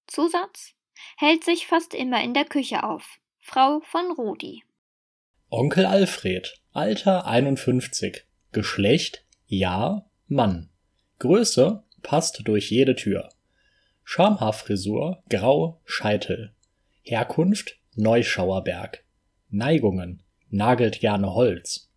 Zusatz? 0.06 0.74
Hält 1.16 1.44
sich 1.44 1.66
fast 1.66 1.94
immer 1.94 2.22
in 2.22 2.34
der 2.34 2.44
Küche 2.44 2.84
auf. 2.84 3.18
Frau 3.40 3.80
von 3.84 4.12
Rudi. 4.12 4.62
Onkel 5.50 5.86
Alfred. 5.86 6.60
Alter 6.72 7.26
51. 7.26 8.24
Geschlecht? 8.52 9.24
Ja, 9.46 10.06
Mann. 10.26 10.70
Größe? 11.18 11.84
Passt 12.02 12.42
durch 12.44 12.70
jede 12.70 12.94
Tür. 12.94 13.28
Schamhaarfrisur? 14.04 15.22
Grau, 15.28 15.80
Scheitel. 15.84 16.54
Herkunft 17.02 17.78
Neuschauerberg. 17.94 19.04
Neigungen 19.48 20.22
nagelt 20.50 21.00
gerne 21.00 21.32
Holz. 21.32 21.90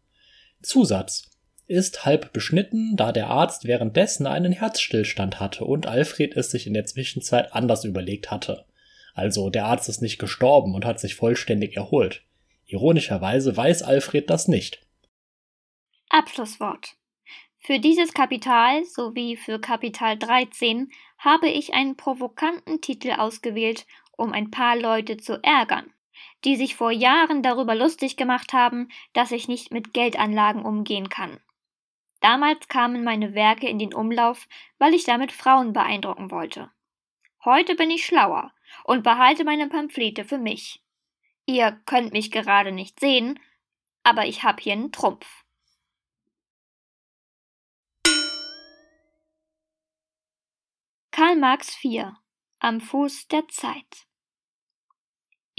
Zusatz 0.61 1.29
ist 1.69 2.05
halb 2.05 2.33
beschnitten, 2.33 2.95
da 2.95 3.11
der 3.11 3.27
Arzt 3.27 3.65
währenddessen 3.65 4.27
einen 4.27 4.51
Herzstillstand 4.51 5.39
hatte 5.39 5.65
und 5.65 5.87
Alfred 5.87 6.35
es 6.35 6.51
sich 6.51 6.67
in 6.67 6.73
der 6.73 6.85
Zwischenzeit 6.85 7.53
anders 7.53 7.85
überlegt 7.85 8.31
hatte. 8.31 8.65
Also 9.13 9.49
der 9.49 9.65
Arzt 9.65 9.89
ist 9.89 10.01
nicht 10.01 10.19
gestorben 10.19 10.75
und 10.75 10.85
hat 10.85 10.99
sich 10.99 11.15
vollständig 11.15 11.75
erholt. 11.75 12.23
Ironischerweise 12.65 13.55
weiß 13.55 13.83
Alfred 13.83 14.29
das 14.29 14.47
nicht. 14.47 14.81
Abschlusswort. 16.09 16.95
Für 17.57 17.79
dieses 17.79 18.13
Kapital 18.13 18.83
sowie 18.85 19.35
für 19.35 19.59
Kapital 19.59 20.17
13 20.17 20.91
habe 21.17 21.49
ich 21.49 21.73
einen 21.73 21.97
provokanten 21.97 22.81
Titel 22.81 23.11
ausgewählt 23.11 23.85
um 24.19 24.33
ein 24.33 24.51
paar 24.51 24.77
Leute 24.77 25.17
zu 25.17 25.41
ärgern, 25.41 25.91
die 26.43 26.57
sich 26.57 26.75
vor 26.75 26.91
Jahren 26.91 27.41
darüber 27.41 27.73
lustig 27.73 28.17
gemacht 28.17 28.53
haben, 28.53 28.89
dass 29.13 29.31
ich 29.31 29.47
nicht 29.47 29.71
mit 29.71 29.93
Geldanlagen 29.93 30.63
umgehen 30.63 31.09
kann. 31.09 31.39
Damals 32.21 32.67
kamen 32.67 33.03
meine 33.03 33.33
Werke 33.33 33.67
in 33.67 33.79
den 33.79 33.93
Umlauf, 33.93 34.47
weil 34.77 34.93
ich 34.93 35.05
damit 35.05 35.31
Frauen 35.31 35.73
beeindrucken 35.73 36.31
wollte. 36.31 36.71
Heute 37.45 37.75
bin 37.75 37.89
ich 37.89 38.05
schlauer 38.05 38.53
und 38.83 39.03
behalte 39.03 39.43
meine 39.43 39.67
Pamphlete 39.67 40.25
für 40.25 40.37
mich. 40.37 40.83
Ihr 41.45 41.71
könnt 41.85 42.11
mich 42.11 42.31
gerade 42.31 42.71
nicht 42.71 42.99
sehen, 42.99 43.39
aber 44.03 44.25
ich 44.25 44.43
hab 44.43 44.59
hier 44.59 44.73
einen 44.73 44.91
Trumpf. 44.91 45.45
Karl 51.11 51.35
Marx 51.35 51.75
4 51.75 52.17
Am 52.59 52.81
Fuß 52.81 53.27
der 53.29 53.47
Zeit 53.47 54.09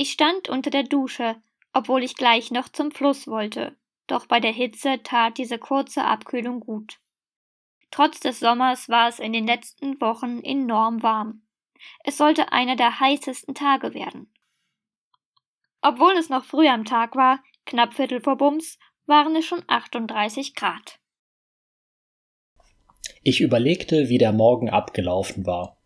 ich 0.01 0.13
stand 0.13 0.49
unter 0.49 0.71
der 0.71 0.85
Dusche, 0.85 1.43
obwohl 1.75 2.03
ich 2.03 2.17
gleich 2.17 2.51
noch 2.51 2.71
zum 2.71 2.91
Fluss 2.91 3.27
wollte, 3.27 3.77
doch 4.11 4.27
bei 4.27 4.41
der 4.41 4.53
Hitze 4.53 5.03
tat 5.03 5.39
diese 5.39 5.59
kurze 5.59 6.05
Abkühlung 6.05 6.61
gut. 6.61 6.99
Trotz 7.91 8.21
des 8.21 8.41
Sommers 8.41 8.89
war 8.89 9.09
es 9.09 9.19
in 9.19 9.33
den 9.33 9.47
letzten 9.47 10.01
Wochen 10.01 10.43
enorm 10.43 11.03
warm. 11.03 11.43
Es 12.05 12.17
sollte 12.17 12.53
einer 12.53 12.77
der 12.77 13.01
heißesten 13.01 13.55
Tage 13.55 13.95
werden. 13.95 14.33
Obwohl 15.83 16.13
es 16.13 16.29
noch 16.29 16.45
früh 16.45 16.69
am 16.69 16.85
Tag 16.85 17.17
war, 17.17 17.43
knapp 17.65 17.95
Viertel 17.95 18.21
vor 18.21 18.37
Bums, 18.37 18.79
waren 19.07 19.35
es 19.35 19.47
schon 19.47 19.63
38 19.67 20.55
Grad. 20.55 20.99
Ich 23.23 23.41
überlegte, 23.41 24.09
wie 24.09 24.19
der 24.19 24.33
Morgen 24.33 24.71
abgelaufen 24.71 25.47
war. 25.47 25.77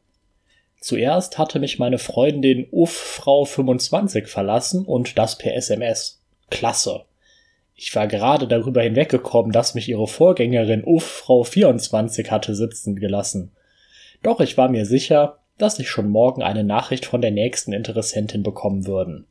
Zuerst 0.80 1.38
hatte 1.38 1.58
mich 1.58 1.78
meine 1.78 1.98
Freundin 1.98 2.68
Uff 2.70 2.92
Frau 2.92 3.44
25 3.44 4.26
verlassen 4.26 4.84
und 4.84 5.16
das 5.16 5.38
per 5.38 5.54
SMS. 5.54 6.22
Klasse. 6.50 7.06
Ich 7.74 7.94
war 7.94 8.06
gerade 8.06 8.46
darüber 8.46 8.82
hinweggekommen, 8.82 9.52
dass 9.52 9.74
mich 9.74 9.88
ihre 9.88 10.06
Vorgängerin 10.06 10.84
Uff 10.84 11.04
Frau 11.04 11.44
24 11.44 12.30
hatte 12.30 12.54
sitzen 12.54 12.96
gelassen. 12.96 13.52
Doch 14.22 14.40
ich 14.40 14.56
war 14.56 14.68
mir 14.68 14.86
sicher, 14.86 15.38
dass 15.58 15.78
ich 15.78 15.88
schon 15.88 16.08
morgen 16.08 16.42
eine 16.42 16.64
Nachricht 16.64 17.06
von 17.06 17.20
der 17.20 17.30
nächsten 17.30 17.72
Interessentin 17.72 18.42
bekommen 18.42 18.86
würden. 18.86 19.26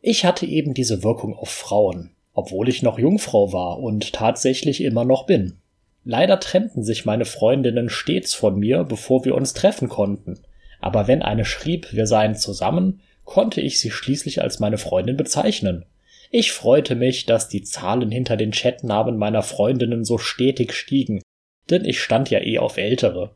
Ich 0.00 0.24
hatte 0.24 0.46
eben 0.46 0.74
diese 0.74 1.02
Wirkung 1.02 1.34
auf 1.34 1.48
Frauen, 1.48 2.10
obwohl 2.34 2.68
ich 2.68 2.82
noch 2.82 2.98
Jungfrau 2.98 3.52
war 3.52 3.78
und 3.78 4.12
tatsächlich 4.12 4.82
immer 4.82 5.04
noch 5.04 5.26
bin. 5.26 5.58
Leider 6.04 6.38
trennten 6.38 6.84
sich 6.84 7.04
meine 7.04 7.24
Freundinnen 7.24 7.88
stets 7.88 8.34
von 8.34 8.58
mir, 8.58 8.84
bevor 8.84 9.24
wir 9.24 9.34
uns 9.34 9.54
treffen 9.54 9.88
konnten 9.88 10.38
aber 10.80 11.08
wenn 11.08 11.22
eine 11.22 11.44
schrieb, 11.44 11.92
wir 11.92 12.06
seien 12.06 12.36
zusammen, 12.36 13.00
konnte 13.24 13.60
ich 13.60 13.80
sie 13.80 13.90
schließlich 13.90 14.42
als 14.42 14.60
meine 14.60 14.78
Freundin 14.78 15.16
bezeichnen. 15.16 15.84
Ich 16.30 16.52
freute 16.52 16.94
mich, 16.94 17.26
dass 17.26 17.48
die 17.48 17.62
Zahlen 17.62 18.10
hinter 18.10 18.36
den 18.36 18.52
Chatnamen 18.52 19.18
meiner 19.18 19.42
Freundinnen 19.42 20.04
so 20.04 20.18
stetig 20.18 20.72
stiegen, 20.72 21.22
denn 21.70 21.84
ich 21.84 22.00
stand 22.00 22.30
ja 22.30 22.40
eh 22.40 22.58
auf 22.58 22.76
ältere. 22.76 23.34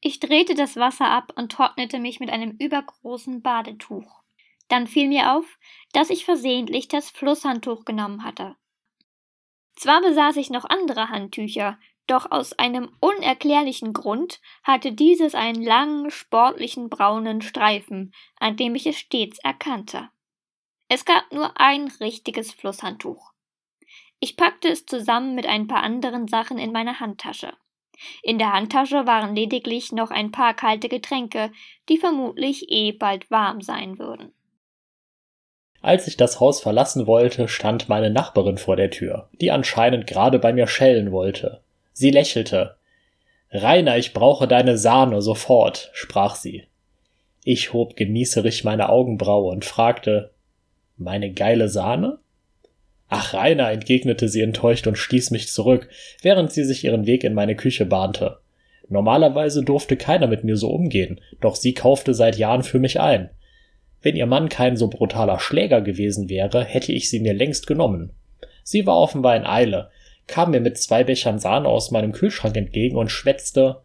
Ich 0.00 0.20
drehte 0.20 0.54
das 0.54 0.76
Wasser 0.76 1.08
ab 1.08 1.32
und 1.36 1.52
trocknete 1.52 1.98
mich 1.98 2.20
mit 2.20 2.30
einem 2.30 2.56
übergroßen 2.58 3.42
Badetuch. 3.42 4.22
Dann 4.68 4.86
fiel 4.86 5.08
mir 5.08 5.36
auf, 5.36 5.44
dass 5.92 6.10
ich 6.10 6.24
versehentlich 6.24 6.88
das 6.88 7.10
Flusshandtuch 7.10 7.84
genommen 7.84 8.24
hatte. 8.24 8.56
Zwar 9.76 10.00
besaß 10.00 10.36
ich 10.36 10.50
noch 10.50 10.64
andere 10.64 11.08
Handtücher, 11.10 11.78
doch 12.06 12.30
aus 12.30 12.52
einem 12.52 12.90
unerklärlichen 13.00 13.92
Grund 13.92 14.40
hatte 14.62 14.92
dieses 14.92 15.34
einen 15.34 15.62
langen, 15.62 16.10
sportlichen 16.10 16.88
braunen 16.88 17.42
Streifen, 17.42 18.12
an 18.38 18.56
dem 18.56 18.74
ich 18.74 18.86
es 18.86 18.96
stets 18.96 19.38
erkannte. 19.40 20.08
Es 20.88 21.04
gab 21.04 21.32
nur 21.32 21.60
ein 21.60 21.90
richtiges 22.00 22.52
Flusshandtuch. 22.52 23.32
Ich 24.20 24.36
packte 24.36 24.68
es 24.68 24.86
zusammen 24.86 25.34
mit 25.34 25.46
ein 25.46 25.66
paar 25.66 25.82
anderen 25.82 26.28
Sachen 26.28 26.58
in 26.58 26.72
meine 26.72 27.00
Handtasche. 27.00 27.52
In 28.22 28.38
der 28.38 28.52
Handtasche 28.52 29.06
waren 29.06 29.34
lediglich 29.34 29.92
noch 29.92 30.10
ein 30.10 30.30
paar 30.30 30.54
kalte 30.54 30.88
Getränke, 30.88 31.50
die 31.88 31.98
vermutlich 31.98 32.70
eh 32.70 32.92
bald 32.92 33.30
warm 33.30 33.60
sein 33.60 33.98
würden. 33.98 34.32
Als 35.80 36.06
ich 36.06 36.16
das 36.16 36.40
Haus 36.40 36.60
verlassen 36.60 37.06
wollte, 37.06 37.48
stand 37.48 37.88
meine 37.88 38.10
Nachbarin 38.10 38.58
vor 38.58 38.76
der 38.76 38.90
Tür, 38.90 39.28
die 39.40 39.50
anscheinend 39.50 40.06
gerade 40.06 40.38
bei 40.38 40.52
mir 40.52 40.66
schellen 40.66 41.12
wollte. 41.12 41.62
Sie 41.92 42.10
lächelte. 42.10 42.76
Rainer, 43.50 43.96
ich 43.96 44.12
brauche 44.12 44.48
deine 44.48 44.78
Sahne 44.78 45.22
sofort, 45.22 45.90
sprach 45.92 46.34
sie. 46.34 46.64
Ich 47.44 47.72
hob 47.72 47.96
genießerisch 47.96 48.64
meine 48.64 48.88
Augenbraue 48.88 49.52
und 49.52 49.64
fragte 49.64 50.34
Meine 50.96 51.32
geile 51.32 51.68
Sahne? 51.68 52.18
Ach, 53.08 53.34
Rainer, 53.34 53.70
entgegnete 53.70 54.28
sie 54.28 54.40
enttäuscht 54.40 54.86
und 54.86 54.96
stieß 54.96 55.30
mich 55.30 55.48
zurück, 55.48 55.88
während 56.22 56.52
sie 56.52 56.64
sich 56.64 56.84
ihren 56.84 57.06
Weg 57.06 57.22
in 57.22 57.34
meine 57.34 57.54
Küche 57.54 57.86
bahnte. 57.86 58.38
Normalerweise 58.88 59.62
durfte 59.62 59.96
keiner 59.96 60.26
mit 60.26 60.44
mir 60.44 60.56
so 60.56 60.70
umgehen, 60.70 61.20
doch 61.40 61.56
sie 61.56 61.74
kaufte 61.74 62.14
seit 62.14 62.36
Jahren 62.36 62.62
für 62.62 62.78
mich 62.78 63.00
ein. 63.00 63.30
Wenn 64.00 64.16
ihr 64.16 64.26
Mann 64.26 64.48
kein 64.48 64.76
so 64.76 64.88
brutaler 64.88 65.38
Schläger 65.38 65.80
gewesen 65.80 66.28
wäre, 66.28 66.64
hätte 66.64 66.92
ich 66.92 67.10
sie 67.10 67.20
mir 67.20 67.34
längst 67.34 67.66
genommen. 67.66 68.12
Sie 68.62 68.86
war 68.86 68.96
offenbar 68.96 69.36
in 69.36 69.44
Eile, 69.44 69.90
kam 70.26 70.50
mir 70.50 70.60
mit 70.60 70.78
zwei 70.78 71.04
Bechern 71.04 71.38
Sahne 71.38 71.68
aus 71.68 71.90
meinem 71.90 72.12
Kühlschrank 72.12 72.56
entgegen 72.56 72.96
und 72.96 73.10
schwätzte, 73.10 73.82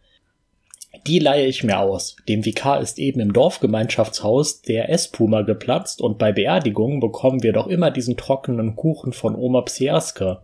die 1.07 1.19
leihe 1.19 1.47
ich 1.47 1.63
mir 1.63 1.79
aus. 1.79 2.15
Dem 2.27 2.45
Vikar 2.45 2.81
ist 2.81 2.99
eben 2.99 3.21
im 3.21 3.33
Dorfgemeinschaftshaus 3.33 4.61
der 4.61 4.89
Esspuma 4.89 5.41
geplatzt 5.41 6.01
und 6.01 6.17
bei 6.17 6.31
Beerdigungen 6.31 6.99
bekommen 6.99 7.41
wir 7.43 7.53
doch 7.53 7.67
immer 7.67 7.91
diesen 7.91 8.17
trockenen 8.17 8.75
Kuchen 8.75 9.13
von 9.13 9.35
Oma 9.35 9.61
Psierske. 9.61 10.41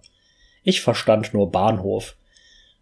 Ich 0.63 0.81
verstand 0.81 1.33
nur 1.33 1.51
Bahnhof. 1.51 2.15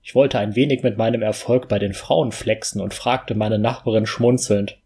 Ich 0.04 0.14
wollte 0.14 0.38
ein 0.38 0.56
wenig 0.56 0.84
mit 0.84 0.98
meinem 0.98 1.24
Erfolg 1.24 1.68
bei 1.68 1.80
den 1.80 1.94
Frauen 1.94 2.32
flexen 2.32 2.80
und 2.80 2.94
fragte 2.94 3.34
meine 3.34 3.58
Nachbarin 3.58 4.06
schmunzelnd. 4.06 4.78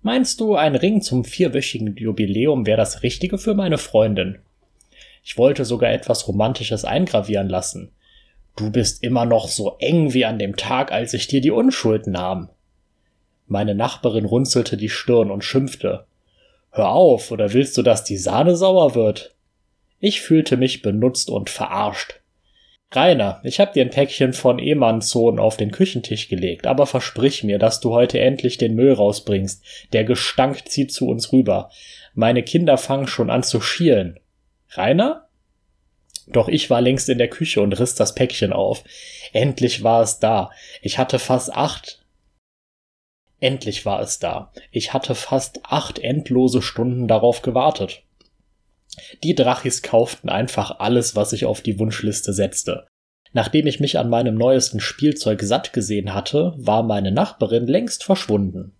Meinst 0.00 0.38
du, 0.38 0.54
ein 0.54 0.76
Ring 0.76 1.02
zum 1.02 1.24
vierwöchigen 1.24 1.96
Jubiläum 1.96 2.66
wäre 2.66 2.76
das 2.76 3.02
Richtige 3.02 3.38
für 3.38 3.54
meine 3.54 3.78
Freundin? 3.78 4.38
Ich 5.24 5.36
wollte 5.38 5.64
sogar 5.64 5.90
etwas 5.90 6.28
Romantisches 6.28 6.84
eingravieren 6.84 7.48
lassen. 7.48 7.90
Du 8.56 8.70
bist 8.70 9.02
immer 9.02 9.24
noch 9.24 9.48
so 9.48 9.76
eng 9.78 10.12
wie 10.14 10.24
an 10.24 10.38
dem 10.38 10.56
Tag, 10.56 10.92
als 10.92 11.12
ich 11.12 11.26
dir 11.26 11.40
die 11.40 11.50
Unschuld 11.50 12.06
nahm. 12.06 12.50
Meine 13.46 13.74
Nachbarin 13.74 14.24
runzelte 14.24 14.76
die 14.76 14.88
Stirn 14.88 15.30
und 15.30 15.44
schimpfte. 15.44 16.06
Hör 16.70 16.90
auf, 16.90 17.30
oder 17.30 17.52
willst 17.52 17.76
du, 17.76 17.82
dass 17.82 18.04
die 18.04 18.16
Sahne 18.16 18.56
sauer 18.56 18.94
wird? 18.94 19.34
Ich 19.98 20.20
fühlte 20.20 20.56
mich 20.56 20.82
benutzt 20.82 21.30
und 21.30 21.50
verarscht. 21.50 22.20
Rainer, 22.92 23.40
ich 23.42 23.58
hab 23.58 23.72
dir 23.72 23.82
ein 23.82 23.90
Päckchen 23.90 24.32
von 24.32 24.60
Emanzon 24.60 25.40
auf 25.40 25.56
den 25.56 25.72
Küchentisch 25.72 26.28
gelegt, 26.28 26.66
aber 26.66 26.86
versprich 26.86 27.42
mir, 27.42 27.58
dass 27.58 27.80
du 27.80 27.92
heute 27.92 28.20
endlich 28.20 28.56
den 28.56 28.76
Müll 28.76 28.92
rausbringst. 28.92 29.64
Der 29.92 30.04
Gestank 30.04 30.68
zieht 30.68 30.92
zu 30.92 31.08
uns 31.08 31.32
rüber. 31.32 31.70
Meine 32.14 32.44
Kinder 32.44 32.78
fangen 32.78 33.08
schon 33.08 33.30
an 33.30 33.42
zu 33.42 33.60
schielen. 33.60 34.20
Rainer? 34.70 35.23
Doch 36.26 36.48
ich 36.48 36.70
war 36.70 36.80
längst 36.80 37.08
in 37.08 37.18
der 37.18 37.28
Küche 37.28 37.60
und 37.60 37.78
riss 37.78 37.94
das 37.94 38.14
Päckchen 38.14 38.52
auf. 38.52 38.84
Endlich 39.32 39.82
war 39.82 40.02
es 40.02 40.18
da. 40.18 40.50
Ich 40.82 40.98
hatte 40.98 41.18
fast 41.18 41.54
acht. 41.54 42.04
Endlich 43.40 43.84
war 43.84 44.00
es 44.00 44.18
da. 44.18 44.52
Ich 44.70 44.92
hatte 44.92 45.14
fast 45.14 45.60
acht 45.64 45.98
endlose 45.98 46.62
Stunden 46.62 47.08
darauf 47.08 47.42
gewartet. 47.42 48.02
Die 49.22 49.34
Drachis 49.34 49.82
kauften 49.82 50.28
einfach 50.28 50.78
alles, 50.78 51.16
was 51.16 51.32
ich 51.32 51.44
auf 51.44 51.60
die 51.60 51.78
Wunschliste 51.78 52.32
setzte. 52.32 52.86
Nachdem 53.32 53.66
ich 53.66 53.80
mich 53.80 53.98
an 53.98 54.08
meinem 54.08 54.36
neuesten 54.36 54.80
Spielzeug 54.80 55.42
satt 55.42 55.72
gesehen 55.72 56.14
hatte, 56.14 56.54
war 56.56 56.84
meine 56.84 57.10
Nachbarin 57.10 57.66
längst 57.66 58.04
verschwunden. 58.04 58.76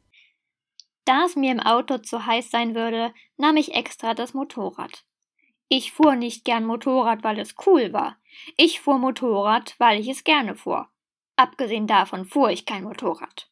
Da 1.05 1.25
es 1.27 1.37
mir 1.37 1.53
im 1.53 1.61
Auto 1.61 1.99
zu 1.99 2.25
heiß 2.25 2.51
sein 2.51 2.75
würde, 2.75 3.13
nahm 3.37 3.57
ich 3.57 3.75
extra 3.75 4.15
das 4.15 4.33
Motorrad. 4.33 5.05
Ich 5.69 5.93
fuhr 5.93 6.15
nicht 6.15 6.45
gern 6.45 6.67
Motorrad, 6.67 7.25
weil 7.25 7.39
es 7.39 7.55
cool 7.67 7.93
war. 7.93 8.19
Ich 8.57 8.81
fuhr 8.81 8.99
Motorrad, 8.99 9.75
weil 9.79 10.01
ich 10.01 10.09
es 10.09 10.25
gerne 10.25 10.55
fuhr. 10.55 10.89
Abgesehen 11.37 11.87
davon 11.87 12.27
fuhr 12.27 12.51
ich 12.51 12.67
kein 12.67 12.85
Motorrad. 12.85 13.51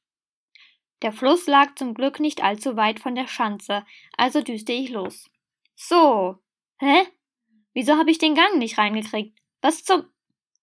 Der 1.03 1.13
Fluss 1.13 1.47
lag 1.47 1.75
zum 1.75 1.95
Glück 1.95 2.21
nicht 2.21 2.45
allzu 2.45 2.77
weit 2.77 3.01
von 3.01 3.15
der 3.15 3.27
Schanze, 3.27 3.85
also 4.17 4.41
düste 4.41 4.73
ich 4.73 4.91
los. 4.91 5.29
So. 5.75 6.39
Hä? 6.79 7.07
Wieso 7.75 7.97
habe 7.97 8.11
ich 8.11 8.19
den 8.19 8.35
Gang 8.35 8.59
nicht 8.59 8.79
reingekriegt? 8.79 9.37
Was 9.61 9.83
zum. 9.85 10.05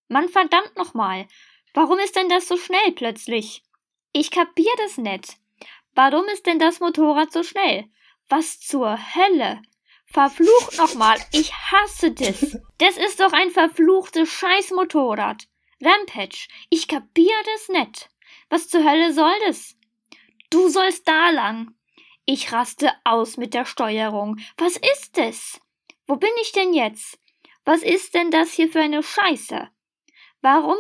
Mann, 0.08 0.30
verdammt 0.30 0.76
nochmal. 0.78 1.28
Warum 1.74 2.00
ist 2.00 2.16
denn 2.16 2.30
das 2.30 2.48
so 2.48 2.58
schnell 2.58 2.92
plötzlich? 2.94 3.64
Ich 4.14 4.32
kapier 4.32 4.72
das 4.78 4.98
nicht. 4.98 5.38
Warum 5.94 6.26
ist 6.26 6.46
denn 6.46 6.60
das 6.60 6.80
Motorrad 6.80 7.32
so 7.32 7.44
schnell? 7.44 7.90
Was 8.28 8.60
zur 8.60 8.98
Hölle? 9.16 9.62
Verflucht 10.12 10.78
nochmal, 10.78 11.20
ich 11.32 11.54
hasse 11.54 12.12
das. 12.12 12.58
Das 12.80 12.98
ist 12.98 13.20
doch 13.20 13.32
ein 13.32 13.52
verfluchtes 13.52 14.28
Scheißmotorrad. 14.30 15.48
Rampage, 15.82 16.48
ich 16.70 16.88
kapier 16.88 17.36
das 17.46 17.70
nicht. 17.70 18.10
Was 18.50 18.68
zur 18.68 18.84
Hölle 18.84 19.14
soll 19.14 19.34
das? 19.46 19.78
Du 20.50 20.68
sollst 20.70 21.08
da 21.08 21.30
lang. 21.30 21.76
Ich 22.26 22.52
raste 22.52 22.92
aus 23.04 23.38
mit 23.38 23.54
der 23.54 23.66
Steuerung. 23.66 24.38
Was 24.58 24.78
ist 24.78 25.18
das? 25.18 25.62
Wo 26.08 26.16
bin 26.16 26.32
ich 26.42 26.52
denn 26.52 26.74
jetzt? 26.74 27.20
Was 27.64 27.84
ist 27.84 28.16
denn 28.16 28.32
das 28.32 28.52
hier 28.54 28.70
für 28.72 28.82
eine 28.82 29.04
Scheiße? 29.04 29.70
Warum, 30.42 30.78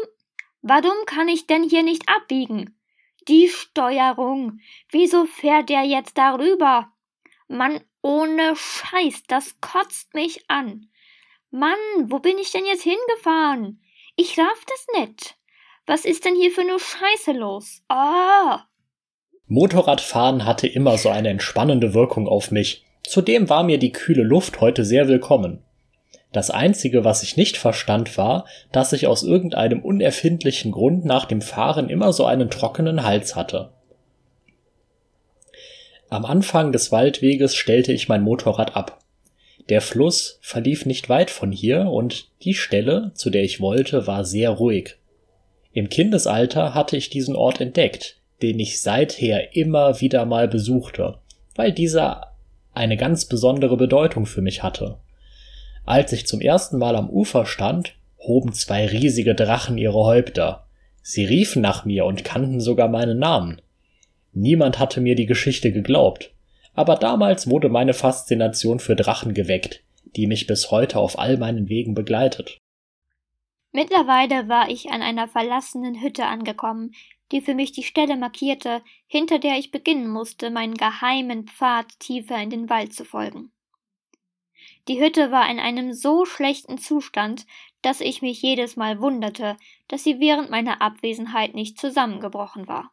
warum 0.61 1.05
kann 1.05 1.27
ich 1.27 1.45
denn 1.45 1.63
hier 1.63 1.83
nicht 1.83 2.09
abbiegen? 2.09 2.79
Die 3.27 3.47
Steuerung. 3.47 4.59
Wieso 4.89 5.25
fährt 5.25 5.69
der 5.69 5.83
jetzt 5.83 6.17
darüber? 6.17 6.91
Mann, 7.47 7.83
ohne 8.01 8.55
Scheiß, 8.55 9.23
das 9.27 9.59
kotzt 9.61 10.13
mich 10.13 10.49
an. 10.49 10.87
Mann, 11.51 11.77
wo 12.05 12.19
bin 12.19 12.37
ich 12.37 12.51
denn 12.51 12.65
jetzt 12.65 12.83
hingefahren? 12.83 13.81
Ich 14.15 14.37
raff 14.37 14.65
das 14.67 15.01
nicht. 15.01 15.35
Was 15.85 16.05
ist 16.05 16.25
denn 16.25 16.35
hier 16.35 16.51
für 16.51 16.61
eine 16.61 16.77
Scheiße 16.77 17.31
los? 17.31 17.81
Ah! 17.87 18.65
Motorradfahren 19.47 20.45
hatte 20.45 20.67
immer 20.67 20.97
so 20.97 21.09
eine 21.09 21.29
entspannende 21.29 21.95
Wirkung 21.95 22.27
auf 22.27 22.51
mich. 22.51 22.85
Zudem 23.03 23.49
war 23.49 23.63
mir 23.63 23.79
die 23.79 23.91
kühle 23.91 24.21
Luft 24.21 24.61
heute 24.61 24.85
sehr 24.85 25.07
willkommen. 25.07 25.63
Das 26.31 26.51
einzige, 26.51 27.03
was 27.03 27.23
ich 27.23 27.37
nicht 27.37 27.57
verstand, 27.57 28.15
war, 28.17 28.45
dass 28.71 28.93
ich 28.93 29.07
aus 29.07 29.23
irgendeinem 29.23 29.81
unerfindlichen 29.81 30.71
Grund 30.71 31.05
nach 31.05 31.25
dem 31.25 31.41
Fahren 31.41 31.89
immer 31.89 32.13
so 32.13 32.25
einen 32.25 32.51
trockenen 32.51 33.03
Hals 33.03 33.35
hatte. 33.35 33.73
Am 36.09 36.25
Anfang 36.25 36.71
des 36.71 36.91
Waldweges 36.91 37.55
stellte 37.55 37.93
ich 37.93 38.09
mein 38.09 38.23
Motorrad 38.23 38.75
ab. 38.75 38.99
Der 39.69 39.81
Fluss 39.81 40.39
verlief 40.41 40.87
nicht 40.87 41.09
weit 41.09 41.29
von 41.29 41.51
hier 41.51 41.85
und 41.85 42.29
die 42.41 42.55
Stelle, 42.55 43.11
zu 43.13 43.29
der 43.29 43.43
ich 43.43 43.61
wollte, 43.61 44.07
war 44.07 44.25
sehr 44.25 44.49
ruhig. 44.49 44.95
Im 45.71 45.89
Kindesalter 45.89 46.73
hatte 46.73 46.97
ich 46.97 47.11
diesen 47.11 47.35
Ort 47.35 47.61
entdeckt, 47.61 48.17
den 48.41 48.59
ich 48.59 48.81
seither 48.81 49.55
immer 49.55 50.01
wieder 50.01 50.25
mal 50.25 50.47
besuchte, 50.47 51.19
weil 51.55 51.71
dieser 51.71 52.33
eine 52.73 52.97
ganz 52.97 53.25
besondere 53.25 53.77
Bedeutung 53.77 54.25
für 54.25 54.41
mich 54.41 54.63
hatte. 54.63 54.97
Als 55.85 56.11
ich 56.11 56.25
zum 56.25 56.41
ersten 56.41 56.79
Mal 56.79 56.95
am 56.95 57.09
Ufer 57.09 57.45
stand, 57.45 57.93
hoben 58.17 58.53
zwei 58.53 58.87
riesige 58.87 59.35
Drachen 59.35 59.77
ihre 59.77 60.03
Häupter. 60.05 60.65
Sie 61.03 61.25
riefen 61.25 61.61
nach 61.61 61.85
mir 61.85 62.05
und 62.05 62.23
kannten 62.23 62.61
sogar 62.61 62.87
meinen 62.87 63.19
Namen. 63.19 63.61
Niemand 64.33 64.79
hatte 64.79 65.01
mir 65.01 65.15
die 65.15 65.25
Geschichte 65.25 65.71
geglaubt, 65.71 66.33
aber 66.73 66.95
damals 66.95 67.49
wurde 67.49 67.69
meine 67.69 67.93
Faszination 67.93 68.79
für 68.79 68.95
Drachen 68.95 69.33
geweckt, 69.33 69.83
die 70.15 70.27
mich 70.27 70.47
bis 70.47 70.71
heute 70.71 70.99
auf 70.99 71.17
all 71.17 71.37
meinen 71.37 71.69
Wegen 71.69 71.93
begleitet. 71.93 72.57
Mittlerweile 73.71 74.47
war 74.47 74.69
ich 74.69 74.89
an 74.89 75.01
einer 75.01 75.27
verlassenen 75.27 76.01
Hütte 76.01 76.25
angekommen, 76.25 76.91
die 77.31 77.41
für 77.41 77.53
mich 77.53 77.71
die 77.71 77.83
Stelle 77.83 78.17
markierte, 78.17 78.81
hinter 79.05 79.37
der 79.37 79.57
ich 79.57 79.71
beginnen 79.71 80.07
musste, 80.07 80.49
meinen 80.49 80.73
geheimen 80.73 81.47
Pfad 81.47 81.99
tiefer 81.99 82.41
in 82.41 82.49
den 82.49 82.69
Wald 82.69 82.93
zu 82.93 83.05
folgen. 83.05 83.51
Die 84.87 84.99
Hütte 84.99 85.31
war 85.31 85.49
in 85.49 85.59
einem 85.59 85.93
so 85.93 86.25
schlechten 86.25 86.79
Zustand, 86.79 87.45
dass 87.83 88.01
ich 88.01 88.21
mich 88.21 88.41
jedes 88.41 88.75
Mal 88.75 88.99
wunderte, 88.99 89.55
dass 89.87 90.03
sie 90.03 90.19
während 90.19 90.49
meiner 90.49 90.81
Abwesenheit 90.81 91.53
nicht 91.53 91.79
zusammengebrochen 91.79 92.67
war. 92.67 92.91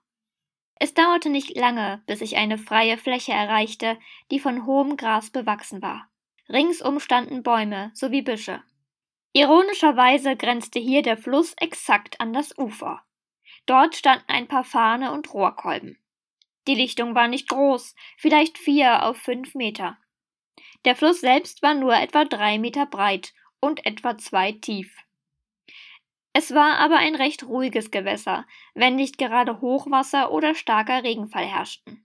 Es 0.79 0.93
dauerte 0.93 1.31
nicht 1.31 1.57
lange, 1.57 2.03
bis 2.07 2.21
ich 2.21 2.37
eine 2.37 2.59
freie 2.59 2.99
Fläche 2.99 3.33
erreichte, 3.33 3.99
die 4.31 4.41
von 4.41 4.67
hohem 4.67 4.97
Gras 4.97 5.31
bewachsen 5.31 5.81
war. 5.81 6.09
Ringsum 6.49 7.01
standen 7.01 7.43
Bäume 7.43 7.91
sowie 7.95 8.23
Büsche. 8.23 8.63
Ironischerweise 9.33 10.37
grenzte 10.37 10.79
hier 10.79 11.03
der 11.03 11.17
Fluss 11.17 11.55
exakt 11.59 12.21
an 12.21 12.33
das 12.33 12.57
Ufer. 12.57 13.03
Dort 13.67 13.97
standen 13.97 14.25
ein 14.29 14.49
paar 14.49 14.65
Fahne 14.65 15.13
und 15.13 15.33
Rohrkolben. 15.33 15.99
Die 16.67 16.75
Lichtung 16.75 17.15
war 17.15 17.29
nicht 17.29 17.49
groß, 17.49 17.95
vielleicht 18.17 18.59
vier 18.59 19.05
auf 19.05 19.17
fünf 19.17 19.55
Meter. 19.55 19.99
Der 20.85 20.95
Fluss 20.95 21.21
selbst 21.21 21.63
war 21.63 21.75
nur 21.75 21.95
etwa 21.95 22.25
drei 22.25 22.59
Meter 22.59 22.87
breit 22.87 23.33
und 23.61 23.85
etwa 23.87 24.19
zwei 24.19 24.53
tief. 24.53 24.95
Es 26.39 26.53
war 26.53 26.77
aber 26.81 26.99
ein 26.99 27.15
recht 27.15 27.45
ruhiges 27.45 27.91
Gewässer, 27.91 28.45
wenn 28.75 28.95
nicht 28.95 29.17
gerade 29.17 29.63
Hochwasser 29.63 30.31
oder 30.31 30.55
starker 30.55 31.03
Regenfall 31.03 31.47
herrschten. 31.47 32.05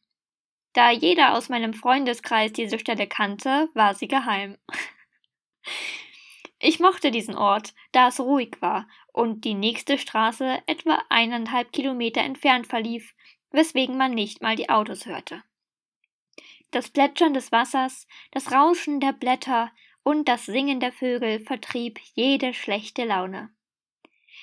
Da 0.71 0.89
jeder 0.89 1.35
aus 1.35 1.49
meinem 1.49 1.73
Freundeskreis 1.73 2.53
diese 2.53 2.79
Stelle 2.79 3.07
kannte, 3.07 3.67
war 3.73 3.93
sie 3.93 4.07
geheim. 4.07 4.57
Ich 6.59 6.79
mochte 6.79 7.11
diesen 7.11 7.35
Ort, 7.35 7.73
da 7.91 8.07
es 8.07 8.21
ruhig 8.21 8.55
war 8.61 8.87
und 9.11 9.43
die 9.43 9.53
nächste 9.53 9.97
Straße 9.97 10.59
etwa 10.65 11.03
eineinhalb 11.09 11.73
Kilometer 11.73 12.21
entfernt 12.21 12.67
verlief, 12.67 13.13
weswegen 13.49 13.97
man 13.97 14.13
nicht 14.13 14.41
mal 14.41 14.55
die 14.55 14.69
Autos 14.69 15.07
hörte. 15.07 15.43
Das 16.71 16.87
Plätschern 16.89 17.33
des 17.33 17.51
Wassers, 17.51 18.07
das 18.31 18.53
Rauschen 18.53 19.01
der 19.01 19.11
Blätter 19.11 19.73
und 20.03 20.29
das 20.29 20.45
Singen 20.45 20.79
der 20.79 20.93
Vögel 20.93 21.41
vertrieb 21.41 21.99
jede 22.15 22.53
schlechte 22.53 23.03
Laune. 23.03 23.53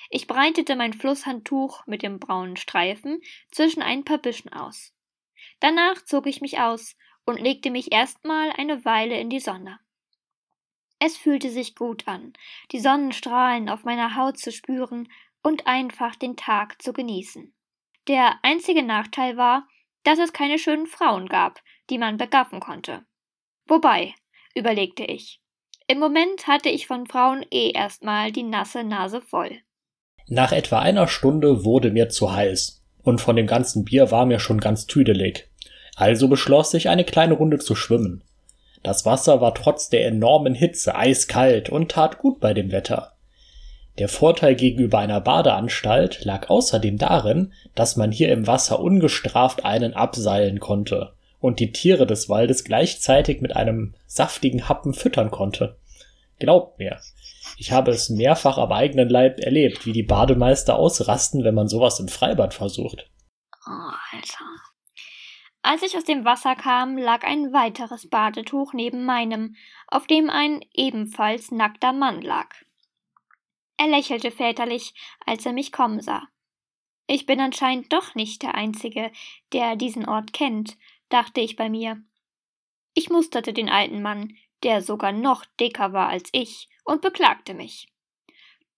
Ich 0.09 0.25
breitete 0.25 0.75
mein 0.75 0.93
Flusshandtuch 0.93 1.85
mit 1.85 2.01
dem 2.01 2.19
braunen 2.19 2.57
Streifen 2.57 3.21
zwischen 3.51 3.83
ein 3.83 4.03
paar 4.03 4.17
Büschen 4.17 4.51
aus. 4.51 4.93
Danach 5.59 6.03
zog 6.03 6.25
ich 6.25 6.41
mich 6.41 6.59
aus 6.59 6.95
und 7.25 7.39
legte 7.39 7.69
mich 7.69 7.91
erstmal 7.91 8.51
eine 8.57 8.83
Weile 8.85 9.19
in 9.19 9.29
die 9.29 9.39
Sonne. 9.39 9.79
Es 10.97 11.15
fühlte 11.15 11.49
sich 11.49 11.75
gut 11.75 12.07
an, 12.07 12.33
die 12.71 12.79
Sonnenstrahlen 12.79 13.69
auf 13.69 13.83
meiner 13.83 14.15
Haut 14.15 14.37
zu 14.37 14.51
spüren 14.51 15.07
und 15.43 15.67
einfach 15.67 16.15
den 16.15 16.35
Tag 16.35 16.81
zu 16.81 16.91
genießen. 16.91 17.53
Der 18.07 18.39
einzige 18.43 18.83
Nachteil 18.83 19.37
war, 19.37 19.67
dass 20.03 20.17
es 20.17 20.33
keine 20.33 20.57
schönen 20.57 20.87
Frauen 20.87 21.29
gab, 21.29 21.61
die 21.89 21.99
man 21.99 22.17
begaffen 22.17 22.59
konnte. 22.59 23.05
Wobei, 23.65 24.15
überlegte 24.55 25.03
ich, 25.03 25.39
im 25.87 25.99
Moment 25.99 26.47
hatte 26.47 26.69
ich 26.69 26.87
von 26.87 27.05
Frauen 27.05 27.45
eh 27.51 27.71
erstmal 27.71 28.31
die 28.31 28.43
nasse 28.43 28.83
Nase 28.83 29.21
voll. 29.21 29.61
Nach 30.31 30.51
etwa 30.51 30.77
einer 30.77 31.07
Stunde 31.07 31.65
wurde 31.65 31.89
mir 31.89 32.09
zu 32.09 32.31
heiß, 32.31 32.83
und 33.01 33.19
von 33.19 33.35
dem 33.35 33.47
ganzen 33.47 33.83
Bier 33.83 34.11
war 34.11 34.27
mir 34.27 34.39
schon 34.39 34.59
ganz 34.59 34.85
tüdelig. 34.85 35.47
Also 35.95 36.27
beschloss 36.27 36.75
ich, 36.75 36.87
eine 36.87 37.03
kleine 37.03 37.33
Runde 37.33 37.57
zu 37.57 37.73
schwimmen. 37.73 38.21
Das 38.83 39.07
Wasser 39.07 39.41
war 39.41 39.55
trotz 39.55 39.89
der 39.89 40.05
enormen 40.05 40.53
Hitze 40.53 40.95
eiskalt 40.95 41.69
und 41.69 41.89
tat 41.89 42.19
gut 42.19 42.39
bei 42.39 42.53
dem 42.53 42.71
Wetter. 42.71 43.13
Der 43.97 44.07
Vorteil 44.07 44.53
gegenüber 44.53 44.99
einer 44.99 45.19
Badeanstalt 45.19 46.23
lag 46.23 46.47
außerdem 46.47 46.99
darin, 46.99 47.51
dass 47.73 47.95
man 47.95 48.11
hier 48.11 48.31
im 48.31 48.45
Wasser 48.45 48.79
ungestraft 48.79 49.65
einen 49.65 49.95
abseilen 49.95 50.59
konnte 50.59 51.13
und 51.41 51.59
die 51.59 51.71
Tiere 51.71 52.05
des 52.05 52.29
Waldes 52.29 52.63
gleichzeitig 52.63 53.41
mit 53.41 53.55
einem 53.55 53.95
saftigen 54.05 54.69
Happen 54.69 54.93
füttern 54.93 55.31
konnte. 55.31 55.75
Glaubt 56.37 56.77
mir, 56.77 56.99
ich 57.57 57.71
habe 57.71 57.91
es 57.91 58.09
mehrfach 58.09 58.57
am 58.57 58.71
eigenen 58.71 59.09
Leib 59.09 59.39
erlebt, 59.39 59.85
wie 59.85 59.93
die 59.93 60.03
Bademeister 60.03 60.75
ausrasten, 60.75 61.43
wenn 61.43 61.55
man 61.55 61.67
sowas 61.67 61.99
im 61.99 62.07
Freibad 62.07 62.53
versucht. 62.53 63.09
Oh, 63.67 63.91
Alter. 64.11 64.45
Als 65.61 65.83
ich 65.83 65.97
aus 65.97 66.05
dem 66.05 66.25
Wasser 66.25 66.55
kam, 66.55 66.97
lag 66.97 67.23
ein 67.23 67.51
weiteres 67.51 68.09
Badetuch 68.09 68.73
neben 68.73 69.05
meinem, 69.05 69.55
auf 69.87 70.07
dem 70.07 70.29
ein 70.29 70.61
ebenfalls 70.73 71.51
nackter 71.51 71.93
Mann 71.93 72.21
lag. 72.21 72.47
Er 73.77 73.87
lächelte 73.87 74.31
väterlich, 74.31 74.93
als 75.25 75.45
er 75.45 75.53
mich 75.53 75.71
kommen 75.71 76.01
sah. 76.01 76.27
Ich 77.07 77.25
bin 77.25 77.39
anscheinend 77.39 77.91
doch 77.91 78.13
nicht 78.13 78.43
der 78.43 78.55
Einzige, 78.55 79.11
der 79.51 79.75
diesen 79.75 80.07
Ort 80.07 80.31
kennt, 80.31 80.77
dachte 81.09 81.41
ich 81.41 81.55
bei 81.55 81.69
mir. 81.69 82.01
Ich 82.93 83.09
musterte 83.09 83.53
den 83.53 83.69
alten 83.69 84.01
Mann, 84.01 84.35
der 84.63 84.81
sogar 84.81 85.11
noch 85.11 85.45
dicker 85.59 85.93
war 85.93 86.07
als 86.09 86.29
ich, 86.31 86.69
und 86.83 87.01
beklagte 87.01 87.53
mich. 87.53 87.87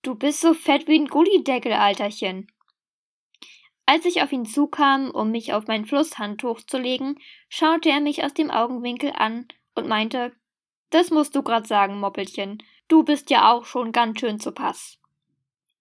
Du 0.02 0.16
bist 0.16 0.42
so 0.42 0.54
fett 0.54 0.88
wie 0.88 1.00
ein 1.00 1.08
Gullideckel, 1.08 1.74
Alterchen. 1.74 2.48
Als 3.86 4.06
ich 4.06 4.22
auf 4.22 4.32
ihn 4.32 4.46
zukam, 4.46 5.12
um 5.12 5.32
mich 5.32 5.54
auf 5.54 5.68
mein 5.68 5.86
Flusshandtuch 5.86 6.62
zu 6.62 6.78
legen, 6.78 7.18
schaute 7.50 7.90
er 7.90 8.00
mich 8.00 8.24
aus 8.24 8.34
dem 8.34 8.52
Augenwinkel 8.52 9.14
an 9.16 9.48
und 9.76 9.88
meinte, 9.88 10.34
das 10.90 11.10
musst 11.10 11.36
du 11.36 11.44
grad 11.44 11.68
sagen, 11.68 12.00
Moppelchen, 12.00 12.64
du 12.88 13.04
bist 13.04 13.30
ja 13.30 13.52
auch 13.52 13.66
schon 13.66 13.92
ganz 13.92 14.20
schön 14.20 14.40
zu 14.40 14.52
Pass. 14.52 15.00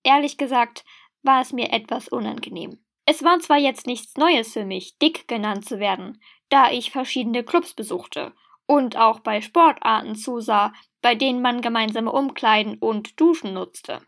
Ehrlich 0.03 0.37
gesagt, 0.37 0.85
war 1.23 1.41
es 1.41 1.53
mir 1.53 1.73
etwas 1.73 2.09
unangenehm. 2.09 2.79
Es 3.07 3.25
war 3.25 3.41
zwar 3.41 3.59
jetzt 3.59 3.87
nichts 3.87 4.17
Neues 4.17 4.53
für 4.53 4.65
mich, 4.65 4.99
dick 4.99 5.27
genannt 5.27 5.65
zu 5.67 5.81
werden, 5.81 6.23
da 6.49 6.71
ich 6.71 6.91
verschiedene 6.91 7.43
Clubs 7.43 7.75
besuchte 7.75 8.33
und 8.71 8.97
auch 8.97 9.19
bei 9.19 9.41
Sportarten 9.41 10.15
zusah, 10.15 10.73
bei 11.03 11.17
denen 11.17 11.43
man 11.43 11.61
gemeinsame 11.61 12.13
Umkleiden 12.13 12.79
und 12.79 13.21
Duschen 13.21 13.53
nutzte. 13.53 14.01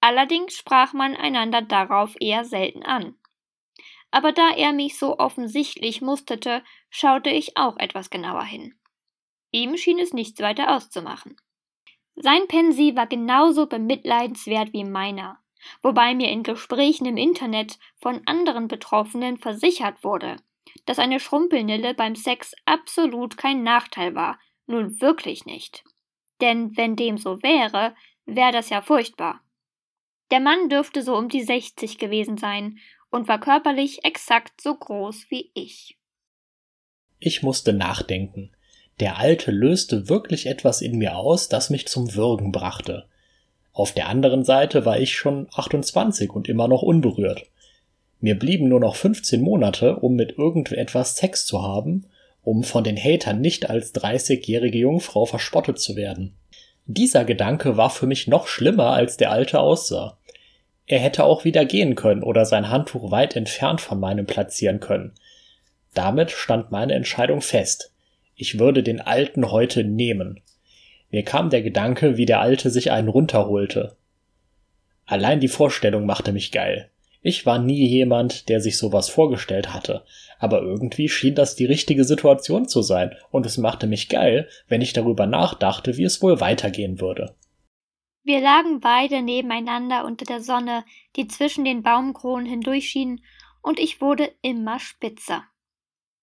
Allerdings 0.00 0.54
sprach 0.54 0.94
man 0.94 1.14
einander 1.14 1.60
darauf 1.60 2.16
eher 2.18 2.46
selten 2.46 2.82
an. 2.82 3.14
Aber 4.10 4.32
da 4.32 4.52
er 4.56 4.72
mich 4.72 4.98
so 4.98 5.18
offensichtlich 5.18 6.00
musterte, 6.00 6.64
schaute 6.88 7.28
ich 7.28 7.58
auch 7.58 7.76
etwas 7.76 8.08
genauer 8.08 8.44
hin. 8.44 8.74
Ihm 9.50 9.76
schien 9.76 9.98
es 9.98 10.14
nichts 10.14 10.40
weiter 10.40 10.74
auszumachen. 10.74 11.36
Sein 12.14 12.48
Pensi 12.48 12.96
war 12.96 13.06
genauso 13.06 13.66
bemitleidenswert 13.66 14.72
wie 14.72 14.84
meiner, 14.84 15.40
wobei 15.82 16.14
mir 16.14 16.30
in 16.30 16.42
Gesprächen 16.42 17.04
im 17.04 17.18
Internet 17.18 17.78
von 18.00 18.22
anderen 18.24 18.66
Betroffenen 18.66 19.36
versichert 19.36 20.02
wurde, 20.04 20.36
dass 20.86 20.98
eine 20.98 21.20
Schrumpelnille 21.20 21.94
beim 21.94 22.16
Sex 22.16 22.54
absolut 22.64 23.36
kein 23.36 23.62
Nachteil 23.62 24.14
war, 24.14 24.38
nun 24.66 25.00
wirklich 25.00 25.46
nicht. 25.46 25.84
Denn 26.40 26.76
wenn 26.76 26.96
dem 26.96 27.18
so 27.18 27.42
wäre, 27.42 27.94
wäre 28.26 28.52
das 28.52 28.70
ja 28.70 28.82
furchtbar. 28.82 29.40
Der 30.30 30.40
Mann 30.40 30.68
dürfte 30.68 31.02
so 31.02 31.16
um 31.16 31.28
die 31.28 31.42
60 31.42 31.98
gewesen 31.98 32.38
sein 32.38 32.78
und 33.10 33.28
war 33.28 33.38
körperlich 33.38 34.04
exakt 34.04 34.60
so 34.60 34.74
groß 34.74 35.26
wie 35.28 35.50
ich. 35.54 35.98
Ich 37.20 37.42
musste 37.42 37.72
nachdenken. 37.72 38.50
Der 39.00 39.18
Alte 39.18 39.50
löste 39.50 40.08
wirklich 40.08 40.46
etwas 40.46 40.80
in 40.80 40.98
mir 40.98 41.16
aus, 41.16 41.48
das 41.48 41.70
mich 41.70 41.86
zum 41.86 42.14
Würgen 42.14 42.52
brachte. 42.52 43.08
Auf 43.72 43.92
der 43.92 44.08
anderen 44.08 44.44
Seite 44.44 44.84
war 44.84 45.00
ich 45.00 45.16
schon 45.16 45.48
28 45.52 46.30
und 46.30 46.48
immer 46.48 46.68
noch 46.68 46.82
unberührt. 46.82 47.46
Mir 48.20 48.38
blieben 48.38 48.68
nur 48.68 48.80
noch 48.80 48.96
15 48.96 49.40
Monate, 49.40 49.96
um 49.96 50.14
mit 50.14 50.38
irgendetwas 50.38 51.16
Sex 51.16 51.46
zu 51.46 51.62
haben, 51.62 52.06
um 52.42 52.62
von 52.62 52.84
den 52.84 52.96
Hatern 52.96 53.40
nicht 53.40 53.68
als 53.70 53.94
30-jährige 53.94 54.78
Jungfrau 54.78 55.26
verspottet 55.26 55.78
zu 55.78 55.96
werden. 55.96 56.34
Dieser 56.86 57.24
Gedanke 57.24 57.76
war 57.76 57.90
für 57.90 58.06
mich 58.06 58.26
noch 58.26 58.46
schlimmer, 58.46 58.90
als 58.90 59.16
der 59.16 59.30
Alte 59.30 59.60
aussah. 59.60 60.18
Er 60.86 60.98
hätte 60.98 61.24
auch 61.24 61.44
wieder 61.44 61.64
gehen 61.64 61.94
können 61.94 62.22
oder 62.22 62.44
sein 62.44 62.68
Handtuch 62.68 63.10
weit 63.10 63.36
entfernt 63.36 63.80
von 63.80 63.98
meinem 63.98 64.26
platzieren 64.26 64.80
können. 64.80 65.12
Damit 65.94 66.30
stand 66.30 66.70
meine 66.70 66.92
Entscheidung 66.92 67.40
fest. 67.40 67.92
Ich 68.36 68.58
würde 68.58 68.82
den 68.82 69.00
Alten 69.00 69.50
heute 69.50 69.84
nehmen. 69.84 70.40
Mir 71.10 71.22
kam 71.22 71.48
der 71.48 71.62
Gedanke, 71.62 72.16
wie 72.16 72.26
der 72.26 72.40
Alte 72.40 72.68
sich 72.68 72.90
einen 72.90 73.08
runterholte. 73.08 73.96
Allein 75.06 75.40
die 75.40 75.48
Vorstellung 75.48 76.04
machte 76.04 76.32
mich 76.32 76.50
geil. 76.50 76.90
Ich 77.26 77.46
war 77.46 77.58
nie 77.58 77.88
jemand, 77.88 78.50
der 78.50 78.60
sich 78.60 78.76
sowas 78.76 79.08
vorgestellt 79.08 79.72
hatte, 79.72 80.04
aber 80.38 80.60
irgendwie 80.60 81.08
schien 81.08 81.34
das 81.34 81.56
die 81.56 81.64
richtige 81.64 82.04
Situation 82.04 82.68
zu 82.68 82.82
sein, 82.82 83.16
und 83.30 83.46
es 83.46 83.56
machte 83.56 83.86
mich 83.86 84.10
geil, 84.10 84.46
wenn 84.68 84.82
ich 84.82 84.92
darüber 84.92 85.24
nachdachte, 85.24 85.96
wie 85.96 86.04
es 86.04 86.20
wohl 86.20 86.40
weitergehen 86.40 87.00
würde. 87.00 87.34
Wir 88.24 88.40
lagen 88.40 88.80
beide 88.80 89.22
nebeneinander 89.22 90.04
unter 90.04 90.26
der 90.26 90.42
Sonne, 90.42 90.84
die 91.16 91.26
zwischen 91.26 91.64
den 91.64 91.82
Baumkronen 91.82 92.44
hindurchschien, 92.44 93.24
und 93.62 93.80
ich 93.80 94.02
wurde 94.02 94.30
immer 94.42 94.78
spitzer. 94.78 95.44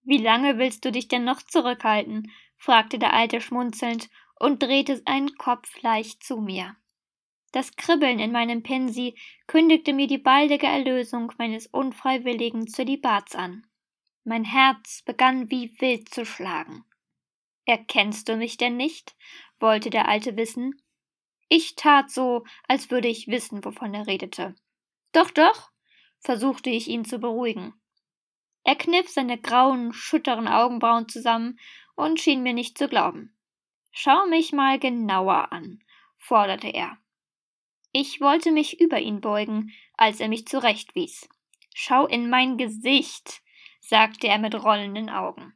Wie 0.04 0.20
lange 0.20 0.60
willst 0.60 0.86
du 0.86 0.92
dich 0.92 1.08
denn 1.08 1.24
noch 1.24 1.42
zurückhalten? 1.42 2.30
fragte 2.58 3.00
der 3.00 3.14
Alte 3.14 3.42
schmunzelnd 3.42 4.08
und 4.40 4.62
drehte 4.62 5.02
seinen 5.04 5.36
Kopf 5.38 5.82
leicht 5.82 6.24
zu 6.24 6.38
mir. 6.38 6.76
Das 7.52 7.76
Kribbeln 7.76 8.20
in 8.20 8.32
meinem 8.32 8.64
Pensi 8.64 9.16
kündigte 9.48 9.94
mir 9.94 10.08
die 10.08 10.18
baldige 10.18 10.68
Erlösung 10.68 11.34
meines 11.38 11.68
unfreiwilligen 11.68 12.68
Zölibats 12.68 13.36
an. 13.36 13.68
Mein 14.24 14.46
Herz 14.46 15.02
begann 15.02 15.50
wie 15.50 15.74
wild 15.82 16.10
zu 16.10 16.26
schlagen. 16.26 16.86
Erkennst 17.66 18.30
du 18.30 18.38
mich 18.38 18.58
denn 18.58 18.78
nicht? 18.78 19.16
wollte 19.60 19.90
der 19.90 20.08
Alte 20.08 20.38
wissen. 20.38 20.82
Ich 21.50 21.76
tat 21.76 22.10
so, 22.10 22.46
als 22.68 22.90
würde 22.90 23.08
ich 23.08 23.28
wissen, 23.28 23.64
wovon 23.66 23.94
er 23.94 24.08
redete. 24.08 24.56
Doch, 25.12 25.30
doch, 25.32 25.72
versuchte 26.20 26.70
ich 26.70 26.88
ihn 26.88 27.04
zu 27.04 27.20
beruhigen. 27.20 27.74
Er 28.64 28.76
kniff 28.76 29.10
seine 29.10 29.38
grauen, 29.38 29.92
schütteren 29.92 30.48
Augenbrauen 30.48 31.10
zusammen 31.10 31.60
und 31.96 32.20
schien 32.20 32.44
mir 32.44 32.54
nicht 32.54 32.78
zu 32.78 32.88
glauben. 32.88 33.36
Schau 33.92 34.26
mich 34.28 34.54
mal 34.54 34.80
genauer 34.80 35.52
an, 35.52 35.84
forderte 36.18 36.70
er. 36.70 36.98
Ich 37.94 38.22
wollte 38.22 38.52
mich 38.52 38.80
über 38.80 39.00
ihn 39.00 39.20
beugen, 39.20 39.72
als 39.98 40.20
er 40.22 40.30
mich 40.30 40.48
zurechtwies. 40.48 41.28
Schau 41.74 42.08
in 42.08 42.30
mein 42.30 42.58
Gesicht, 42.58 43.42
sagte 43.82 44.28
er 44.28 44.40
mit 44.40 44.56
rollenden 44.56 45.10
Augen. 45.10 45.54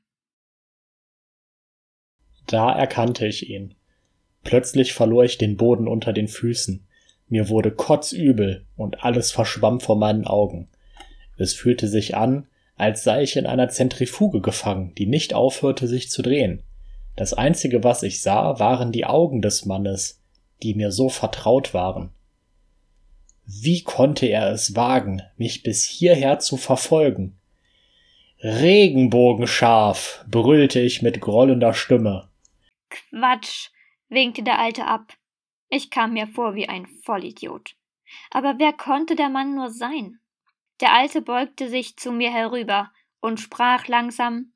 Da 2.48 2.72
erkannte 2.74 3.26
ich 3.26 3.50
ihn. 3.50 3.76
Plötzlich 4.44 4.94
verlor 4.94 5.24
ich 5.24 5.38
den 5.38 5.58
Boden 5.58 5.88
unter 5.88 6.14
den 6.14 6.28
Füßen. 6.28 6.86
Mir 7.28 7.50
wurde 7.50 7.72
kotzübel 7.72 8.66
und 8.76 9.04
alles 9.04 9.32
verschwamm 9.32 9.80
vor 9.80 9.98
meinen 9.98 10.28
Augen. 10.28 10.68
Es 11.38 11.54
fühlte 11.54 11.88
sich 11.88 12.16
an, 12.16 12.48
als 12.76 13.04
sei 13.04 13.24
ich 13.24 13.38
in 13.38 13.46
einer 13.46 13.70
Zentrifuge 13.70 14.42
gefangen, 14.42 14.94
die 14.96 15.08
nicht 15.08 15.34
aufhörte, 15.34 15.88
sich 15.88 16.10
zu 16.10 16.22
drehen. 16.22 16.62
Das 17.16 17.34
einzige, 17.34 17.84
was 17.84 18.04
ich 18.04 18.22
sah, 18.22 18.60
waren 18.60 18.92
die 18.92 19.06
Augen 19.06 19.42
des 19.42 19.66
Mannes, 19.66 20.22
die 20.62 20.76
mir 20.76 20.92
so 20.92 21.10
vertraut 21.10 21.74
waren. 21.74 22.12
Wie 23.48 23.84
konnte 23.84 24.26
er 24.26 24.52
es 24.52 24.76
wagen, 24.76 25.22
mich 25.38 25.62
bis 25.62 25.84
hierher 25.84 26.39
zu 26.39 26.58
verfolgen? 26.58 27.39
Regenbogenscharf, 28.41 30.26
brüllte 30.28 30.80
ich 30.80 31.02
mit 31.02 31.22
grollender 31.22 31.74
Stimme. 31.74 32.30
Quatsch, 32.89 33.70
winkte 34.10 34.43
der 34.43 34.60
Alte 34.60 34.86
ab. 34.86 35.14
Ich 35.70 35.89
kam 35.89 36.14
mir 36.14 36.28
vor 36.28 36.56
wie 36.56 36.68
ein 36.70 36.86
Vollidiot. 36.86 37.76
Aber 38.32 38.56
wer 38.58 38.74
konnte 38.74 39.16
der 39.16 39.30
Mann 39.30 39.56
nur 39.56 39.70
sein? 39.70 40.20
Der 40.82 40.93
Alte 40.93 41.22
beugte 41.22 41.70
sich 41.70 41.98
zu 41.98 42.12
mir 42.12 42.32
herüber 42.32 42.91
und 43.20 43.39
sprach 43.39 43.88
langsam 43.88 44.54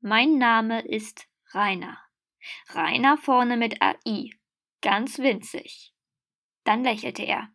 Mein 0.00 0.38
Name 0.38 0.80
ist 0.86 1.26
Rainer. 1.52 1.98
Rainer 2.68 3.16
vorne 3.16 3.56
mit 3.56 3.80
AI. 3.80 4.30
Ganz 4.80 5.18
winzig. 5.18 5.92
Dann 6.64 6.82
lächelte 6.82 7.22
er. 7.22 7.48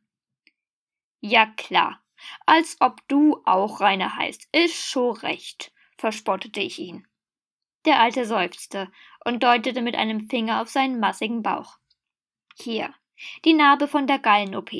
Ja 1.20 1.46
klar, 1.46 2.02
als 2.46 2.78
ob 2.80 3.08
du 3.08 3.42
auch 3.46 3.82
Rainer 3.82 4.16
heißt, 4.16 4.48
ist 4.52 4.76
schon 4.76 5.16
recht, 5.18 5.72
verspottete 5.98 6.60
ich 6.60 6.80
ihn. 6.80 7.08
Der 7.86 8.00
Alte 8.00 8.26
seufzte 8.26 8.92
und 9.26 9.44
deutete 9.44 9.82
mit 9.82 9.96
einem 9.96 10.30
Finger 10.30 10.62
auf 10.62 10.70
seinen 10.70 11.00
massigen 11.00 11.42
Bauch. 11.42 11.78
Hier, 12.56 12.94
die 13.46 13.54
Narbe 13.54 13.88
von 13.88 14.08
der 14.08 14.20
Gallen-OP. 14.20 14.72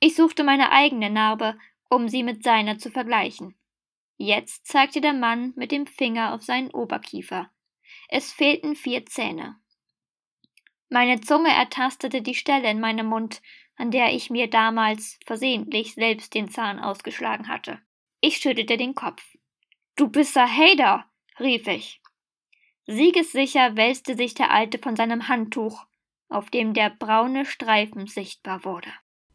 Ich 0.00 0.16
suchte 0.16 0.44
meine 0.44 0.72
eigene 0.72 1.10
Narbe 1.10 1.56
um 1.92 2.08
sie 2.08 2.22
mit 2.22 2.42
seiner 2.42 2.78
zu 2.78 2.90
vergleichen. 2.90 3.54
Jetzt 4.16 4.66
zeigte 4.66 5.02
der 5.02 5.12
Mann 5.12 5.52
mit 5.56 5.72
dem 5.72 5.86
Finger 5.86 6.32
auf 6.32 6.42
seinen 6.42 6.70
Oberkiefer. 6.70 7.50
Es 8.08 8.32
fehlten 8.32 8.76
vier 8.76 9.04
Zähne. 9.04 9.56
Meine 10.88 11.20
Zunge 11.20 11.50
ertastete 11.50 12.22
die 12.22 12.34
Stelle 12.34 12.70
in 12.70 12.80
meinem 12.80 13.06
Mund, 13.06 13.42
an 13.76 13.90
der 13.90 14.12
ich 14.12 14.30
mir 14.30 14.48
damals 14.48 15.18
versehentlich 15.26 15.94
selbst 15.94 16.34
den 16.34 16.48
Zahn 16.48 16.78
ausgeschlagen 16.78 17.48
hatte. 17.48 17.78
Ich 18.20 18.36
schüttelte 18.36 18.76
den 18.76 18.94
Kopf. 18.94 19.22
Du 19.96 20.08
bist 20.08 20.36
a 20.36 20.46
Hader, 20.46 21.04
rief 21.40 21.66
ich. 21.66 22.00
Siegessicher 22.86 23.76
wälzte 23.76 24.16
sich 24.16 24.34
der 24.34 24.50
Alte 24.50 24.78
von 24.78 24.96
seinem 24.96 25.28
Handtuch, 25.28 25.86
auf 26.28 26.50
dem 26.50 26.74
der 26.74 26.90
braune 26.90 27.44
Streifen 27.44 28.06
sichtbar 28.06 28.64
wurde. 28.64 28.92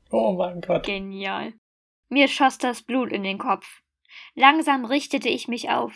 Oh 0.10 0.34
mein 0.34 0.62
Gott. 0.62 0.86
Genial. 0.86 1.54
Mir 2.10 2.28
schoss 2.28 2.58
das 2.58 2.82
Blut 2.82 3.12
in 3.12 3.24
den 3.24 3.38
Kopf. 3.38 3.82
Langsam 4.36 4.86
richtete 4.86 5.30
ich 5.30 5.48
mich 5.48 5.70
auf, 5.70 5.94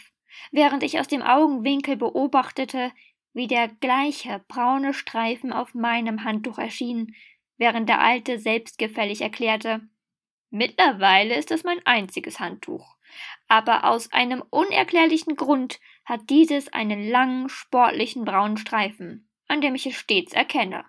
während 0.52 0.84
ich 0.84 1.00
aus 1.00 1.08
dem 1.08 1.22
Augenwinkel 1.22 1.96
beobachtete, 1.96 2.92
wie 3.34 3.48
der 3.48 3.70
gleiche 3.70 4.44
braune 4.48 4.94
Streifen 4.94 5.54
auf 5.54 5.74
meinem 5.74 6.24
Handtuch 6.24 6.58
erschien, 6.58 7.16
während 7.62 7.88
der 7.88 8.02
Alte 8.02 8.40
selbstgefällig 8.40 9.22
erklärte 9.22 9.88
Mittlerweile 10.50 11.36
ist 11.36 11.52
es 11.52 11.64
mein 11.64 11.80
einziges 11.86 12.40
Handtuch, 12.40 12.98
aber 13.48 13.86
aus 13.86 14.12
einem 14.12 14.44
unerklärlichen 14.50 15.36
Grund 15.36 15.80
hat 16.04 16.30
dieses 16.32 16.74
einen 16.74 17.08
langen, 17.08 17.50
sportlichen 17.50 18.26
braunen 18.26 18.58
Streifen, 18.58 19.30
an 19.48 19.62
dem 19.62 19.76
ich 19.76 19.86
es 19.86 19.96
stets 19.96 20.34
erkenne. 20.34 20.86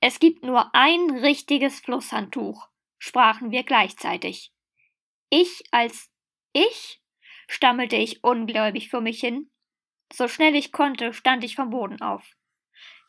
Es 0.00 0.18
gibt 0.18 0.42
nur 0.42 0.74
ein 0.74 1.10
richtiges 1.10 1.78
Flusshandtuch, 1.78 2.68
sprachen 2.98 3.52
wir 3.52 3.62
gleichzeitig. 3.62 4.52
Ich 5.30 5.62
als 5.70 6.10
ich? 6.52 7.00
stammelte 7.46 7.94
ich 7.94 8.24
ungläubig 8.24 8.90
vor 8.90 9.02
mich 9.02 9.20
hin. 9.20 9.52
So 10.12 10.26
schnell 10.26 10.56
ich 10.56 10.72
konnte, 10.72 11.12
stand 11.12 11.44
ich 11.44 11.54
vom 11.54 11.70
Boden 11.70 12.02
auf. 12.02 12.34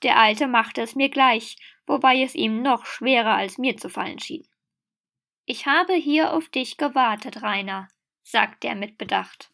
Der 0.04 0.20
Alte 0.20 0.48
machte 0.48 0.82
es 0.82 0.96
mir 0.96 1.10
gleich, 1.10 1.56
wobei 1.86 2.22
es 2.22 2.36
ihm 2.36 2.62
noch 2.62 2.86
schwerer 2.86 3.36
als 3.36 3.58
mir 3.58 3.78
zu 3.78 3.90
fallen 3.90 4.20
schien. 4.20 4.46
Ich 5.46 5.66
habe 5.66 5.94
hier 5.94 6.34
auf 6.34 6.50
dich 6.50 6.78
gewartet, 6.78 7.42
Rainer, 7.42 7.88
sagte 8.22 8.68
er 8.68 8.76
mit 8.76 8.98
Bedacht. 8.98 9.50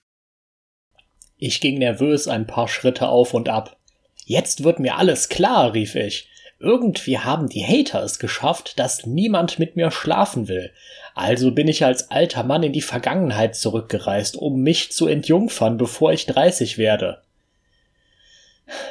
Ich 1.37 1.61
ging 1.61 1.77
nervös 1.77 2.27
ein 2.27 2.47
paar 2.47 2.67
Schritte 2.67 3.07
auf 3.07 3.33
und 3.33 3.49
ab. 3.49 3.77
Jetzt 4.25 4.63
wird 4.63 4.79
mir 4.79 4.97
alles 4.97 5.29
klar, 5.29 5.73
rief 5.73 5.95
ich. 5.95 6.29
Irgendwie 6.59 7.17
haben 7.17 7.47
die 7.47 7.63
Hater 7.63 8.03
es 8.03 8.19
geschafft, 8.19 8.77
dass 8.77 9.05
niemand 9.05 9.59
mit 9.59 9.77
mir 9.77 9.91
schlafen 9.91 10.49
will. 10.49 10.73
Also 11.15 11.51
bin 11.51 11.69
ich 11.69 11.85
als 11.85 12.11
alter 12.11 12.43
Mann 12.43 12.63
in 12.63 12.73
die 12.73 12.81
Vergangenheit 12.81 13.55
zurückgereist, 13.55 14.35
um 14.35 14.61
mich 14.61 14.91
zu 14.91 15.07
entjungfern, 15.07 15.77
bevor 15.77 16.11
ich 16.11 16.25
30 16.25 16.77
werde. 16.77 17.21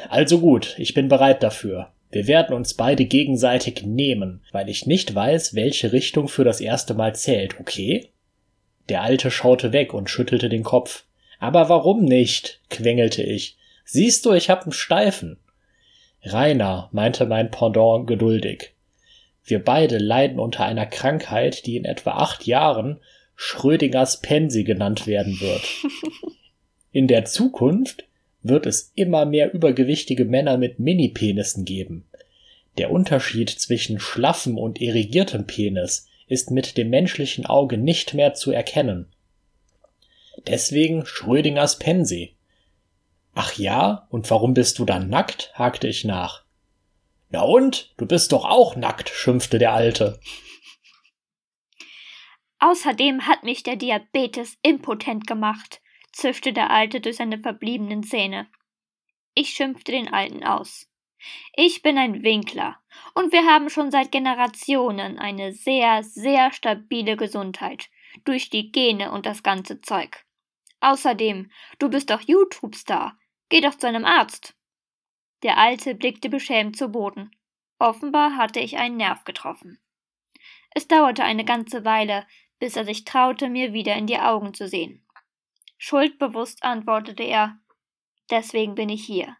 Also 0.09 0.39
gut, 0.39 0.75
ich 0.77 0.93
bin 0.93 1.07
bereit 1.07 1.43
dafür. 1.43 1.91
Wir 2.11 2.27
werden 2.27 2.55
uns 2.55 2.73
beide 2.73 3.05
gegenseitig 3.05 3.83
nehmen, 3.83 4.41
weil 4.51 4.67
ich 4.69 4.85
nicht 4.85 5.13
weiß, 5.13 5.53
welche 5.53 5.91
Richtung 5.91 6.27
für 6.27 6.43
das 6.43 6.59
erste 6.59 6.93
Mal 6.95 7.15
zählt, 7.15 7.59
okay? 7.59 8.11
Der 8.89 9.03
Alte 9.03 9.29
schaute 9.29 9.71
weg 9.71 9.93
und 9.93 10.09
schüttelte 10.09 10.49
den 10.49 10.63
Kopf. 10.63 11.05
Aber 11.39 11.69
warum 11.69 12.03
nicht? 12.03 12.61
quengelte 12.69 13.21
ich. 13.23 13.57
Siehst 13.85 14.25
du, 14.25 14.33
ich 14.33 14.49
hab'n 14.49 14.71
Steifen. 14.71 15.37
Rainer, 16.23 16.89
meinte 16.91 17.25
mein 17.25 17.51
Pendant 17.51 18.07
geduldig. 18.07 18.73
Wir 19.43 19.63
beide 19.63 19.97
leiden 19.97 20.39
unter 20.39 20.65
einer 20.65 20.85
Krankheit, 20.85 21.65
die 21.65 21.77
in 21.77 21.85
etwa 21.85 22.11
acht 22.11 22.45
Jahren 22.45 22.99
Schrödingers 23.35 24.21
Pensi 24.21 24.63
genannt 24.63 25.07
werden 25.07 25.39
wird. 25.39 25.61
In 26.91 27.07
der 27.07 27.25
Zukunft 27.25 28.08
wird 28.41 28.65
es 28.65 28.91
immer 28.95 29.25
mehr 29.25 29.53
übergewichtige 29.53 30.25
Männer 30.25 30.57
mit 30.57 30.79
Mini-Penissen 30.79 31.65
geben. 31.65 32.05
Der 32.77 32.91
Unterschied 32.91 33.49
zwischen 33.49 33.99
schlaffem 33.99 34.57
und 34.57 34.79
irrigiertem 34.79 35.45
Penis 35.45 36.07
ist 36.27 36.51
mit 36.51 36.77
dem 36.77 36.89
menschlichen 36.89 37.45
Auge 37.45 37.77
nicht 37.77 38.13
mehr 38.13 38.33
zu 38.33 38.51
erkennen. 38.51 39.07
Deswegen 40.47 41.05
Schrödingers 41.05 41.79
Pensi. 41.79 42.35
Ach 43.33 43.53
ja, 43.57 44.07
und 44.09 44.29
warum 44.29 44.53
bist 44.53 44.79
du 44.79 44.85
dann 44.85 45.09
nackt? 45.09 45.51
hakte 45.55 45.87
ich 45.87 46.05
nach. 46.05 46.45
Na 47.29 47.41
und? 47.41 47.93
Du 47.97 48.05
bist 48.05 48.31
doch 48.31 48.45
auch 48.45 48.75
nackt, 48.75 49.09
schimpfte 49.09 49.59
der 49.59 49.73
Alte. 49.73 50.19
Außerdem 52.59 53.27
hat 53.27 53.43
mich 53.43 53.63
der 53.63 53.75
Diabetes 53.75 54.57
impotent 54.61 55.27
gemacht, 55.27 55.81
zischte 56.19 56.53
der 56.53 56.69
Alte 56.69 57.01
durch 57.01 57.17
seine 57.17 57.39
verbliebenen 57.39 58.03
Zähne. 58.03 58.47
Ich 59.33 59.49
schimpfte 59.49 59.91
den 59.91 60.13
Alten 60.13 60.43
aus. 60.43 60.89
Ich 61.55 61.81
bin 61.81 61.97
ein 61.97 62.23
Winkler 62.23 62.77
und 63.13 63.33
wir 63.33 63.45
haben 63.45 63.69
schon 63.69 63.91
seit 63.91 64.11
Generationen 64.11 65.19
eine 65.19 65.53
sehr, 65.53 66.03
sehr 66.03 66.51
stabile 66.53 67.17
Gesundheit 67.17 67.89
durch 68.23 68.49
die 68.49 68.71
Gene 68.71 69.11
und 69.11 69.25
das 69.25 69.43
ganze 69.43 69.81
Zeug. 69.81 70.25
Außerdem, 70.81 71.51
du 71.77 71.89
bist 71.89 72.09
doch 72.09 72.21
YouTube-Star. 72.21 73.17
Geh 73.49 73.61
doch 73.61 73.75
zu 73.75 73.87
einem 73.87 74.05
Arzt. 74.05 74.55
Der 75.43 75.57
Alte 75.57 75.95
blickte 75.95 76.29
beschämt 76.29 76.77
zu 76.77 76.89
Boden. 76.89 77.31
Offenbar 77.79 78.35
hatte 78.35 78.59
ich 78.59 78.77
einen 78.77 78.97
Nerv 78.97 79.23
getroffen. 79.23 79.79
Es 80.71 80.87
dauerte 80.87 81.23
eine 81.23 81.45
ganze 81.45 81.83
Weile, 81.85 82.25
bis 82.59 82.75
er 82.75 82.85
sich 82.85 83.05
traute, 83.05 83.49
mir 83.49 83.73
wieder 83.73 83.95
in 83.95 84.05
die 84.05 84.19
Augen 84.19 84.53
zu 84.53 84.67
sehen. 84.67 85.03
Schuldbewusst 85.79 86.63
antwortete 86.63 87.23
er 87.23 87.57
Deswegen 88.29 88.75
bin 88.75 88.89
ich 88.89 89.03
hier. 89.03 89.37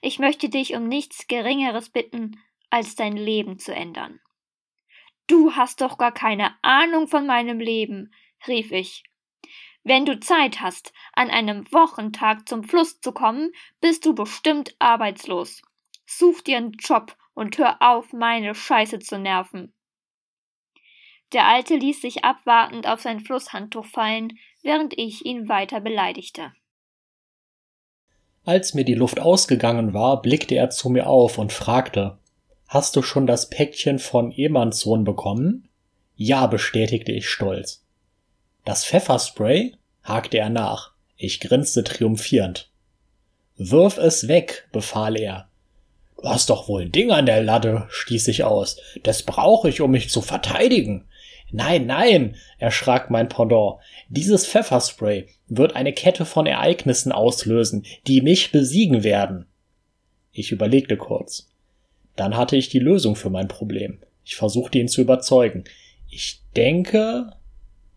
Ich 0.00 0.18
möchte 0.18 0.48
dich 0.48 0.74
um 0.74 0.88
nichts 0.88 1.26
Geringeres 1.28 1.90
bitten, 1.90 2.40
als 2.70 2.96
dein 2.96 3.16
Leben 3.16 3.58
zu 3.58 3.74
ändern. 3.74 4.18
Du 5.26 5.54
hast 5.54 5.82
doch 5.82 5.98
gar 5.98 6.12
keine 6.12 6.56
Ahnung 6.62 7.08
von 7.08 7.26
meinem 7.26 7.60
Leben, 7.60 8.12
rief 8.48 8.72
ich. 8.72 9.04
Wenn 9.84 10.06
du 10.06 10.18
Zeit 10.18 10.60
hast, 10.60 10.94
an 11.12 11.28
einem 11.28 11.70
Wochentag 11.72 12.48
zum 12.48 12.64
Fluss 12.64 13.00
zu 13.00 13.12
kommen, 13.12 13.52
bist 13.80 14.06
du 14.06 14.14
bestimmt 14.14 14.74
arbeitslos. 14.78 15.60
Such 16.06 16.40
dir 16.40 16.56
einen 16.56 16.72
Job 16.72 17.16
und 17.34 17.58
hör 17.58 17.82
auf, 17.82 18.12
meine 18.12 18.54
Scheiße 18.54 18.98
zu 19.00 19.18
nerven. 19.18 19.74
Der 21.32 21.46
Alte 21.46 21.76
ließ 21.76 22.00
sich 22.00 22.24
abwartend 22.24 22.86
auf 22.86 23.00
sein 23.00 23.20
Flusshandtuch 23.20 23.86
fallen, 23.86 24.38
während 24.62 24.98
ich 24.98 25.24
ihn 25.26 25.48
weiter 25.48 25.80
beleidigte. 25.80 26.52
Als 28.44 28.74
mir 28.74 28.84
die 28.84 28.94
Luft 28.94 29.20
ausgegangen 29.20 29.94
war, 29.94 30.20
blickte 30.20 30.56
er 30.56 30.70
zu 30.70 30.88
mir 30.88 31.06
auf 31.06 31.38
und 31.38 31.52
fragte 31.52 32.18
Hast 32.66 32.96
du 32.96 33.02
schon 33.02 33.26
das 33.26 33.50
Päckchen 33.50 33.98
von 33.98 34.32
Emanns 34.32 34.80
Sohn 34.80 35.04
bekommen? 35.04 35.68
Ja, 36.16 36.46
bestätigte 36.46 37.12
ich 37.12 37.28
stolz. 37.28 37.84
Das 38.64 38.84
Pfefferspray? 38.84 39.74
hakte 40.02 40.38
er 40.38 40.50
nach. 40.50 40.92
Ich 41.16 41.40
grinste 41.40 41.84
triumphierend. 41.84 42.70
Wirf 43.56 43.98
es 43.98 44.26
weg, 44.26 44.68
befahl 44.72 45.16
er. 45.16 45.48
Du 46.16 46.28
hast 46.28 46.50
doch 46.50 46.68
wohl 46.68 46.82
ein 46.82 46.92
Ding 46.92 47.10
an 47.10 47.26
der 47.26 47.42
Latte, 47.42 47.86
stieß 47.90 48.28
ich 48.28 48.44
aus. 48.44 48.76
Das 49.02 49.22
brauche 49.22 49.68
ich, 49.68 49.80
um 49.80 49.90
mich 49.90 50.10
zu 50.10 50.22
verteidigen. 50.22 51.06
Nein, 51.54 51.86
nein, 51.86 52.36
erschrak 52.58 53.10
mein 53.10 53.28
Pendant. 53.28 53.78
Dieses 54.08 54.46
Pfefferspray 54.46 55.28
wird 55.48 55.76
eine 55.76 55.92
Kette 55.92 56.24
von 56.24 56.46
Ereignissen 56.46 57.12
auslösen, 57.12 57.84
die 58.06 58.22
mich 58.22 58.52
besiegen 58.52 59.04
werden. 59.04 59.46
Ich 60.32 60.50
überlegte 60.50 60.96
kurz. 60.96 61.50
Dann 62.16 62.36
hatte 62.38 62.56
ich 62.56 62.70
die 62.70 62.78
Lösung 62.78 63.16
für 63.16 63.28
mein 63.28 63.48
Problem. 63.48 64.02
Ich 64.24 64.34
versuchte 64.34 64.78
ihn 64.78 64.88
zu 64.88 65.02
überzeugen. 65.02 65.64
Ich 66.08 66.42
denke, 66.56 67.36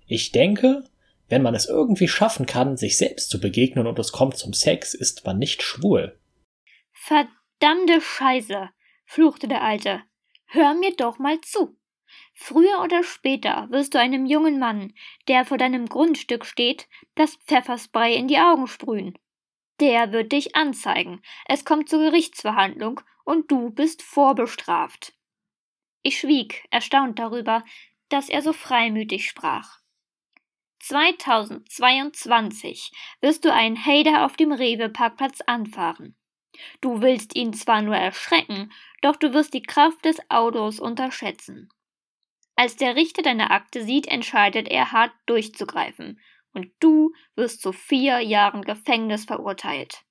ich 0.06 0.34
denke, 0.34 0.84
wenn 1.30 1.42
man 1.42 1.56
es 1.56 1.66
irgendwie 1.66 2.10
schaffen 2.10 2.46
kann, 2.46 2.76
sich 2.76 2.98
selbst 2.98 3.30
zu 3.30 3.40
begegnen 3.40 3.88
und 3.88 3.98
es 4.00 4.12
kommt 4.12 4.36
zum 4.36 4.52
Sex, 4.52 4.94
ist 4.94 5.26
man 5.26 5.40
nicht 5.40 5.64
schwul. 5.64 6.20
Verdammte 6.92 8.02
Scheiße, 8.02 8.70
fluchte 9.06 9.48
der 9.48 9.64
Alte. 9.64 10.02
Hör 10.48 10.74
mir 10.74 10.94
doch 10.96 11.20
mal 11.20 11.40
zu. 11.42 11.78
Früher 12.38 12.82
oder 12.84 13.02
später 13.04 13.68
wirst 13.72 13.94
du 13.94 14.00
einem 14.00 14.26
jungen 14.26 14.60
Mann, 14.60 14.94
der 15.30 15.46
vor 15.46 15.58
deinem 15.58 15.88
Grundstück 15.88 16.46
steht, 16.46 16.90
das 17.16 17.38
Pfefferspray 17.38 18.14
in 18.16 18.28
die 18.28 18.38
Augen 18.38 18.68
sprühen. 18.68 19.18
Der 19.80 20.12
wird 20.12 20.34
dich 20.34 20.56
anzeigen, 20.56 21.22
es 21.48 21.66
kommt 21.66 21.90
zur 21.90 22.00
Gerichtsverhandlung 22.00 23.02
und 23.24 23.52
du 23.52 23.72
bist 23.72 24.02
vorbestraft. 24.02 25.14
Ich 26.04 26.20
schwieg, 26.20 26.66
erstaunt 26.72 27.20
darüber, 27.20 27.64
dass 28.10 28.28
er 28.30 28.42
so 28.42 28.54
freimütig 28.54 29.28
sprach. 29.28 29.80
2022 30.82 32.92
wirst 33.22 33.46
du 33.46 33.52
einen 33.52 33.84
Hader 33.84 34.26
auf 34.26 34.38
dem 34.38 34.52
Rewe-Parkplatz 34.52 35.42
anfahren. 35.42 36.16
Du 36.80 37.02
willst 37.02 37.36
ihn 37.36 37.54
zwar 37.54 37.82
nur 37.82 37.96
erschrecken, 37.96 38.72
doch 39.02 39.16
du 39.16 39.34
wirst 39.34 39.54
die 39.54 39.64
Kraft 39.64 40.06
des 40.06 40.20
Autos 40.30 40.80
unterschätzen. 40.80 41.70
Als 42.56 42.78
der 42.78 42.96
Richter 42.96 43.22
deine 43.22 43.52
Akte 43.52 43.84
sieht, 43.84 44.08
entscheidet 44.08 44.70
er 44.70 44.92
hart 44.92 45.12
durchzugreifen, 45.26 46.20
und 46.54 46.72
du 46.80 47.12
wirst 47.36 47.62
zu 47.62 47.74
vier 47.74 48.20
Jahren 48.22 48.62
Gefängnis 48.62 49.26
verurteilt. 49.26 50.06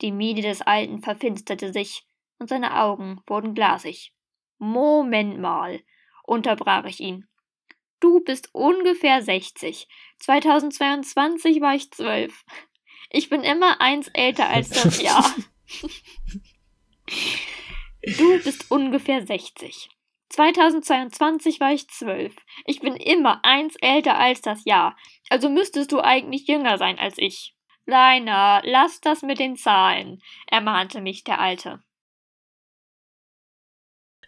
Die 0.00 0.10
Miene 0.10 0.42
des 0.42 0.62
Alten 0.62 1.00
verfinsterte 1.00 1.72
sich, 1.72 2.04
und 2.38 2.48
seine 2.48 2.80
Augen 2.80 3.20
wurden 3.26 3.54
glasig. 3.54 4.12
Moment 4.58 5.38
mal, 5.38 5.80
unterbrach 6.24 6.84
ich 6.86 7.00
ihn. 7.00 7.28
Du 8.00 8.20
bist 8.20 8.50
ungefähr 8.52 9.22
60. 9.22 9.88
2022 10.18 11.60
war 11.60 11.74
ich 11.74 11.90
zwölf. 11.90 12.44
Ich 13.10 13.28
bin 13.28 13.42
immer 13.42 13.80
eins 13.80 14.08
älter 14.08 14.48
als 14.48 14.70
das 14.70 15.00
Jahr. 15.02 15.34
Du 18.02 18.42
bist 18.42 18.70
ungefähr 18.70 19.24
60. 19.24 19.88
2022 20.34 21.60
war 21.60 21.72
ich 21.72 21.88
zwölf. 21.88 22.34
Ich 22.66 22.80
bin 22.80 22.96
immer 22.96 23.40
eins 23.44 23.76
älter 23.80 24.18
als 24.18 24.40
das 24.40 24.64
Jahr. 24.64 24.96
Also 25.30 25.48
müsstest 25.48 25.92
du 25.92 26.00
eigentlich 26.00 26.48
jünger 26.48 26.76
sein 26.76 26.98
als 26.98 27.14
ich. 27.18 27.54
Leiner, 27.86 28.60
lass 28.64 29.00
das 29.00 29.22
mit 29.22 29.38
den 29.38 29.56
Zahlen, 29.56 30.20
ermahnte 30.50 31.00
mich 31.00 31.22
der 31.22 31.38
Alte. 31.38 31.80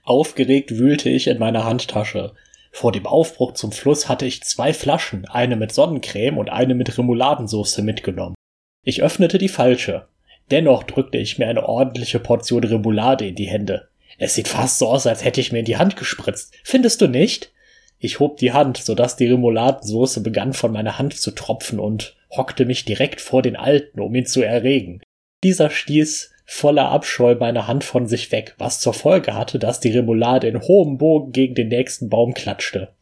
Aufgeregt 0.05 0.79
wühlte 0.79 1.11
ich 1.11 1.27
in 1.27 1.39
meiner 1.39 1.65
Handtasche. 1.65 2.35
Vor 2.71 2.93
dem 2.93 3.07
Aufbruch 3.07 3.55
zum 3.55 3.73
Fluss 3.73 4.09
hatte 4.09 4.27
ich 4.27 4.45
zwei 4.45 4.73
Flaschen, 4.73 5.27
eine 5.27 5.57
mit 5.57 5.73
Sonnencreme 5.73 6.39
und 6.39 6.51
eine 6.51 6.77
mit 6.77 6.97
Remouladensauce 6.97 7.79
mitgenommen. 7.79 8.37
Ich 8.83 9.03
öffnete 9.03 9.39
die 9.39 9.49
falsche. 9.49 10.09
Dennoch 10.53 10.85
drückte 10.85 11.19
ich 11.19 11.39
mir 11.39 11.49
eine 11.49 11.69
ordentliche 11.69 12.21
Portion 12.21 12.63
Remoulade 12.63 13.27
in 13.27 13.35
die 13.35 13.49
Hände. 13.49 13.89
Es 14.19 14.35
sieht 14.35 14.49
fast 14.49 14.79
so 14.79 14.89
aus, 14.89 15.07
als 15.07 15.25
hätte 15.25 15.41
ich 15.41 15.53
mir 15.53 15.61
in 15.61 15.65
die 15.65 15.77
Hand 15.77 15.97
gespritzt. 15.97 16.55
Findest 16.65 17.01
du 17.01 17.07
nicht? 17.07 17.53
Ich 17.99 18.21
hob 18.21 18.37
die 18.39 18.53
Hand, 18.53 18.79
so 18.79 18.95
dass 18.95 19.17
die 19.17 19.27
Remouladensoße 19.27 20.21
begann 20.21 20.53
von 20.53 20.73
meiner 20.73 20.99
Hand 20.99 21.19
zu 21.19 21.31
tropfen 21.31 21.81
und 21.81 22.17
hockte 22.31 22.65
mich 22.65 22.85
direkt 22.85 23.21
vor 23.21 23.43
den 23.43 23.57
Alten, 23.57 24.01
um 24.01 24.15
ihn 24.15 24.27
zu 24.27 24.43
erregen. 24.43 25.01
Dieser 25.43 25.71
stieß 25.71 26.31
voller 26.45 26.91
Abscheu 26.91 27.35
meine 27.35 27.67
Hand 27.67 27.85
von 27.85 28.07
sich 28.07 28.31
weg, 28.33 28.55
was 28.59 28.81
zur 28.81 28.95
Folge 28.95 29.35
hatte, 29.35 29.59
dass 29.59 29.81
die 29.81 29.91
Remoulade 29.91 30.47
in 30.47 30.61
hohem 30.61 30.99
Bogen 30.99 31.33
gegen 31.33 31.55
den 31.55 31.69
nächsten 31.69 32.09
Baum 32.09 32.35
klatschte. 32.35 32.93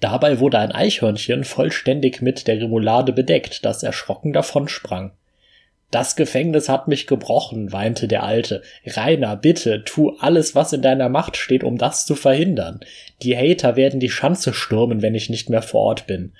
Dabei 0.00 0.38
wurde 0.38 0.58
ein 0.58 0.72
Eichhörnchen 0.72 1.44
vollständig 1.44 2.20
mit 2.20 2.46
der 2.46 2.60
Remoulade 2.60 3.12
bedeckt, 3.12 3.64
das 3.64 3.82
erschrocken 3.82 4.32
davonsprang. 4.32 5.12
Das 5.94 6.16
Gefängnis 6.16 6.68
hat 6.68 6.88
mich 6.88 7.06
gebrochen, 7.06 7.70
weinte 7.70 8.08
der 8.08 8.24
Alte. 8.24 8.62
Rainer, 8.84 9.36
bitte, 9.36 9.84
tu 9.84 10.16
alles, 10.18 10.56
was 10.56 10.72
in 10.72 10.82
deiner 10.82 11.08
Macht 11.08 11.36
steht, 11.36 11.62
um 11.62 11.78
das 11.78 12.04
zu 12.04 12.16
verhindern. 12.16 12.80
Die 13.22 13.36
Hater 13.36 13.76
werden 13.76 14.00
die 14.00 14.10
Schanze 14.10 14.54
stürmen, 14.54 15.02
wenn 15.02 15.14
ich 15.14 15.30
nicht 15.30 15.50
mehr 15.50 15.62
vor 15.62 15.82
Ort 15.82 16.08
bin. 16.08 16.32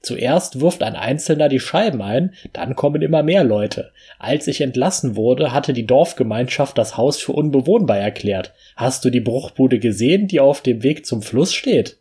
Zuerst 0.00 0.62
wirft 0.62 0.82
ein 0.82 0.96
Einzelner 0.96 1.50
die 1.50 1.60
Scheiben 1.60 2.00
ein, 2.00 2.32
dann 2.54 2.74
kommen 2.74 3.02
immer 3.02 3.22
mehr 3.22 3.44
Leute. 3.44 3.92
Als 4.18 4.46
ich 4.48 4.62
entlassen 4.62 5.14
wurde, 5.14 5.52
hatte 5.52 5.74
die 5.74 5.86
Dorfgemeinschaft 5.86 6.78
das 6.78 6.96
Haus 6.96 7.18
für 7.18 7.32
unbewohnbar 7.32 7.98
erklärt. 7.98 8.54
Hast 8.76 9.04
du 9.04 9.10
die 9.10 9.20
Bruchbude 9.20 9.78
gesehen, 9.78 10.26
die 10.26 10.40
auf 10.40 10.62
dem 10.62 10.82
Weg 10.82 11.04
zum 11.04 11.20
Fluss 11.20 11.52
steht? 11.52 11.98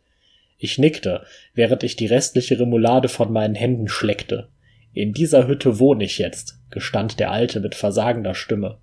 Ich 0.57 0.77
nickte, 0.77 1.25
während 1.55 1.83
ich 1.83 1.97
die 1.97 2.05
restliche 2.05 2.57
Remoulade 2.57 3.09
von 3.09 3.33
meinen 3.33 3.55
Händen 3.55 3.89
schleckte. 3.89 4.47
In 4.93 5.13
dieser 5.13 5.47
Hütte 5.47 5.79
wohne 5.79 6.03
ich 6.03 6.17
jetzt, 6.17 6.59
gestand 6.69 7.19
der 7.19 7.31
Alte 7.31 7.59
mit 7.61 7.75
versagender 7.75 8.35
Stimme. 8.35 8.81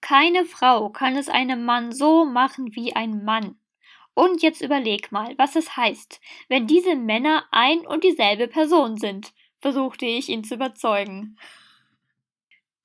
Keine 0.00 0.44
Frau 0.44 0.90
kann 0.90 1.16
es 1.16 1.28
einem 1.28 1.64
Mann 1.64 1.90
so 1.90 2.24
machen 2.24 2.74
wie 2.74 2.94
ein 2.94 3.24
Mann. 3.24 3.56
Und 4.14 4.42
jetzt 4.42 4.60
überleg 4.60 5.10
mal, 5.10 5.34
was 5.38 5.56
es 5.56 5.76
heißt, 5.76 6.20
wenn 6.48 6.68
diese 6.68 6.94
Männer 6.94 7.44
ein 7.50 7.80
und 7.80 8.04
dieselbe 8.04 8.46
Person 8.46 8.96
sind, 8.96 9.32
versuchte 9.58 10.06
ich 10.06 10.28
ihn 10.28 10.44
zu 10.44 10.54
überzeugen. 10.54 11.36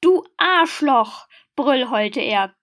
Du 0.02 0.24
Arschloch, 0.38 1.28
brüllheulte 1.56 2.22
er. 2.22 2.56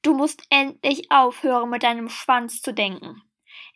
Du 0.00 0.14
musst 0.14 0.46
endlich 0.48 1.10
aufhören, 1.10 1.68
mit 1.68 1.82
deinem 1.82 2.08
Schwanz 2.08 2.62
zu 2.62 2.72
denken. 2.72 3.20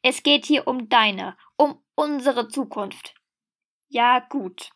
Es 0.02 0.22
geht 0.22 0.46
hier 0.46 0.66
um 0.66 0.88
deine, 0.88 1.36
um 1.56 1.82
unsere 1.94 2.48
Zukunft. 2.48 3.14
Ja, 3.88 4.20
gut, 4.20 4.70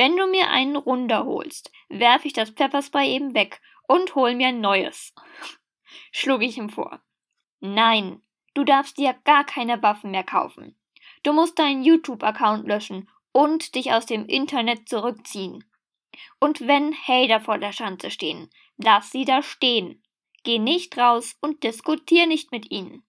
wenn 0.00 0.16
du 0.16 0.26
mir 0.26 0.48
einen 0.48 0.76
runterholst, 0.76 1.70
werf 1.90 2.24
ich 2.24 2.32
das 2.32 2.48
Pfefferspray 2.48 3.14
eben 3.14 3.34
weg 3.34 3.60
und 3.86 4.14
hol 4.14 4.34
mir 4.34 4.48
ein 4.48 4.62
neues, 4.62 5.12
schlug 6.10 6.40
ich 6.40 6.56
ihm 6.56 6.70
vor. 6.70 7.02
Nein, 7.60 8.22
du 8.54 8.64
darfst 8.64 8.96
dir 8.96 9.12
gar 9.24 9.44
keine 9.44 9.82
Waffen 9.82 10.10
mehr 10.10 10.24
kaufen. 10.24 10.80
Du 11.22 11.34
musst 11.34 11.58
deinen 11.58 11.82
YouTube-Account 11.82 12.66
löschen 12.66 13.10
und 13.32 13.74
dich 13.74 13.92
aus 13.92 14.06
dem 14.06 14.24
Internet 14.24 14.88
zurückziehen. 14.88 15.70
Und 16.38 16.66
wenn 16.66 16.94
Hater 16.94 17.40
vor 17.40 17.58
der 17.58 17.72
Schanze 17.74 18.10
stehen, 18.10 18.48
lass 18.78 19.10
sie 19.10 19.26
da 19.26 19.42
stehen. 19.42 20.02
Geh 20.44 20.58
nicht 20.58 20.96
raus 20.96 21.36
und 21.42 21.62
diskutier 21.62 22.26
nicht 22.26 22.52
mit 22.52 22.70
ihnen. 22.70 23.04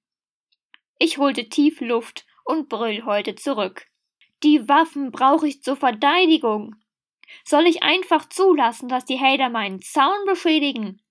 Ich 1.00 1.20
holte 1.20 1.48
tief 1.48 1.80
Luft 1.80 2.26
und 2.44 2.68
brüll 2.68 3.06
heute 3.06 3.36
zurück. 3.36 3.88
Die 4.44 4.68
Waffen 4.68 5.12
brauche 5.12 5.48
ich 5.48 5.62
zur 5.62 5.76
Verteidigung. 5.76 6.76
Soll 7.46 7.68
ich 7.68 7.84
einfach 7.84 8.28
zulassen, 8.28 8.90
dass 8.90 9.06
die 9.06 9.20
Hater 9.20 9.50
meinen 9.50 9.82
Zaun 9.82 10.26
beschädigen? 10.26 11.02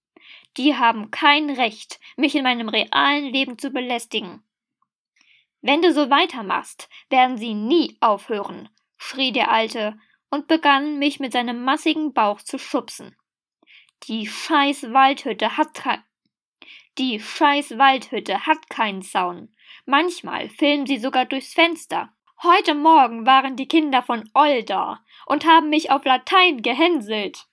Die 0.56 0.76
haben 0.76 1.10
kein 1.10 1.48
Recht, 1.48 2.00
mich 2.16 2.34
in 2.34 2.42
meinem 2.42 2.68
realen 2.68 3.32
Leben 3.32 3.58
zu 3.58 3.70
belästigen. 3.70 4.42
Wenn 5.62 5.82
du 5.82 5.92
so 5.92 6.10
weitermachst, 6.10 6.88
werden 7.08 7.36
sie 7.38 7.54
nie 7.54 7.96
aufhören, 8.00 8.68
schrie 8.96 9.32
der 9.32 9.50
Alte 9.50 9.98
und 10.30 10.48
begann 10.48 10.98
mich 10.98 11.20
mit 11.20 11.32
seinem 11.32 11.64
massigen 11.64 12.12
Bauch 12.12 12.40
zu 12.42 12.58
schubsen. 12.58 13.16
Die 14.04 14.26
scheiß 14.26 14.92
Waldhütte 14.92 15.56
hat 15.56 15.74
kein 15.74 16.02
die 16.98 17.20
scheiß 17.20 17.78
Waldhütte 17.78 18.46
hat 18.46 18.68
keinen 18.68 19.02
Zaun. 19.02 19.48
Manchmal 19.86 20.48
filmen 20.48 20.86
sie 20.86 20.98
sogar 20.98 21.24
durchs 21.24 21.54
Fenster. 21.54 22.12
Heute 22.42 22.74
Morgen 22.74 23.26
waren 23.26 23.56
die 23.56 23.68
Kinder 23.68 24.00
von 24.00 24.30
Oll 24.32 24.62
da 24.62 25.04
und 25.26 25.44
haben 25.44 25.68
mich 25.68 25.90
auf 25.90 26.06
Latein 26.06 26.62
gehänselt. 26.62 27.46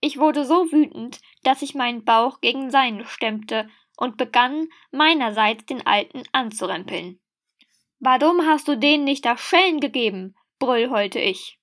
Ich 0.00 0.16
wurde 0.16 0.44
so 0.44 0.70
wütend, 0.70 1.20
dass 1.42 1.60
ich 1.60 1.74
meinen 1.74 2.04
Bauch 2.04 2.40
gegen 2.40 2.70
seinen 2.70 3.04
stemmte 3.04 3.68
und 3.96 4.16
begann 4.16 4.68
meinerseits 4.92 5.66
den 5.66 5.84
Alten 5.84 6.22
anzurempeln. 6.30 7.18
Warum 7.98 8.46
hast 8.46 8.68
du 8.68 8.78
denen 8.78 9.02
nicht 9.02 9.24
das 9.24 9.40
Schellen 9.40 9.80
gegeben? 9.80 10.36
brüllholte 10.60 11.18
ich. 11.18 11.58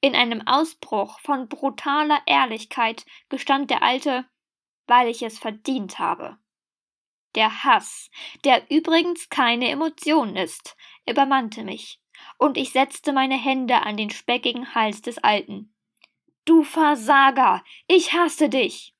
In 0.00 0.14
einem 0.14 0.46
Ausbruch 0.46 1.18
von 1.18 1.48
brutaler 1.48 2.22
Ehrlichkeit 2.26 3.04
gestand 3.28 3.70
der 3.70 3.82
Alte, 3.82 4.24
weil 4.86 5.08
ich 5.08 5.22
es 5.22 5.40
verdient 5.40 5.98
habe. 5.98 6.38
Der 7.36 7.64
Hass, 7.64 8.10
der 8.44 8.70
übrigens 8.70 9.28
keine 9.28 9.68
Emotion 9.68 10.36
ist, 10.36 10.76
übermannte 11.10 11.64
mich, 11.64 12.00
und 12.38 12.56
ich 12.56 12.70
setzte 12.70 13.12
meine 13.12 13.36
Hände 13.36 13.82
an 13.82 13.96
den 13.96 14.10
speckigen 14.10 14.74
Hals 14.74 15.02
des 15.02 15.18
Alten. 15.18 15.74
Du 16.44 16.62
Versager, 16.62 17.62
ich 17.86 18.12
hasse 18.12 18.48
dich. 18.48 18.94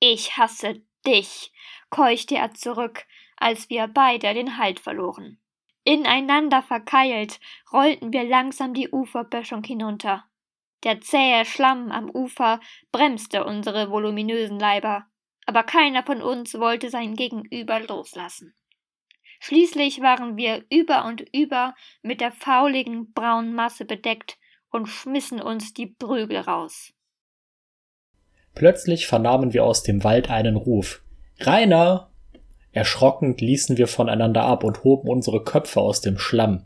Ich 0.00 0.36
hasse 0.36 0.82
dich, 1.04 1.52
keuchte 1.90 2.36
er 2.36 2.54
zurück, 2.54 3.06
als 3.36 3.68
wir 3.70 3.88
beide 3.88 4.32
den 4.34 4.58
Halt 4.58 4.80
verloren. 4.80 5.38
Ineinander 5.84 6.62
verkeilt 6.62 7.40
rollten 7.72 8.12
wir 8.12 8.24
langsam 8.24 8.74
die 8.74 8.90
Uferböschung 8.90 9.64
hinunter. 9.64 10.24
Der 10.84 11.00
zähe 11.00 11.44
Schlamm 11.44 11.90
am 11.90 12.10
Ufer 12.10 12.60
bremste 12.92 13.44
unsere 13.44 13.90
voluminösen 13.90 14.60
Leiber, 14.60 15.06
aber 15.46 15.62
keiner 15.62 16.02
von 16.02 16.22
uns 16.22 16.54
wollte 16.58 16.90
sein 16.90 17.14
Gegenüber 17.14 17.80
loslassen. 17.80 18.54
Schließlich 19.38 20.00
waren 20.00 20.36
wir 20.36 20.64
über 20.70 21.04
und 21.06 21.24
über 21.32 21.74
mit 22.02 22.20
der 22.20 22.32
fauligen 22.32 23.12
braunen 23.12 23.54
Masse 23.54 23.84
bedeckt 23.84 24.36
und 24.70 24.86
schmissen 24.86 25.40
uns 25.40 25.72
die 25.72 25.86
Prügel 25.86 26.38
raus. 26.38 26.92
Plötzlich 28.54 29.06
vernahmen 29.06 29.52
wir 29.52 29.64
aus 29.64 29.82
dem 29.82 30.02
Wald 30.02 30.30
einen 30.30 30.56
Ruf. 30.56 31.02
Rainer! 31.38 32.10
Erschrocken 32.72 33.36
ließen 33.36 33.78
wir 33.78 33.86
voneinander 33.86 34.42
ab 34.42 34.64
und 34.64 34.84
hoben 34.84 35.08
unsere 35.08 35.42
Köpfe 35.42 35.80
aus 35.80 36.00
dem 36.00 36.18
Schlamm. 36.18 36.64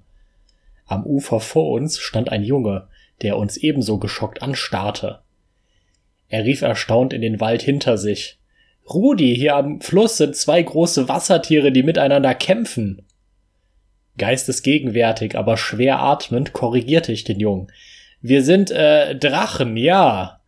Am 0.87 1.07
Ufer 1.07 1.41
vor 1.41 1.71
uns 1.71 1.99
stand 1.99 2.31
ein 2.31 2.43
Junge, 2.43 2.89
der 3.23 3.37
uns 3.37 3.57
ebenso 3.57 3.99
geschockt 3.99 4.43
anstarrte. 4.43 5.21
Er 6.29 6.45
rief 6.45 6.63
erstaunt 6.63 7.13
in 7.13 7.21
den 7.21 7.41
Wald 7.41 7.63
hinter 7.63 7.99
sich. 7.99 8.39
Rudi, 8.89 9.35
hier 9.37 9.57
am 9.57 9.81
Fluss 9.81 10.17
sind 10.17 10.37
zwei 10.37 10.63
große 10.63 11.09
Wassertiere, 11.09 11.73
die 11.73 11.83
miteinander 11.83 12.35
kämpfen. 12.35 13.07
Geistesgegenwärtig, 14.19 15.37
aber 15.37 15.57
schwer 15.57 16.01
atmend, 16.01 16.53
korrigierte 16.53 17.13
ich 17.13 17.25
den 17.25 17.41
Jungen. 17.41 17.73
Wir 18.21 18.43
sind, 18.43 18.71
äh, 18.71 19.17
Drachen, 19.17 19.77
ja. 19.77 20.41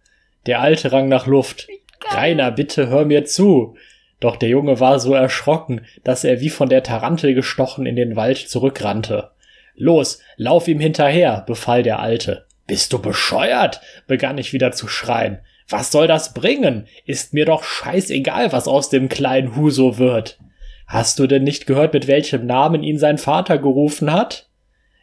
Der 0.47 0.61
Alte 0.61 0.93
rang 0.93 1.09
nach 1.09 1.27
Luft. 1.27 1.67
Rainer, 2.11 2.51
bitte 2.51 2.89
hör 2.89 3.05
mir 3.05 3.25
zu. 3.25 3.77
Doch 4.21 4.37
der 4.37 4.49
Junge 4.49 4.81
war 4.81 5.01
so 5.01 5.15
erschrocken, 5.15 5.83
dass 6.03 6.25
er 6.25 6.41
wie 6.41 6.51
von 6.51 6.69
der 6.69 6.83
Tarantel 6.83 7.35
gestochen 7.35 7.87
in 7.87 7.97
den 7.97 8.17
Wald 8.17 8.39
zurückrannte. 8.39 9.31
Los, 9.75 10.21
lauf 10.37 10.69
ihm 10.69 10.81
hinterher, 10.81 11.43
befahl 11.47 11.83
der 11.83 11.99
Alte. 11.99 12.47
Bist 12.67 12.93
du 12.93 13.01
bescheuert? 13.01 13.81
begann 14.07 14.39
ich 14.39 14.53
wieder 14.53 14.73
zu 14.73 14.89
schreien. 14.89 15.41
Was 15.69 15.91
soll 15.91 16.07
das 16.07 16.35
bringen? 16.35 16.87
Ist 17.07 17.33
mir 17.33 17.47
doch 17.47 17.65
scheißegal, 17.65 18.53
was 18.53 18.69
aus 18.69 18.91
dem 18.91 19.09
kleinen 19.09 19.57
Huso 19.57 19.99
wird. 19.99 20.39
Hast 20.87 21.19
du 21.19 21.27
denn 21.27 21.45
nicht 21.45 21.67
gehört, 21.67 21.95
mit 21.95 22.07
welchem 22.07 22.47
Namen 22.47 22.83
ihn 22.83 22.99
sein 22.99 23.19
Vater 23.19 23.59
gerufen 23.59 24.13
hat? 24.13 24.51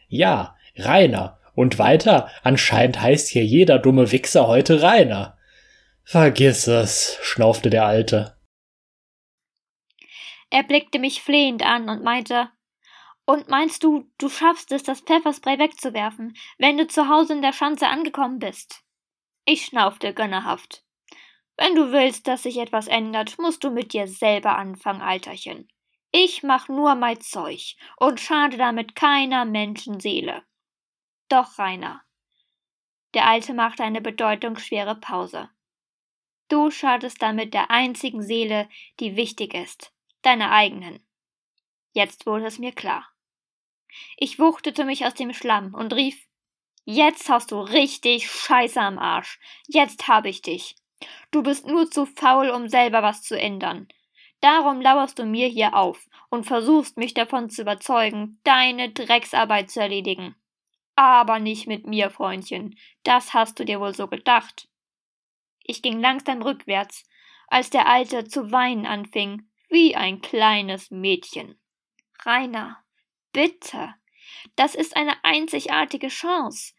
Ja, 0.08 0.56
Rainer. 0.76 1.38
Und 1.54 1.78
weiter, 1.78 2.30
anscheinend 2.42 3.00
heißt 3.00 3.28
hier 3.28 3.44
jeder 3.44 3.78
dumme 3.78 4.10
Wichser 4.10 4.46
heute 4.46 4.80
Rainer. 4.80 5.36
Vergiss 6.02 6.66
es, 6.66 7.18
schnaufte 7.22 7.68
der 7.68 7.84
Alte. 7.84 8.36
Er 10.50 10.62
blickte 10.62 10.98
mich 10.98 11.22
flehend 11.22 11.64
an 11.64 11.88
und 11.88 12.02
meinte, 12.02 12.48
und 13.24 13.48
meinst 13.48 13.84
du, 13.84 14.10
du 14.18 14.28
schaffst 14.28 14.72
es, 14.72 14.82
das 14.82 15.00
Pfefferspray 15.00 15.58
wegzuwerfen, 15.58 16.34
wenn 16.58 16.76
du 16.76 16.86
zu 16.86 17.08
Hause 17.08 17.34
in 17.34 17.42
der 17.42 17.52
Schanze 17.52 17.86
angekommen 17.86 18.38
bist? 18.38 18.82
Ich 19.44 19.66
schnaufte 19.66 20.14
gönnerhaft. 20.14 20.84
Wenn 21.56 21.74
du 21.74 21.92
willst, 21.92 22.26
dass 22.26 22.44
sich 22.44 22.58
etwas 22.58 22.86
ändert, 22.86 23.38
musst 23.38 23.64
du 23.64 23.70
mit 23.70 23.92
dir 23.92 24.06
selber 24.06 24.56
anfangen, 24.56 25.02
Alterchen. 25.02 25.68
Ich 26.12 26.42
mach 26.42 26.68
nur 26.68 26.94
mein 26.94 27.20
Zeug 27.20 27.76
und 27.96 28.20
schade 28.20 28.56
damit 28.56 28.94
keiner 28.94 29.44
Menschenseele. 29.44 30.42
Doch, 31.28 31.58
Rainer. 31.58 32.02
Der 33.14 33.26
Alte 33.26 33.54
machte 33.54 33.82
eine 33.82 34.00
bedeutungsschwere 34.00 34.96
Pause. 34.96 35.50
Du 36.48 36.70
schadest 36.70 37.22
damit 37.22 37.54
der 37.54 37.70
einzigen 37.70 38.22
Seele, 38.22 38.68
die 39.00 39.16
wichtig 39.16 39.54
ist, 39.54 39.92
deiner 40.20 40.50
eigenen. 40.52 41.06
Jetzt 41.92 42.26
wurde 42.26 42.46
es 42.46 42.58
mir 42.58 42.72
klar. 42.72 43.08
Ich 44.16 44.38
wuchtete 44.38 44.84
mich 44.84 45.04
aus 45.04 45.14
dem 45.14 45.32
Schlamm 45.32 45.74
und 45.74 45.92
rief 45.94 46.26
Jetzt 46.84 47.28
hast 47.28 47.52
du 47.52 47.60
richtig 47.60 48.30
Scheiße 48.30 48.80
am 48.80 48.98
Arsch. 48.98 49.38
Jetzt 49.68 50.08
hab 50.08 50.24
ich 50.24 50.42
dich. 50.42 50.76
Du 51.30 51.42
bist 51.42 51.66
nur 51.66 51.90
zu 51.90 52.06
faul, 52.06 52.50
um 52.50 52.68
selber 52.68 53.02
was 53.02 53.22
zu 53.22 53.38
ändern. 53.38 53.88
Darum 54.40 54.80
lauerst 54.80 55.18
du 55.18 55.24
mir 55.24 55.46
hier 55.46 55.74
auf 55.74 56.08
und 56.28 56.44
versuchst 56.44 56.96
mich 56.96 57.14
davon 57.14 57.48
zu 57.48 57.62
überzeugen, 57.62 58.40
deine 58.42 58.90
Drecksarbeit 58.90 59.70
zu 59.70 59.80
erledigen. 59.80 60.34
Aber 60.96 61.38
nicht 61.38 61.68
mit 61.68 61.86
mir, 61.86 62.10
Freundchen. 62.10 62.76
Das 63.04 63.32
hast 63.32 63.58
du 63.58 63.64
dir 63.64 63.80
wohl 63.80 63.94
so 63.94 64.08
gedacht. 64.08 64.68
Ich 65.62 65.80
ging 65.82 66.00
langsam 66.00 66.42
rückwärts, 66.42 67.04
als 67.46 67.70
der 67.70 67.86
Alte 67.86 68.24
zu 68.24 68.50
weinen 68.50 68.86
anfing, 68.86 69.48
wie 69.68 69.94
ein 69.94 70.20
kleines 70.20 70.90
Mädchen. 70.90 71.58
Rainer, 72.24 72.82
bitte. 73.32 73.94
Das 74.56 74.74
ist 74.74 74.96
eine 74.96 75.22
einzigartige 75.24 76.08
Chance. 76.08 76.74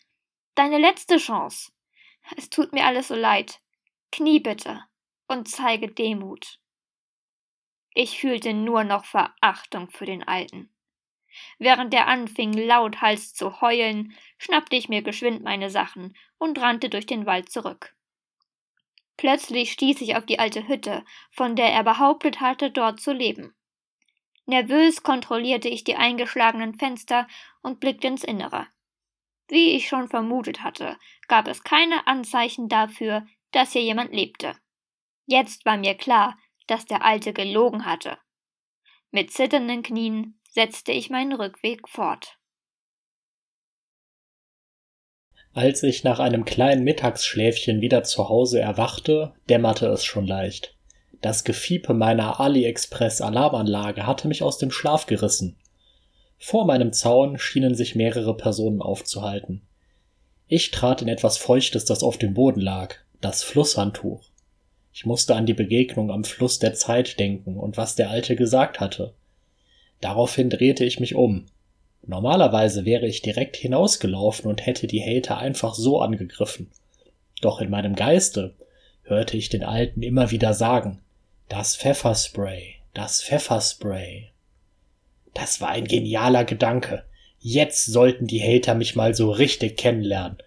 Deine 0.55 0.77
letzte 0.77 1.17
Chance. 1.17 1.71
Es 2.37 2.49
tut 2.49 2.73
mir 2.73 2.85
alles 2.85 3.09
so 3.09 3.15
leid. 3.15 3.59
Knie 4.11 4.39
bitte 4.39 4.83
und 5.27 5.47
zeige 5.49 5.87
Demut. 5.87 6.59
Ich 7.93 8.19
fühlte 8.19 8.53
nur 8.53 8.83
noch 8.83 9.05
Verachtung 9.05 9.89
für 9.89 10.05
den 10.05 10.23
Alten. 10.23 10.73
Während 11.57 11.93
er 11.93 12.07
anfing, 12.07 12.53
lauthals 12.53 13.33
zu 13.33 13.61
heulen, 13.61 14.15
schnappte 14.37 14.75
ich 14.75 14.89
mir 14.89 15.01
geschwind 15.01 15.43
meine 15.43 15.69
Sachen 15.69 16.15
und 16.37 16.59
rannte 16.59 16.89
durch 16.89 17.05
den 17.05 17.25
Wald 17.25 17.49
zurück. 17.49 17.95
Plötzlich 19.17 19.71
stieß 19.71 20.01
ich 20.01 20.15
auf 20.15 20.25
die 20.25 20.39
alte 20.39 20.67
Hütte, 20.67 21.05
von 21.31 21.55
der 21.55 21.71
er 21.71 21.83
behauptet 21.83 22.39
hatte, 22.39 22.71
dort 22.71 22.99
zu 22.99 23.13
leben. 23.13 23.55
Nervös 24.45 25.03
kontrollierte 25.03 25.69
ich 25.69 25.83
die 25.83 25.95
eingeschlagenen 25.95 26.75
Fenster 26.75 27.27
und 27.61 27.79
blickte 27.79 28.07
ins 28.07 28.23
Innere. 28.23 28.67
Wie 29.47 29.71
ich 29.71 29.87
schon 29.87 30.09
vermutet 30.09 30.63
hatte, 30.63 30.97
gab 31.27 31.47
es 31.47 31.63
keine 31.63 32.07
Anzeichen 32.07 32.69
dafür, 32.69 33.25
dass 33.51 33.71
hier 33.73 33.83
jemand 33.83 34.13
lebte. 34.13 34.55
Jetzt 35.25 35.65
war 35.65 35.77
mir 35.77 35.95
klar, 35.95 36.37
dass 36.67 36.85
der 36.85 37.05
Alte 37.05 37.33
gelogen 37.33 37.85
hatte. 37.85 38.17
Mit 39.11 39.31
zitternden 39.31 39.83
Knien 39.83 40.39
setzte 40.49 40.91
ich 40.91 41.09
meinen 41.09 41.33
Rückweg 41.33 41.87
fort. 41.87 42.37
Als 45.53 45.83
ich 45.83 46.03
nach 46.03 46.19
einem 46.19 46.45
kleinen 46.45 46.83
Mittagsschläfchen 46.83 47.79
wieder 47.79 48.03
zu 48.03 48.27
Hause 48.27 48.59
erwachte, 48.59 49.35
dämmerte 49.49 49.85
es 49.87 50.03
schon 50.03 50.25
leicht. 50.25 50.75
Das 51.23 51.45
Gefiepe 51.45 51.93
meiner 51.93 52.41
AliExpress-Alarmanlage 52.41 54.05
hatte 54.05 54.27
mich 54.27 54.43
aus 54.43 54.57
dem 54.57 54.71
Schlaf 54.71 55.05
gerissen. 55.05 55.55
Vor 56.37 56.65
meinem 56.65 56.91
Zaun 56.91 57.39
schienen 57.39 57.75
sich 57.75 57.95
mehrere 57.95 58.35
Personen 58.35 58.81
aufzuhalten. 58.81 59.61
Ich 60.49 60.71
trat 60.71 61.01
in 61.01 61.07
etwas 61.07 61.37
Feuchtes, 61.37 61.85
das 61.85 62.03
auf 62.03 62.17
dem 62.17 62.33
Boden 62.33 62.59
lag, 62.59 62.95
das 63.21 63.41
Flusshandtuch. 63.41 64.31
Ich 64.91 65.05
musste 65.05 65.33
an 65.35 65.45
die 65.45 65.53
Begegnung 65.53 66.11
am 66.11 66.25
Fluss 66.25 66.59
der 66.59 66.73
Zeit 66.73 67.17
denken 67.17 67.55
und 67.55 67.77
was 67.77 67.95
der 67.95 68.09
Alte 68.09 68.35
gesagt 68.35 68.81
hatte. 68.81 69.13
Daraufhin 70.01 70.49
drehte 70.49 70.83
ich 70.83 70.99
mich 70.99 71.15
um. 71.15 71.45
Normalerweise 72.05 72.83
wäre 72.83 73.07
ich 73.07 73.21
direkt 73.21 73.55
hinausgelaufen 73.55 74.49
und 74.49 74.65
hätte 74.65 74.87
die 74.87 75.01
Hater 75.01 75.37
einfach 75.37 75.73
so 75.73 76.01
angegriffen. 76.01 76.69
Doch 77.39 77.61
in 77.61 77.69
meinem 77.69 77.95
Geiste 77.95 78.55
hörte 79.03 79.37
ich 79.37 79.47
den 79.47 79.63
Alten 79.63 80.03
immer 80.03 80.29
wieder 80.29 80.53
sagen, 80.53 80.99
das 81.49 81.75
Pfefferspray, 81.75 82.75
das 82.93 83.21
Pfefferspray. 83.21 84.31
Das 85.33 85.61
war 85.61 85.69
ein 85.69 85.85
genialer 85.85 86.45
Gedanke. 86.45 87.05
Jetzt 87.39 87.85
sollten 87.85 88.27
die 88.27 88.41
Hater 88.41 88.75
mich 88.75 88.95
mal 88.95 89.13
so 89.13 89.31
richtig 89.31 89.77
kennenlernen. 89.77 90.37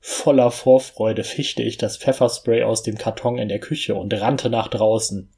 Voller 0.00 0.50
Vorfreude 0.50 1.24
fischte 1.24 1.62
ich 1.62 1.76
das 1.76 1.96
Pfefferspray 1.96 2.62
aus 2.62 2.82
dem 2.82 2.96
Karton 2.96 3.38
in 3.38 3.48
der 3.48 3.58
Küche 3.58 3.94
und 3.94 4.14
rannte 4.14 4.48
nach 4.48 4.68
draußen. 4.68 5.28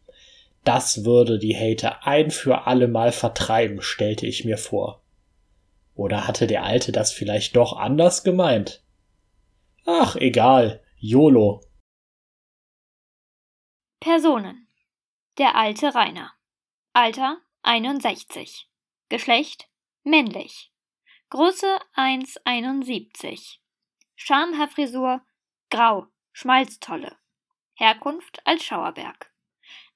Das 0.64 1.04
würde 1.04 1.38
die 1.38 1.56
Hater 1.56 2.06
ein 2.06 2.30
für 2.30 2.66
alle 2.66 2.86
Mal 2.86 3.12
vertreiben, 3.12 3.80
stellte 3.80 4.26
ich 4.26 4.44
mir 4.44 4.58
vor. 4.58 5.02
Oder 5.94 6.26
hatte 6.26 6.46
der 6.46 6.64
Alte 6.64 6.92
das 6.92 7.12
vielleicht 7.12 7.56
doch 7.56 7.76
anders 7.76 8.22
gemeint? 8.22 8.82
Ach, 9.86 10.16
egal. 10.16 10.82
YOLO. 10.98 11.62
Personen. 14.00 14.59
Der 15.38 15.54
alte 15.56 15.94
Rainer. 15.94 16.32
Alter 16.92 17.40
61. 17.62 18.68
Geschlecht 19.08 19.68
männlich. 20.02 20.72
Größe 21.30 21.78
1,71. 21.94 23.58
Schamhaarfrisur 24.16 25.22
grau, 25.70 26.06
Schmalztolle. 26.32 27.16
Herkunft 27.74 28.44
als 28.46 28.64
Schauerberg. 28.64 29.32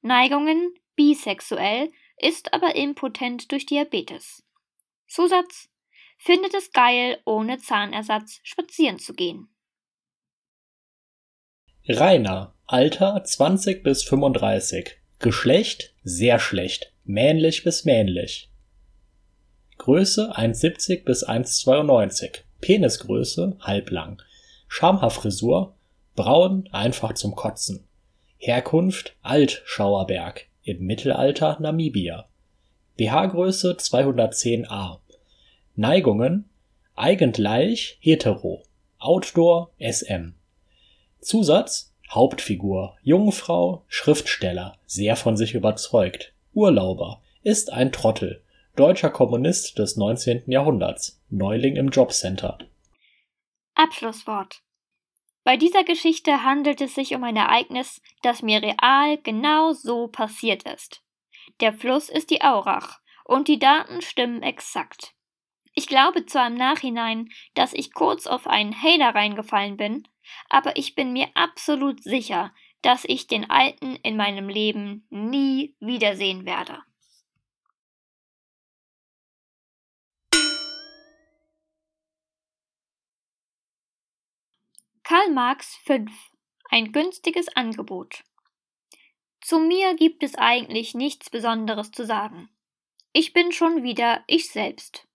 Neigungen 0.00 0.74
bisexuell, 0.96 1.90
ist 2.18 2.54
aber 2.54 2.76
impotent 2.76 3.50
durch 3.50 3.66
Diabetes. 3.66 4.42
Zusatz 5.06 5.68
findet 6.16 6.54
es 6.54 6.72
geil, 6.72 7.20
ohne 7.24 7.58
Zahnersatz 7.58 8.40
spazieren 8.44 8.98
zu 8.98 9.14
gehen. 9.14 9.48
Rainer, 11.86 12.54
Alter 12.66 13.22
20 13.22 13.82
bis 13.82 14.04
35. 14.04 14.96
Geschlecht 15.18 15.94
sehr 16.02 16.38
schlecht, 16.38 16.92
männlich 17.04 17.64
bis 17.64 17.84
männlich. 17.84 18.50
Größe 19.78 20.36
1,70 20.36 21.04
bis 21.04 21.26
1,92. 21.26 22.40
Penisgröße 22.60 23.56
halblang. 23.60 24.22
Schamhaarfrisur 24.68 25.74
braun, 26.14 26.68
einfach 26.72 27.14
zum 27.14 27.34
Kotzen. 27.34 27.84
Herkunft 28.36 29.16
Alt-Schauerberg, 29.22 30.46
im 30.62 30.84
Mittelalter 30.84 31.58
Namibia. 31.60 32.28
BH-Größe 32.96 33.76
210a. 33.76 34.98
Neigungen 35.76 36.48
Eigentleich 36.96 37.98
hetero. 38.00 38.62
Outdoor 38.98 39.72
SM. 39.80 40.34
Zusatz 41.20 41.93
Hauptfigur 42.14 42.96
Jungfrau, 43.02 43.84
Schriftsteller, 43.88 44.78
sehr 44.86 45.16
von 45.16 45.36
sich 45.36 45.54
überzeugt, 45.54 46.32
Urlauber, 46.52 47.22
ist 47.42 47.72
ein 47.72 47.90
Trottel, 47.90 48.44
deutscher 48.76 49.10
Kommunist 49.10 49.78
des 49.78 49.96
19. 49.96 50.44
Jahrhunderts, 50.46 51.20
Neuling 51.28 51.76
im 51.76 51.88
Jobcenter. 51.88 52.58
Abschlusswort. 53.74 54.62
Bei 55.42 55.56
dieser 55.56 55.82
Geschichte 55.82 56.44
handelt 56.44 56.80
es 56.80 56.94
sich 56.94 57.14
um 57.14 57.24
ein 57.24 57.36
Ereignis, 57.36 58.00
das 58.22 58.42
mir 58.42 58.62
real 58.62 59.18
genau 59.18 59.72
so 59.72 60.06
passiert 60.06 60.62
ist. 60.62 61.02
Der 61.60 61.72
Fluss 61.72 62.08
ist 62.08 62.30
die 62.30 62.42
Aurach 62.42 63.00
und 63.24 63.48
die 63.48 63.58
Daten 63.58 64.00
stimmen 64.00 64.42
exakt. 64.42 65.14
Ich 65.74 65.88
glaube 65.88 66.24
zwar 66.26 66.46
im 66.46 66.54
Nachhinein, 66.54 67.28
dass 67.54 67.74
ich 67.74 67.92
kurz 67.92 68.28
auf 68.28 68.46
einen 68.46 68.74
Hater 68.80 69.14
reingefallen 69.14 69.76
bin, 69.76 70.06
aber 70.48 70.76
ich 70.76 70.94
bin 70.94 71.12
mir 71.12 71.28
absolut 71.34 72.02
sicher, 72.02 72.52
dass 72.82 73.04
ich 73.04 73.26
den 73.26 73.50
Alten 73.50 73.96
in 73.96 74.16
meinem 74.16 74.48
Leben 74.48 75.06
nie 75.10 75.74
wiedersehen 75.80 76.44
werde. 76.44 76.82
Karl 85.02 85.30
Marx 85.30 85.76
5 85.84 86.10
Ein 86.70 86.90
günstiges 86.90 87.48
Angebot 87.56 88.24
Zu 89.40 89.58
mir 89.58 89.94
gibt 89.96 90.22
es 90.22 90.34
eigentlich 90.34 90.94
nichts 90.94 91.28
Besonderes 91.28 91.90
zu 91.90 92.06
sagen. 92.06 92.48
Ich 93.12 93.32
bin 93.32 93.52
schon 93.52 93.82
wieder 93.82 94.24
ich 94.26 94.50
selbst. 94.50 95.06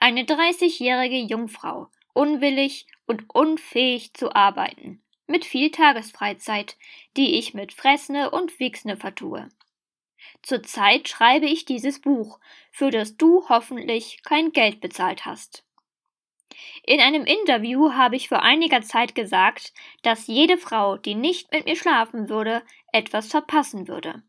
Eine 0.00 0.22
30-jährige 0.22 1.16
Jungfrau, 1.16 1.88
unwillig 2.18 2.88
und 3.06 3.32
unfähig 3.32 4.12
zu 4.12 4.34
arbeiten, 4.34 5.00
mit 5.28 5.44
viel 5.44 5.70
Tagesfreizeit, 5.70 6.76
die 7.16 7.38
ich 7.38 7.54
mit 7.54 7.72
Fressne 7.72 8.30
und 8.30 8.58
Wichsne 8.58 8.96
vertue. 8.96 9.48
Zurzeit 10.42 11.08
schreibe 11.08 11.46
ich 11.46 11.64
dieses 11.64 12.00
Buch, 12.00 12.40
für 12.72 12.90
das 12.90 13.16
du 13.16 13.48
hoffentlich 13.48 14.20
kein 14.24 14.50
Geld 14.50 14.80
bezahlt 14.80 15.26
hast. 15.26 15.64
In 16.82 17.00
einem 17.00 17.24
Interview 17.24 17.92
habe 17.92 18.16
ich 18.16 18.28
vor 18.28 18.42
einiger 18.42 18.82
Zeit 18.82 19.14
gesagt, 19.14 19.72
dass 20.02 20.26
jede 20.26 20.58
Frau, 20.58 20.96
die 20.96 21.14
nicht 21.14 21.52
mit 21.52 21.66
mir 21.66 21.76
schlafen 21.76 22.28
würde, 22.28 22.64
etwas 22.92 23.28
verpassen 23.28 23.86
würde. 23.86 24.24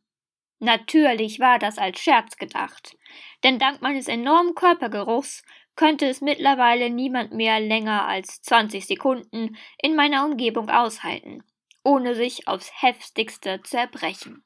Natürlich 0.60 1.40
war 1.40 1.58
das 1.58 1.78
als 1.78 2.00
Scherz 2.00 2.36
gedacht, 2.36 2.98
denn 3.44 3.58
dank 3.58 3.82
meines 3.82 4.10
enormen 4.10 4.56
Körpergeruchs 4.56 5.44
könnte 5.80 6.08
es 6.08 6.20
mittlerweile 6.20 6.90
niemand 6.90 7.32
mehr 7.32 7.62
länger 7.62 8.06
als 8.06 8.42
20 8.42 8.86
Sekunden 8.86 9.56
in 9.82 9.96
meiner 9.96 10.26
Umgebung 10.26 10.70
aushalten, 10.70 11.42
ohne 11.86 12.16
sich 12.16 12.50
aufs 12.50 12.70
heftigste 12.82 13.62
zu 13.64 13.78
erbrechen. 13.78 14.44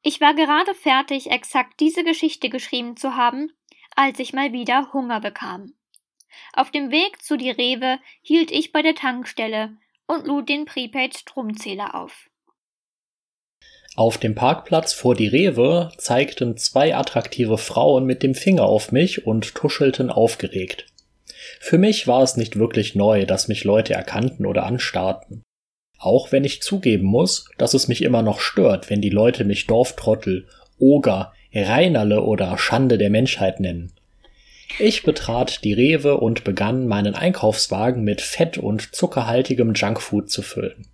Ich 0.00 0.22
war 0.22 0.32
gerade 0.32 0.74
fertig, 0.74 1.30
exakt 1.30 1.78
diese 1.78 2.04
Geschichte 2.04 2.48
geschrieben 2.48 2.96
zu 2.96 3.16
haben, 3.16 3.52
als 3.96 4.18
ich 4.18 4.32
mal 4.32 4.54
wieder 4.54 4.94
Hunger 4.94 5.20
bekam. 5.20 5.74
Auf 6.54 6.70
dem 6.70 6.90
Weg 6.90 7.20
zu 7.20 7.36
die 7.36 7.50
Rewe 7.50 7.98
hielt 8.22 8.50
ich 8.50 8.72
bei 8.72 8.80
der 8.80 8.94
Tankstelle 8.94 9.76
und 10.06 10.26
lud 10.26 10.48
den 10.48 10.64
Prepaid-Stromzähler 10.64 11.94
auf. 11.94 12.30
Auf 13.96 14.18
dem 14.18 14.34
Parkplatz 14.34 14.92
vor 14.92 15.14
die 15.14 15.28
Rewe 15.28 15.90
zeigten 15.98 16.56
zwei 16.56 16.96
attraktive 16.96 17.58
Frauen 17.58 18.06
mit 18.06 18.24
dem 18.24 18.34
Finger 18.34 18.64
auf 18.64 18.90
mich 18.90 19.24
und 19.24 19.54
tuschelten 19.54 20.10
aufgeregt. 20.10 20.86
Für 21.60 21.78
mich 21.78 22.08
war 22.08 22.22
es 22.22 22.36
nicht 22.36 22.58
wirklich 22.58 22.96
neu, 22.96 23.24
dass 23.24 23.46
mich 23.46 23.62
Leute 23.62 23.94
erkannten 23.94 24.46
oder 24.46 24.64
anstarrten. 24.64 25.42
Auch 25.98 26.32
wenn 26.32 26.44
ich 26.44 26.60
zugeben 26.60 27.06
muss, 27.06 27.48
dass 27.56 27.72
es 27.72 27.86
mich 27.86 28.02
immer 28.02 28.22
noch 28.22 28.40
stört, 28.40 28.90
wenn 28.90 29.00
die 29.00 29.10
Leute 29.10 29.44
mich 29.44 29.68
Dorftrottel, 29.68 30.48
Oger, 30.78 31.32
Reinerle 31.54 32.22
oder 32.22 32.58
Schande 32.58 32.98
der 32.98 33.10
Menschheit 33.10 33.60
nennen. 33.60 33.92
Ich 34.80 35.04
betrat 35.04 35.62
die 35.62 35.72
Rewe 35.72 36.16
und 36.18 36.42
begann 36.42 36.88
meinen 36.88 37.14
Einkaufswagen 37.14 38.02
mit 38.02 38.20
fett 38.20 38.58
und 38.58 38.94
zuckerhaltigem 38.94 39.74
Junkfood 39.74 40.30
zu 40.30 40.42
füllen. 40.42 40.88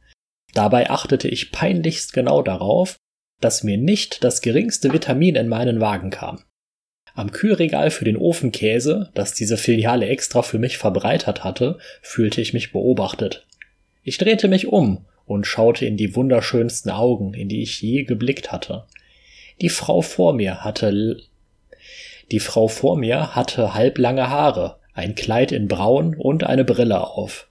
Dabei 0.55 0.91
achtete 0.91 1.29
ich 1.29 1.53
peinlichst 1.53 2.13
genau 2.13 2.43
darauf, 2.43 2.97
dass 3.41 3.63
mir 3.63 3.79
nicht 3.79 4.25
das 4.25 4.41
geringste 4.41 4.93
Vitamin 4.93 5.37
in 5.37 5.49
meinen 5.49 5.81
Wagen 5.81 6.11
kam. 6.11 6.43
Am 7.15 7.33
Kühlregal 7.33 7.91
für 7.91 8.05
den 8.05 8.17
Ofenkäse, 8.17 9.11
das 9.15 9.35
diese 9.35 9.57
Filiale 9.57 10.07
extra 10.07 10.43
für 10.43 10.59
mich 10.59 10.79
verbreitert 10.79 11.43
hatte, 11.45 11.79
fühlte 12.03 12.41
ich 12.41 12.53
mich 12.53 12.73
beobachtet. 12.73 13.47
Ich 14.03 14.19
drehte 14.19 14.49
mich 14.49 14.69
um 14.69 15.07
und 15.27 15.47
schaute 15.47 15.87
in 15.87 15.97
die 15.97 16.15
wunderschönsten 16.15 16.91
Augen, 16.91 17.35
in 17.35 17.49
die 17.49 17.63
ich 17.63 17.81
je 17.83 18.05
geblickt 18.05 18.53
hatte. 18.53 18.87
Die 19.61 19.69
Frau 19.69 20.03
vor 20.03 20.33
mir 20.33 20.65
hatte 20.65 21.19
die 22.31 22.41
Frau 22.41 22.69
vor 22.69 22.97
mir 22.97 23.35
hatte 23.35 23.75
halblange 23.75 24.31
Haare, 24.31 24.79
ein 24.95 25.17
Kleid 25.17 25.51
in 25.51 25.67
Braun 25.67 26.15
und 26.15 26.45
eine 26.45 26.65
Brille 26.65 27.01
auf. 27.01 27.50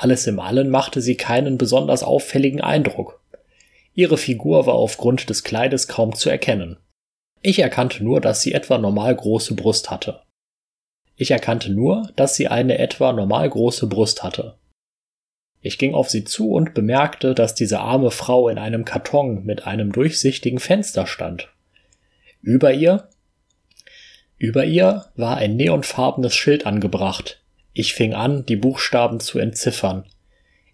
Alles 0.00 0.26
im 0.26 0.40
Allen 0.40 0.70
machte 0.70 1.02
sie 1.02 1.14
keinen 1.14 1.58
besonders 1.58 2.02
auffälligen 2.02 2.62
Eindruck. 2.62 3.20
Ihre 3.92 4.16
Figur 4.16 4.64
war 4.64 4.72
aufgrund 4.72 5.28
des 5.28 5.44
Kleides 5.44 5.88
kaum 5.88 6.14
zu 6.14 6.30
erkennen. 6.30 6.78
Ich 7.42 7.58
erkannte 7.58 8.02
nur, 8.02 8.22
dass 8.22 8.40
sie 8.40 8.54
etwa 8.54 8.78
normal 8.78 9.14
große 9.14 9.54
Brust 9.54 9.90
hatte. 9.90 10.22
Ich 11.16 11.32
erkannte 11.32 11.70
nur, 11.70 12.10
dass 12.16 12.34
sie 12.34 12.48
eine 12.48 12.78
etwa 12.78 13.12
normal 13.12 13.50
große 13.50 13.88
Brust 13.88 14.22
hatte. 14.22 14.56
Ich 15.60 15.76
ging 15.76 15.92
auf 15.92 16.08
sie 16.08 16.24
zu 16.24 16.52
und 16.52 16.72
bemerkte, 16.72 17.34
dass 17.34 17.54
diese 17.54 17.80
arme 17.80 18.10
Frau 18.10 18.48
in 18.48 18.56
einem 18.56 18.86
Karton 18.86 19.44
mit 19.44 19.66
einem 19.66 19.92
durchsichtigen 19.92 20.60
Fenster 20.60 21.06
stand. 21.06 21.50
Über 22.40 22.72
ihr 22.72 23.06
über 24.38 24.64
ihr 24.64 25.04
war 25.14 25.36
ein 25.36 25.56
neonfarbenes 25.56 26.34
Schild 26.34 26.64
angebracht. 26.64 27.39
Ich 27.72 27.94
fing 27.94 28.14
an, 28.14 28.44
die 28.46 28.56
Buchstaben 28.56 29.20
zu 29.20 29.38
entziffern. 29.38 30.04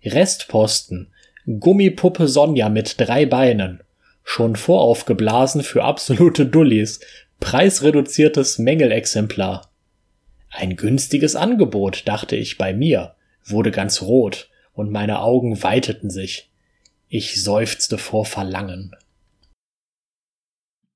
Restposten 0.05 1.12
Gummipuppe 1.47 2.26
Sonja 2.26 2.68
mit 2.68 3.01
drei 3.01 3.26
Beinen. 3.26 3.82
Schon 4.24 4.57
voraufgeblasen 4.57 5.62
für 5.62 5.84
absolute 5.84 6.47
Dullis. 6.47 7.01
Preisreduziertes 7.38 8.59
Mängelexemplar. 8.59 9.70
Ein 10.51 10.76
günstiges 10.76 11.36
Angebot, 11.36 12.09
dachte 12.09 12.34
ich 12.34 12.57
bei 12.57 12.72
mir, 12.72 13.14
wurde 13.44 13.70
ganz 13.70 14.03
rot 14.03 14.49
und 14.72 14.90
meine 14.90 15.20
Augen 15.20 15.62
weiteten 15.62 16.11
sich. 16.11 16.51
Ich 17.09 17.42
seufzte 17.42 17.99
vor 17.99 18.24
Verlangen. 18.24 18.97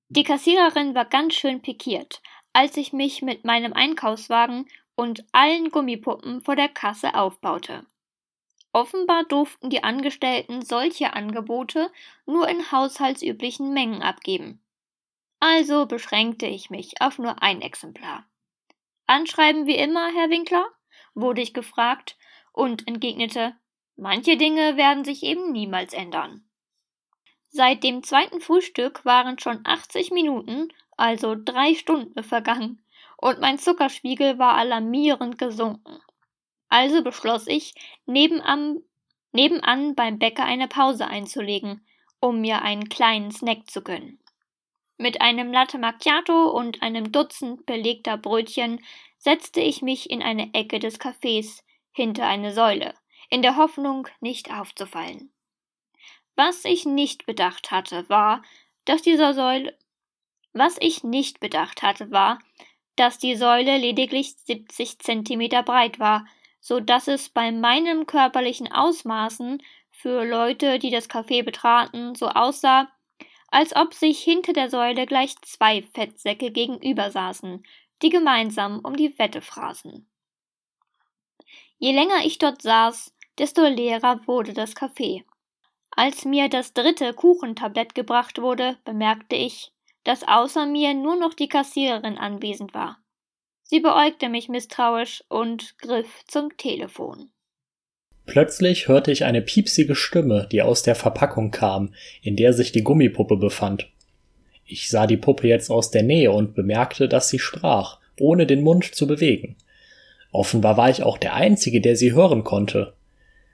Die 0.08 0.24
Kassiererin 0.24 0.94
war 0.94 1.04
ganz 1.04 1.34
schön 1.34 1.62
pikiert, 1.62 2.20
als 2.52 2.76
ich 2.76 2.92
mich 2.92 3.22
mit 3.22 3.44
meinem 3.44 3.72
Einkaufswagen 3.72 4.66
und 5.00 5.24
allen 5.32 5.70
Gummipuppen 5.70 6.42
vor 6.42 6.56
der 6.56 6.68
Kasse 6.68 7.14
aufbaute. 7.14 7.86
Offenbar 8.74 9.24
durften 9.24 9.70
die 9.70 9.82
Angestellten 9.82 10.60
solche 10.60 11.14
Angebote 11.14 11.90
nur 12.26 12.46
in 12.46 12.70
haushaltsüblichen 12.70 13.72
Mengen 13.72 14.02
abgeben. 14.02 14.62
Also 15.40 15.86
beschränkte 15.86 16.44
ich 16.44 16.68
mich 16.68 17.00
auf 17.00 17.18
nur 17.18 17.42
ein 17.42 17.62
Exemplar. 17.62 18.26
Anschreiben 19.06 19.66
wie 19.66 19.76
immer, 19.76 20.12
Herr 20.12 20.28
Winkler? 20.28 20.68
wurde 21.14 21.40
ich 21.40 21.54
gefragt 21.54 22.18
und 22.52 22.86
entgegnete, 22.86 23.56
manche 23.96 24.36
Dinge 24.36 24.76
werden 24.76 25.06
sich 25.06 25.22
eben 25.22 25.50
niemals 25.50 25.94
ändern. 25.94 26.44
Seit 27.48 27.84
dem 27.84 28.02
zweiten 28.02 28.42
Frühstück 28.42 29.06
waren 29.06 29.38
schon 29.38 29.62
80 29.64 30.10
Minuten, 30.10 30.68
also 30.98 31.36
drei 31.42 31.74
Stunden 31.74 32.22
vergangen, 32.22 32.82
und 33.20 33.40
mein 33.40 33.58
Zuckerspiegel 33.58 34.38
war 34.38 34.54
alarmierend 34.54 35.38
gesunken. 35.38 36.00
Also 36.68 37.02
beschloss 37.02 37.46
ich, 37.46 37.74
nebenan, 38.06 38.82
nebenan 39.32 39.94
beim 39.94 40.18
Bäcker 40.18 40.44
eine 40.44 40.68
Pause 40.68 41.06
einzulegen, 41.06 41.84
um 42.20 42.40
mir 42.40 42.62
einen 42.62 42.88
kleinen 42.88 43.30
Snack 43.30 43.70
zu 43.70 43.82
gönnen. 43.82 44.20
Mit 44.96 45.20
einem 45.20 45.52
Latte 45.52 45.78
Macchiato 45.78 46.50
und 46.50 46.82
einem 46.82 47.10
Dutzend 47.10 47.66
belegter 47.66 48.16
Brötchen 48.16 48.80
setzte 49.18 49.60
ich 49.60 49.82
mich 49.82 50.10
in 50.10 50.22
eine 50.22 50.52
Ecke 50.54 50.78
des 50.78 51.00
Cafés 51.00 51.62
hinter 51.92 52.26
eine 52.26 52.52
Säule, 52.52 52.94
in 53.28 53.42
der 53.42 53.56
Hoffnung, 53.56 54.08
nicht 54.20 54.52
aufzufallen. 54.52 55.32
Was 56.36 56.64
ich 56.64 56.86
nicht 56.86 57.26
bedacht 57.26 57.70
hatte, 57.70 58.08
war, 58.08 58.42
dass 58.84 59.02
dieser 59.02 59.34
Säule 59.34 59.76
was 60.52 60.76
ich 60.80 61.04
nicht 61.04 61.40
bedacht 61.40 61.82
hatte, 61.82 62.10
war, 62.10 62.40
dass 63.00 63.16
die 63.16 63.34
Säule 63.34 63.78
lediglich 63.78 64.34
70 64.44 64.98
Zentimeter 64.98 65.62
breit 65.62 65.98
war, 65.98 66.26
so 66.60 66.80
dass 66.80 67.08
es 67.08 67.30
bei 67.30 67.50
meinen 67.50 68.04
körperlichen 68.04 68.70
Ausmaßen 68.70 69.62
für 69.90 70.22
Leute, 70.26 70.78
die 70.78 70.90
das 70.90 71.08
Café 71.08 71.42
betraten, 71.42 72.14
so 72.14 72.28
aussah, 72.28 72.90
als 73.48 73.74
ob 73.74 73.94
sich 73.94 74.22
hinter 74.22 74.52
der 74.52 74.68
Säule 74.68 75.06
gleich 75.06 75.34
zwei 75.40 75.80
Fettsäcke 75.80 76.50
gegenüber 76.50 77.10
saßen, 77.10 77.64
die 78.02 78.10
gemeinsam 78.10 78.80
um 78.80 78.94
die 78.94 79.18
Wette 79.18 79.40
fraßen. 79.40 80.06
Je 81.78 81.92
länger 81.92 82.26
ich 82.26 82.36
dort 82.36 82.60
saß, 82.60 83.14
desto 83.38 83.66
leerer 83.66 84.26
wurde 84.26 84.52
das 84.52 84.76
Café. 84.76 85.24
Als 85.90 86.26
mir 86.26 86.50
das 86.50 86.74
dritte 86.74 87.14
Kuchentablett 87.14 87.94
gebracht 87.94 88.42
wurde, 88.42 88.76
bemerkte 88.84 89.36
ich, 89.36 89.72
dass 90.04 90.26
außer 90.26 90.66
mir 90.66 90.94
nur 90.94 91.16
noch 91.16 91.34
die 91.34 91.48
Kassiererin 91.48 92.18
anwesend 92.18 92.74
war. 92.74 92.98
Sie 93.62 93.80
beäugte 93.80 94.28
mich 94.28 94.48
misstrauisch 94.48 95.22
und 95.28 95.78
griff 95.78 96.24
zum 96.26 96.56
Telefon. 96.56 97.30
Plötzlich 98.26 98.88
hörte 98.88 99.10
ich 99.10 99.24
eine 99.24 99.42
piepsige 99.42 99.96
Stimme, 99.96 100.48
die 100.50 100.62
aus 100.62 100.82
der 100.82 100.94
Verpackung 100.94 101.50
kam, 101.50 101.94
in 102.22 102.36
der 102.36 102.52
sich 102.52 102.72
die 102.72 102.84
Gummipuppe 102.84 103.36
befand. 103.36 103.88
Ich 104.64 104.88
sah 104.88 105.08
die 105.08 105.16
Puppe 105.16 105.48
jetzt 105.48 105.70
aus 105.70 105.90
der 105.90 106.04
Nähe 106.04 106.30
und 106.30 106.54
bemerkte, 106.54 107.08
dass 107.08 107.28
sie 107.28 107.40
sprach, 107.40 107.98
ohne 108.20 108.46
den 108.46 108.62
Mund 108.62 108.84
zu 108.84 109.08
bewegen. 109.08 109.56
Offenbar 110.30 110.76
war 110.76 110.90
ich 110.90 111.02
auch 111.02 111.18
der 111.18 111.34
Einzige, 111.34 111.80
der 111.80 111.96
sie 111.96 112.12
hören 112.12 112.44
konnte. 112.44 112.94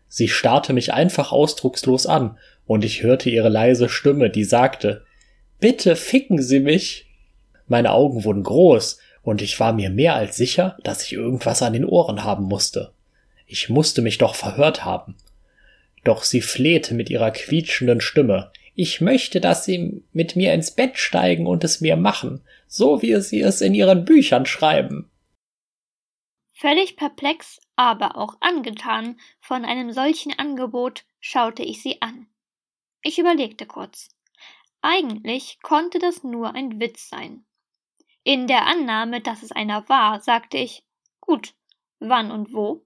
Sie 0.09 0.28
starrte 0.28 0.74
mich 0.74 0.92
einfach 0.92 1.32
ausdruckslos 1.32 2.07
an, 2.07 2.36
und 2.66 2.84
ich 2.84 3.03
hörte 3.03 3.30
ihre 3.30 3.49
leise 3.49 3.88
Stimme, 3.88 4.28
die 4.28 4.44
sagte 4.44 5.05
Bitte 5.61 5.96
ficken 5.96 6.42
Sie 6.42 6.61
mich. 6.61 7.07
Meine 7.66 7.92
Augen 7.92 8.24
wurden 8.24 8.42
groß, 8.42 8.98
und 9.22 9.42
ich 9.42 9.59
war 9.59 9.72
mir 9.72 9.90
mehr 9.90 10.14
als 10.14 10.36
sicher, 10.36 10.78
dass 10.84 11.02
ich 11.02 11.12
irgendwas 11.12 11.62
an 11.62 11.72
den 11.72 11.84
Ohren 11.84 12.22
haben 12.22 12.44
musste. 12.44 12.92
Ich 13.46 13.68
musste 13.68 14.02
mich 14.02 14.18
doch 14.18 14.34
verhört 14.34 14.84
haben. 14.84 15.16
Doch 16.04 16.22
sie 16.22 16.40
flehte 16.40 16.94
mit 16.94 17.11
ihrer 17.11 17.32
quietschenden 17.32 18.00
Stimme. 18.00 18.52
Ich 18.74 19.00
möchte, 19.00 19.40
dass 19.40 19.64
Sie 19.64 20.04
mit 20.12 20.36
mir 20.36 20.52
ins 20.52 20.70
Bett 20.70 20.98
steigen 20.98 21.46
und 21.46 21.64
es 21.64 21.80
mir 21.80 21.96
machen, 21.96 22.42
so 22.68 23.00
wie 23.00 23.18
Sie 23.20 23.40
es 23.40 23.62
in 23.62 23.74
Ihren 23.74 24.04
Büchern 24.04 24.44
schreiben. 24.44 25.11
Völlig 26.52 26.96
perplex, 26.96 27.59
aber 27.74 28.16
auch 28.16 28.36
angetan 28.40 29.18
von 29.40 29.64
einem 29.64 29.92
solchen 29.92 30.38
Angebot, 30.38 31.04
schaute 31.20 31.62
ich 31.62 31.82
sie 31.82 32.00
an. 32.02 32.26
Ich 33.02 33.18
überlegte 33.18 33.66
kurz. 33.66 34.09
Eigentlich 34.82 35.58
konnte 35.62 35.98
das 35.98 36.22
nur 36.22 36.54
ein 36.54 36.80
Witz 36.80 37.08
sein. 37.08 37.44
In 38.22 38.46
der 38.46 38.66
Annahme, 38.66 39.20
dass 39.20 39.42
es 39.42 39.52
einer 39.52 39.88
war, 39.88 40.20
sagte 40.20 40.58
ich 40.58 40.84
Gut, 41.20 41.54
wann 41.98 42.30
und 42.30 42.52
wo? 42.52 42.84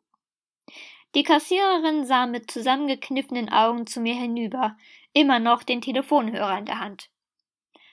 Die 1.14 1.24
Kassiererin 1.24 2.06
sah 2.06 2.26
mit 2.26 2.50
zusammengekniffenen 2.50 3.48
Augen 3.48 3.86
zu 3.86 4.00
mir 4.00 4.14
hinüber, 4.14 4.76
immer 5.12 5.40
noch 5.40 5.62
den 5.62 5.80
Telefonhörer 5.80 6.58
in 6.58 6.66
der 6.66 6.78
Hand. 6.78 7.10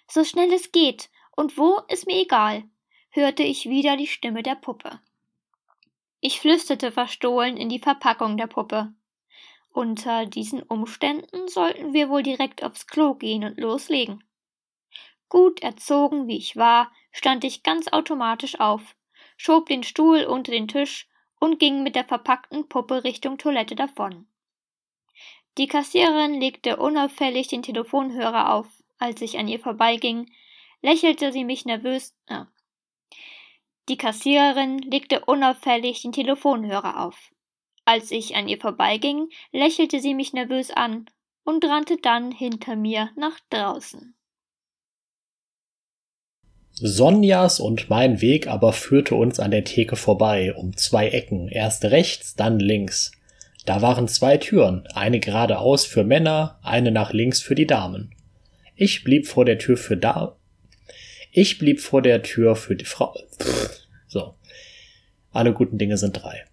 So 0.07 0.23
schnell 0.23 0.53
es 0.53 0.71
geht, 0.71 1.09
und 1.35 1.57
wo 1.57 1.81
ist 1.87 2.05
mir 2.05 2.21
egal, 2.21 2.63
hörte 3.09 3.43
ich 3.43 3.67
wieder 3.67 3.97
die 3.97 4.07
Stimme 4.07 4.43
der 4.43 4.55
Puppe. 4.55 4.99
Ich 6.19 6.39
flüsterte 6.39 6.91
verstohlen 6.91 7.57
in 7.57 7.69
die 7.69 7.79
Verpackung 7.79 8.37
der 8.37 8.47
Puppe. 8.47 8.93
Unter 9.78 10.25
diesen 10.25 10.63
Umständen 10.63 11.47
sollten 11.47 11.93
wir 11.93 12.09
wohl 12.09 12.23
direkt 12.23 12.63
aufs 12.63 12.88
Klo 12.88 13.13
gehen 13.13 13.43
und 13.43 13.59
loslegen. 13.59 14.23
Gut 15.30 15.61
erzogen 15.61 16.28
wie 16.28 16.38
ich 16.38 16.55
war, 16.55 16.91
stand 17.11 17.43
ich 17.43 17.61
ganz 17.61 17.88
automatisch 17.89 18.59
auf, 18.59 18.82
schob 19.38 19.67
den 19.67 19.84
Stuhl 19.84 20.23
unter 20.23 20.51
den 20.51 20.67
Tisch 20.67 21.07
und 21.39 21.59
ging 21.59 21.84
mit 21.84 21.93
der 21.93 22.05
verpackten 22.05 22.67
Puppe 22.67 23.03
Richtung 23.03 23.38
Toilette 23.38 23.75
davon. 23.75 24.28
Die 25.59 25.67
Kassiererin 25.67 26.41
legte 26.41 26.78
unauffällig 26.78 27.47
den 27.47 27.61
Telefonhörer 27.61 28.55
auf. 28.55 28.65
Als 28.97 29.21
ich 29.21 29.38
an 29.38 29.47
ihr 29.47 29.59
vorbeiging, 29.59 30.32
lächelte 30.82 31.32
sie 31.32 31.45
mich 31.45 31.65
nervös. 31.65 32.17
Äh, 32.25 32.45
die 33.89 33.97
Kassiererin 33.97 34.80
legte 34.80 35.23
unauffällig 35.25 36.01
den 36.01 36.13
Telefonhörer 36.13 37.05
auf. 37.05 37.32
Als 37.88 38.11
ich 38.11 38.35
an 38.35 38.47
ihr 38.47 38.59
vorbeiging, 38.59 39.29
lächelte 39.51 39.99
sie 39.99 40.13
mich 40.13 40.33
nervös 40.33 40.71
an 40.71 41.05
und 41.43 41.63
rannte 41.63 41.97
dann 42.01 42.31
hinter 42.31 42.75
mir 42.75 43.09
nach 43.15 43.39
draußen. 43.49 44.15
Sonjas 46.73 47.59
und 47.59 47.89
mein 47.89 48.21
Weg 48.21 48.47
aber 48.47 48.73
führte 48.73 49.15
uns 49.15 49.39
an 49.39 49.51
der 49.51 49.63
Theke 49.63 49.95
vorbei, 49.95 50.53
um 50.53 50.75
zwei 50.75 51.07
Ecken, 51.07 51.47
erst 51.47 51.85
rechts, 51.85 52.35
dann 52.35 52.59
links. 52.59 53.11
Da 53.65 53.81
waren 53.81 54.07
zwei 54.07 54.38
Türen, 54.38 54.85
eine 54.93 55.19
geradeaus 55.19 55.85
für 55.85 56.03
Männer, 56.03 56.59
eine 56.61 56.91
nach 56.91 57.13
links 57.13 57.41
für 57.41 57.55
die 57.55 57.67
Damen. 57.67 58.13
Ich 58.75 59.03
blieb 59.03 59.27
vor 59.27 59.45
der 59.45 59.57
Tür 59.57 59.77
für 59.77 59.97
da 59.97 60.38
ich 61.39 61.59
blieb 61.59 61.81
vor 61.81 62.01
der 62.01 62.23
Tür 62.23 62.55
für 62.55 62.75
die 62.75 62.85
Frau. 62.85 63.15
So. 64.07 64.33
Alle 65.31 65.53
guten 65.53 65.77
Dinge 65.77 65.97
sind 65.97 66.13
drei. 66.13 66.45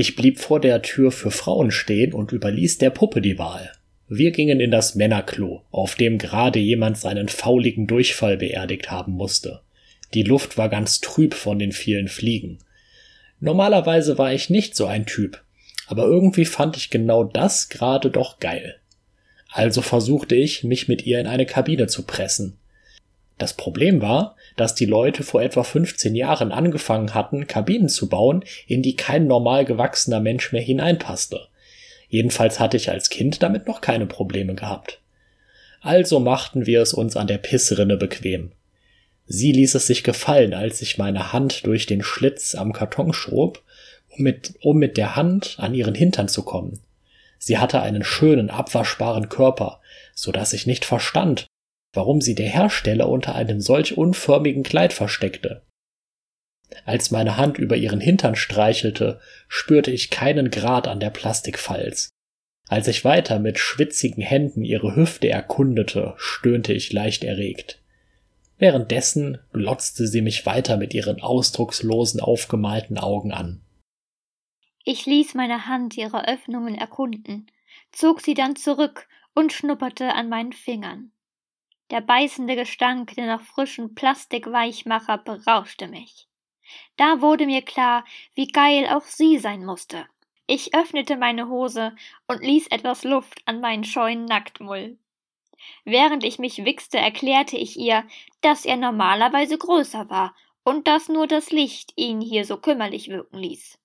Ich 0.00 0.14
blieb 0.14 0.38
vor 0.38 0.60
der 0.60 0.80
Tür 0.82 1.10
für 1.10 1.32
Frauen 1.32 1.72
stehen 1.72 2.12
und 2.12 2.30
überließ 2.30 2.78
der 2.78 2.90
Puppe 2.90 3.20
die 3.20 3.36
Wahl. 3.36 3.72
Wir 4.06 4.30
gingen 4.30 4.60
in 4.60 4.70
das 4.70 4.94
Männerklo, 4.94 5.64
auf 5.72 5.96
dem 5.96 6.18
gerade 6.18 6.60
jemand 6.60 6.98
seinen 6.98 7.28
fauligen 7.28 7.88
Durchfall 7.88 8.36
beerdigt 8.36 8.92
haben 8.92 9.10
musste. 9.10 9.60
Die 10.14 10.22
Luft 10.22 10.56
war 10.56 10.68
ganz 10.68 11.00
trüb 11.00 11.34
von 11.34 11.58
den 11.58 11.72
vielen 11.72 12.06
Fliegen. 12.06 12.60
Normalerweise 13.40 14.18
war 14.18 14.32
ich 14.32 14.50
nicht 14.50 14.76
so 14.76 14.86
ein 14.86 15.04
Typ, 15.04 15.42
aber 15.88 16.04
irgendwie 16.04 16.44
fand 16.44 16.76
ich 16.76 16.90
genau 16.90 17.24
das 17.24 17.68
gerade 17.68 18.08
doch 18.08 18.38
geil. 18.38 18.76
Also 19.50 19.82
versuchte 19.82 20.36
ich, 20.36 20.62
mich 20.62 20.86
mit 20.86 21.06
ihr 21.06 21.18
in 21.18 21.26
eine 21.26 21.44
Kabine 21.44 21.88
zu 21.88 22.04
pressen. 22.04 22.56
Das 23.38 23.54
Problem 23.54 24.02
war, 24.02 24.34
dass 24.56 24.74
die 24.74 24.84
Leute 24.84 25.22
vor 25.22 25.40
etwa 25.40 25.62
15 25.62 26.16
Jahren 26.16 26.50
angefangen 26.50 27.14
hatten, 27.14 27.46
Kabinen 27.46 27.88
zu 27.88 28.08
bauen, 28.08 28.44
in 28.66 28.82
die 28.82 28.96
kein 28.96 29.28
normal 29.28 29.64
gewachsener 29.64 30.20
Mensch 30.20 30.52
mehr 30.52 30.62
hineinpasste. 30.62 31.46
Jedenfalls 32.08 32.58
hatte 32.58 32.76
ich 32.76 32.90
als 32.90 33.10
Kind 33.10 33.42
damit 33.42 33.66
noch 33.68 33.80
keine 33.80 34.06
Probleme 34.06 34.54
gehabt. 34.54 35.00
Also 35.80 36.18
machten 36.18 36.66
wir 36.66 36.82
es 36.82 36.92
uns 36.92 37.16
an 37.16 37.28
der 37.28 37.38
Pissrinne 37.38 37.96
bequem. 37.96 38.50
Sie 39.26 39.52
ließ 39.52 39.76
es 39.76 39.86
sich 39.86 40.02
gefallen, 40.02 40.54
als 40.54 40.82
ich 40.82 40.98
meine 40.98 41.32
Hand 41.32 41.66
durch 41.66 41.86
den 41.86 42.02
Schlitz 42.02 42.54
am 42.54 42.72
Karton 42.72 43.12
schob, 43.12 43.62
um 44.08 44.24
mit, 44.24 44.54
um 44.62 44.78
mit 44.78 44.96
der 44.96 45.16
Hand 45.16 45.56
an 45.58 45.74
ihren 45.74 45.94
Hintern 45.94 46.28
zu 46.28 46.42
kommen. 46.42 46.80
Sie 47.38 47.58
hatte 47.58 47.80
einen 47.82 48.02
schönen, 48.02 48.50
abwaschbaren 48.50 49.28
Körper, 49.28 49.80
so 50.14 50.32
dass 50.32 50.54
ich 50.54 50.66
nicht 50.66 50.84
verstand, 50.84 51.46
warum 51.92 52.20
sie 52.20 52.34
der 52.34 52.48
Hersteller 52.48 53.08
unter 53.08 53.34
einem 53.34 53.60
solch 53.60 53.96
unförmigen 53.96 54.62
Kleid 54.62 54.92
versteckte. 54.92 55.62
Als 56.84 57.10
meine 57.10 57.36
Hand 57.36 57.58
über 57.58 57.76
ihren 57.76 58.00
Hintern 58.00 58.36
streichelte, 58.36 59.20
spürte 59.48 59.90
ich 59.90 60.10
keinen 60.10 60.50
Grad 60.50 60.86
an 60.86 61.00
der 61.00 61.10
Plastikfalz. 61.10 62.10
Als 62.68 62.86
ich 62.86 63.04
weiter 63.04 63.38
mit 63.38 63.58
schwitzigen 63.58 64.22
Händen 64.22 64.62
ihre 64.62 64.94
Hüfte 64.94 65.30
erkundete, 65.30 66.14
stöhnte 66.18 66.74
ich 66.74 66.92
leicht 66.92 67.24
erregt. 67.24 67.82
Währenddessen 68.58 69.38
glotzte 69.52 70.06
sie 70.06 70.20
mich 70.20 70.44
weiter 70.44 70.76
mit 70.76 70.92
ihren 70.92 71.22
ausdruckslosen 71.22 72.20
aufgemalten 72.20 72.98
Augen 72.98 73.32
an. 73.32 73.62
Ich 74.84 75.06
ließ 75.06 75.34
meine 75.34 75.66
Hand 75.66 75.96
ihre 75.96 76.28
Öffnungen 76.28 76.74
erkunden, 76.74 77.50
zog 77.92 78.20
sie 78.20 78.34
dann 78.34 78.56
zurück 78.56 79.08
und 79.34 79.52
schnupperte 79.52 80.12
an 80.14 80.28
meinen 80.28 80.52
Fingern. 80.52 81.12
Der 81.90 82.02
beißende 82.02 82.54
Gestank 82.54 83.14
der 83.14 83.36
noch 83.36 83.42
frischen 83.42 83.94
Plastikweichmacher 83.94 85.18
berauschte 85.18 85.88
mich. 85.88 86.28
Da 86.96 87.20
wurde 87.22 87.46
mir 87.46 87.62
klar, 87.62 88.04
wie 88.34 88.46
geil 88.46 88.86
auch 88.88 89.04
sie 89.04 89.38
sein 89.38 89.64
musste. 89.64 90.06
Ich 90.46 90.74
öffnete 90.74 91.16
meine 91.16 91.48
Hose 91.48 91.94
und 92.26 92.42
ließ 92.42 92.68
etwas 92.68 93.04
Luft 93.04 93.40
an 93.46 93.60
meinen 93.60 93.84
scheuen 93.84 94.26
Nacktmull. 94.26 94.98
Während 95.84 96.24
ich 96.24 96.38
mich 96.38 96.64
wichste, 96.64 96.98
erklärte 96.98 97.56
ich 97.56 97.78
ihr, 97.78 98.06
dass 98.42 98.64
er 98.64 98.76
normalerweise 98.76 99.58
größer 99.58 100.10
war 100.10 100.34
und 100.64 100.86
dass 100.86 101.08
nur 101.08 101.26
das 101.26 101.50
Licht 101.50 101.92
ihn 101.96 102.20
hier 102.20 102.44
so 102.44 102.58
kümmerlich 102.58 103.08
wirken 103.08 103.38
ließ. 103.38 103.78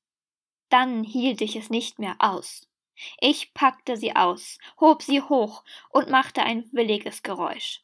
Dann 0.69 1.03
hielt 1.03 1.41
ich 1.41 1.55
es 1.55 1.69
nicht 1.69 1.99
mehr 1.99 2.15
aus. 2.19 2.67
Ich 3.19 3.53
packte 3.53 3.97
sie 3.97 4.15
aus, 4.15 4.57
hob 4.79 5.01
sie 5.01 5.21
hoch 5.21 5.63
und 5.89 6.09
machte 6.09 6.43
ein 6.43 6.67
williges 6.71 7.23
Geräusch. 7.23 7.81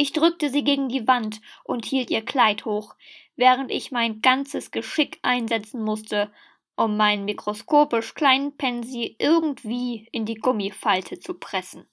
Ich 0.00 0.14
drückte 0.14 0.48
sie 0.48 0.64
gegen 0.64 0.88
die 0.88 1.06
Wand 1.06 1.42
und 1.62 1.84
hielt 1.84 2.10
ihr 2.10 2.24
Kleid 2.24 2.64
hoch, 2.64 2.94
während 3.36 3.70
ich 3.70 3.90
mein 3.90 4.22
ganzes 4.22 4.70
Geschick 4.70 5.18
einsetzen 5.20 5.82
musste, 5.82 6.30
um 6.74 6.96
meinen 6.96 7.26
mikroskopisch 7.26 8.14
kleinen 8.14 8.56
Pensi 8.56 9.16
irgendwie 9.18 10.08
in 10.10 10.24
die 10.24 10.36
Gummifalte 10.36 11.18
zu 11.18 11.34
pressen. 11.34 11.84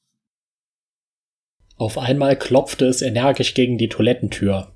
Auf 1.76 1.98
einmal 1.98 2.38
klopfte 2.38 2.86
es 2.86 3.02
energisch 3.02 3.54
gegen 3.54 3.78
die 3.78 3.90
Toilettentür. 3.90 4.74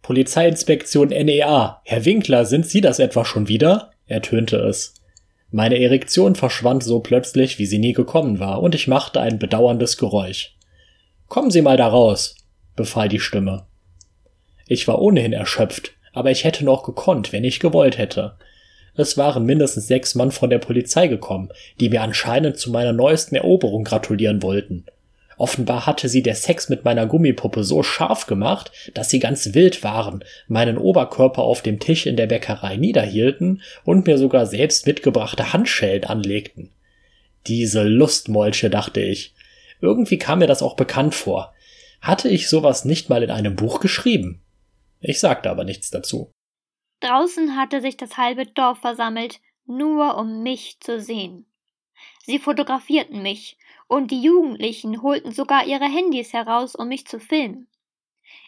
Polizeiinspektion 0.00 1.08
NEA. 1.08 1.82
Herr 1.84 2.04
Winkler, 2.06 2.46
sind 2.46 2.64
Sie 2.64 2.80
das 2.80 2.98
etwa 2.98 3.26
schon 3.26 3.46
wieder? 3.46 3.90
ertönte 4.06 4.56
es. 4.56 4.94
Meine 5.50 5.78
Erektion 5.78 6.34
verschwand 6.34 6.82
so 6.82 7.00
plötzlich, 7.00 7.58
wie 7.58 7.66
sie 7.66 7.78
nie 7.78 7.92
gekommen 7.92 8.38
war, 8.38 8.62
und 8.62 8.74
ich 8.74 8.88
machte 8.88 9.20
ein 9.20 9.38
bedauerndes 9.38 9.98
Geräusch. 9.98 10.56
Kommen 11.30 11.52
Sie 11.52 11.62
mal 11.62 11.76
da 11.76 11.86
raus, 11.86 12.34
befahl 12.74 13.08
die 13.08 13.20
Stimme. 13.20 13.64
Ich 14.66 14.88
war 14.88 15.00
ohnehin 15.00 15.32
erschöpft, 15.32 15.92
aber 16.12 16.32
ich 16.32 16.42
hätte 16.42 16.64
noch 16.64 16.82
gekonnt, 16.82 17.32
wenn 17.32 17.44
ich 17.44 17.60
gewollt 17.60 17.98
hätte. 17.98 18.34
Es 18.96 19.16
waren 19.16 19.46
mindestens 19.46 19.86
sechs 19.86 20.16
Mann 20.16 20.32
von 20.32 20.50
der 20.50 20.58
Polizei 20.58 21.06
gekommen, 21.06 21.50
die 21.78 21.88
mir 21.88 22.02
anscheinend 22.02 22.58
zu 22.58 22.72
meiner 22.72 22.92
neuesten 22.92 23.36
Eroberung 23.36 23.84
gratulieren 23.84 24.42
wollten. 24.42 24.86
Offenbar 25.38 25.86
hatte 25.86 26.08
sie 26.08 26.24
der 26.24 26.34
Sex 26.34 26.68
mit 26.68 26.84
meiner 26.84 27.06
Gummipuppe 27.06 27.62
so 27.62 27.84
scharf 27.84 28.26
gemacht, 28.26 28.72
dass 28.94 29.08
sie 29.08 29.20
ganz 29.20 29.54
wild 29.54 29.84
waren, 29.84 30.24
meinen 30.48 30.78
Oberkörper 30.78 31.42
auf 31.42 31.62
dem 31.62 31.78
Tisch 31.78 32.06
in 32.06 32.16
der 32.16 32.26
Bäckerei 32.26 32.76
niederhielten 32.76 33.62
und 33.84 34.08
mir 34.08 34.18
sogar 34.18 34.46
selbst 34.46 34.84
mitgebrachte 34.88 35.52
Handschellen 35.52 36.02
anlegten. 36.06 36.70
Diese 37.46 37.84
Lustmolche, 37.84 38.68
dachte 38.68 39.00
ich. 39.00 39.32
Irgendwie 39.80 40.18
kam 40.18 40.40
mir 40.40 40.46
das 40.46 40.62
auch 40.62 40.76
bekannt 40.76 41.14
vor. 41.14 41.54
Hatte 42.00 42.28
ich 42.28 42.48
sowas 42.48 42.84
nicht 42.84 43.08
mal 43.08 43.22
in 43.22 43.30
einem 43.30 43.56
Buch 43.56 43.80
geschrieben? 43.80 44.42
Ich 45.00 45.20
sagte 45.20 45.50
aber 45.50 45.64
nichts 45.64 45.90
dazu. 45.90 46.30
Draußen 47.00 47.56
hatte 47.56 47.80
sich 47.80 47.96
das 47.96 48.16
halbe 48.16 48.46
Dorf 48.46 48.78
versammelt, 48.80 49.40
nur 49.66 50.16
um 50.16 50.42
mich 50.42 50.78
zu 50.80 51.00
sehen. 51.00 51.46
Sie 52.22 52.38
fotografierten 52.38 53.22
mich, 53.22 53.58
und 53.88 54.10
die 54.10 54.22
Jugendlichen 54.22 55.02
holten 55.02 55.32
sogar 55.32 55.66
ihre 55.66 55.86
Handys 55.86 56.32
heraus, 56.32 56.74
um 56.74 56.88
mich 56.88 57.06
zu 57.06 57.18
filmen. 57.18 57.66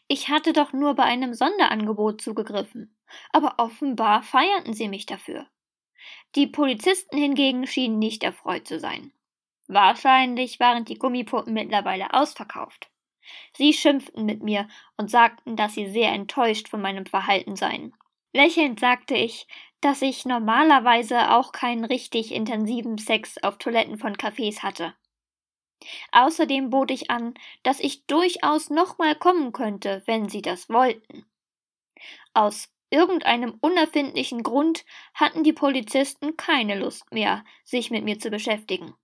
Ich 0.08 0.28
hatte 0.28 0.52
doch 0.52 0.72
nur 0.72 0.94
bei 0.94 1.04
einem 1.04 1.34
Sonderangebot 1.34 2.20
zugegriffen, 2.20 2.94
aber 3.32 3.54
offenbar 3.58 4.22
feierten 4.22 4.74
sie 4.74 4.88
mich 4.88 5.06
dafür. 5.06 5.46
Die 6.34 6.46
Polizisten 6.46 7.16
hingegen 7.16 7.66
schienen 7.66 7.98
nicht 7.98 8.22
erfreut 8.22 8.66
zu 8.66 8.78
sein. 8.78 9.12
Wahrscheinlich 9.68 10.60
waren 10.60 10.84
die 10.84 10.98
Gummipuppen 10.98 11.54
mittlerweile 11.54 12.12
ausverkauft. 12.12 12.90
Sie 13.54 13.72
schimpften 13.72 14.24
mit 14.26 14.42
mir 14.42 14.68
und 14.96 15.10
sagten, 15.10 15.56
dass 15.56 15.74
sie 15.74 15.88
sehr 15.88 16.12
enttäuscht 16.12 16.68
von 16.68 16.82
meinem 16.82 17.06
Verhalten 17.06 17.56
seien. 17.56 17.94
Lächelnd 18.32 18.80
sagte 18.80 19.14
ich, 19.14 19.46
dass 19.80 20.02
ich 20.02 20.24
normalerweise 20.24 21.30
auch 21.32 21.52
keinen 21.52 21.84
richtig 21.84 22.32
intensiven 22.32 22.98
Sex 22.98 23.38
auf 23.42 23.58
Toiletten 23.58 23.98
von 23.98 24.16
Cafés 24.16 24.62
hatte. 24.62 24.94
Außerdem 26.12 26.70
bot 26.70 26.90
ich 26.90 27.10
an, 27.10 27.34
dass 27.62 27.80
ich 27.80 28.06
durchaus 28.06 28.70
nochmal 28.70 29.16
kommen 29.16 29.52
könnte, 29.52 30.02
wenn 30.06 30.28
sie 30.28 30.42
das 30.42 30.68
wollten. 30.68 31.26
Aus 32.34 32.72
irgendeinem 32.90 33.58
unerfindlichen 33.60 34.42
Grund 34.42 34.84
hatten 35.14 35.44
die 35.44 35.52
Polizisten 35.52 36.36
keine 36.36 36.78
Lust 36.78 37.10
mehr, 37.12 37.44
sich 37.64 37.90
mit 37.90 38.04
mir 38.04 38.18
zu 38.18 38.30
beschäftigen. 38.30 38.94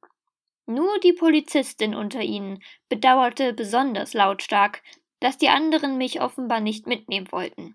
Nur 0.68 1.00
die 1.00 1.14
Polizistin 1.14 1.94
unter 1.94 2.20
ihnen 2.20 2.62
bedauerte 2.90 3.54
besonders 3.54 4.12
lautstark, 4.12 4.82
dass 5.18 5.38
die 5.38 5.48
anderen 5.48 5.96
mich 5.96 6.20
offenbar 6.20 6.60
nicht 6.60 6.86
mitnehmen 6.86 7.32
wollten. 7.32 7.74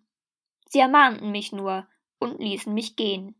Sie 0.70 0.78
ermahnten 0.78 1.32
mich 1.32 1.52
nur 1.52 1.88
und 2.20 2.40
ließen 2.40 2.72
mich 2.72 2.96
gehen. 2.96 3.34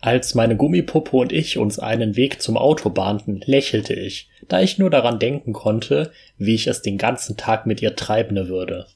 Als 0.00 0.34
meine 0.34 0.56
Gummipuppe 0.56 1.14
und 1.14 1.32
ich 1.34 1.58
uns 1.58 1.78
einen 1.78 2.16
Weg 2.16 2.40
zum 2.40 2.56
Auto 2.56 2.88
bahnten, 2.88 3.42
lächelte 3.44 3.92
ich, 3.92 4.30
da 4.48 4.58
ich 4.62 4.78
nur 4.78 4.88
daran 4.88 5.18
denken 5.18 5.52
konnte, 5.52 6.10
wie 6.38 6.54
ich 6.54 6.66
es 6.66 6.80
den 6.80 6.96
ganzen 6.96 7.36
Tag 7.36 7.66
mit 7.66 7.82
ihr 7.82 7.94
treiben 7.94 8.48
würde. 8.48 8.86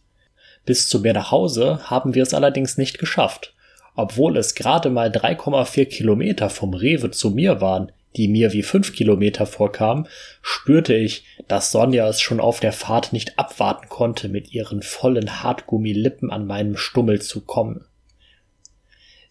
Bis 0.64 0.88
zu 0.88 1.00
mir 1.00 1.12
nach 1.12 1.30
Hause 1.30 1.90
haben 1.90 2.14
wir 2.14 2.22
es 2.22 2.32
allerdings 2.32 2.78
nicht 2.78 2.98
geschafft. 2.98 3.54
Obwohl 3.94 4.38
es 4.38 4.54
gerade 4.54 4.88
mal 4.88 5.10
3,4 5.10 5.84
Kilometer 5.84 6.48
vom 6.48 6.72
Rewe 6.72 7.10
zu 7.10 7.30
mir 7.30 7.60
waren, 7.60 7.92
die 8.18 8.28
mir 8.28 8.52
wie 8.52 8.62
fünf 8.62 8.92
Kilometer 8.92 9.46
vorkam, 9.46 10.06
spürte 10.42 10.94
ich, 10.94 11.24
dass 11.46 11.70
Sonja 11.70 12.06
es 12.08 12.20
schon 12.20 12.40
auf 12.40 12.60
der 12.60 12.72
Fahrt 12.72 13.12
nicht 13.12 13.38
abwarten 13.38 13.88
konnte, 13.88 14.28
mit 14.28 14.52
ihren 14.52 14.82
vollen 14.82 15.42
Hartgummilippen 15.42 16.30
an 16.30 16.46
meinem 16.46 16.76
Stummel 16.76 17.22
zu 17.22 17.40
kommen. 17.40 17.86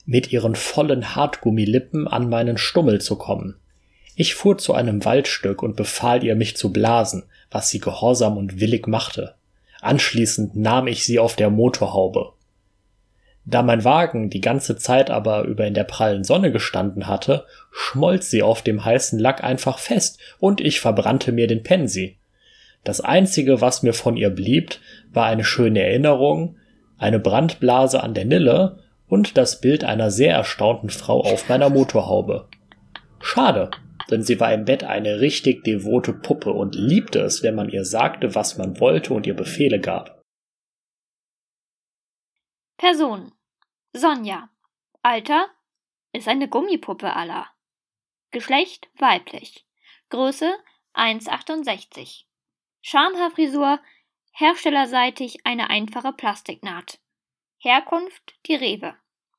Mit 0.06 0.32
ihren 0.32 0.56
vollen 0.56 1.16
Hartgummilippen 1.16 2.08
an 2.08 2.30
meinen 2.30 2.58
Stummel 2.58 3.02
zu 3.02 3.18
kommen. 3.18 3.60
Ich 4.16 4.34
fuhr 4.34 4.58
zu 4.58 4.74
einem 4.74 5.06
Waldstück 5.06 5.62
und 5.62 5.76
befahl 5.76 6.24
ihr, 6.24 6.36
mich 6.36 6.56
zu 6.56 6.72
blasen, 6.72 7.26
was 7.52 7.70
sie 7.70 7.80
gehorsam 7.80 8.38
und 8.38 8.60
willig 8.60 8.88
machte. 8.88 9.36
Anschließend 9.82 10.56
nahm 10.56 10.88
ich 10.88 11.04
sie 11.04 11.20
auf 11.20 11.36
der 11.36 11.50
Motorhaube. 11.50 12.34
Da 13.50 13.64
mein 13.64 13.86
Wagen 13.86 14.30
die 14.30 14.41
ganze 14.41 14.76
Zeit 14.76 15.10
aber 15.10 15.43
über 15.43 15.66
in 15.66 15.74
der 15.74 15.86
prallen 15.86 16.26
Sonne 16.26 16.52
gestanden 16.52 17.08
hatte, 17.08 17.45
schmolz 17.72 18.30
sie 18.30 18.43
auf 18.43 18.62
dem 18.62 18.84
heißen 18.84 19.18
Lack 19.18 19.41
einfach 19.41 19.80
fest 19.80 20.20
und 20.38 20.60
ich 20.60 20.82
verbrannte 20.82 21.32
mir 21.32 21.48
den 21.48 21.64
Pensi. 21.64 22.18
Das 22.84 23.00
einzige, 23.00 23.62
was 23.62 23.84
mir 23.84 23.93
von 23.93 24.18
ihr 24.18 24.32
blieb, 24.32 24.76
war 25.14 25.28
eine 25.28 25.45
schöne 25.45 25.82
Erinnerung, 25.82 26.58
eine 26.98 27.20
Brandblase 27.20 28.04
an 28.04 28.14
der 28.14 28.26
Nille 28.26 28.80
und 29.08 29.38
das 29.38 29.62
Bild 29.62 29.86
einer 29.86 30.12
sehr 30.12 30.34
erstaunten 30.34 30.89
Frau 30.89 31.22
auf 31.22 31.48
meiner 31.48 31.70
Motorhaube. 31.70 32.50
Schade, 33.22 33.72
denn 34.12 34.24
sie 34.24 34.41
war 34.41 34.54
im 34.54 34.66
Bett 34.66 34.84
eine 34.84 35.22
richtig 35.22 35.64
devote 35.64 36.12
Puppe 36.12 36.52
und 36.52 36.76
liebte 36.76 37.20
es, 37.20 37.43
wenn 37.43 37.56
man 37.56 37.70
ihr 37.70 37.86
sagte, 37.86 38.36
was 38.36 38.58
man 38.58 38.82
wollte 38.82 39.14
und 39.14 39.26
ihr 39.26 39.36
Befehle 39.36 39.80
gab. 39.80 40.22
Person 42.78 43.32
Sonja. 43.98 44.50
Alter 45.02 45.50
ist 46.14 46.28
eine 46.28 46.48
Gummipuppe 46.48 47.16
aller. 47.16 47.48
Geschlecht 48.32 48.89
weiblich. 48.95 49.66
Größe 50.10 50.54
1,68. 50.93 52.24
Schamhaarfrisur, 52.82 53.80
herstellerseitig 54.32 55.45
eine 55.45 55.70
einfache 55.70 56.14
Plastiknaht. 56.14 57.00
Herkunft 57.58 58.36
die 58.45 58.56
Rewe. 58.56 58.95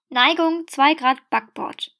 Neigung 0.09 0.67
2 0.67 0.95
Grad 0.95 1.31
Backbord. 1.31 1.97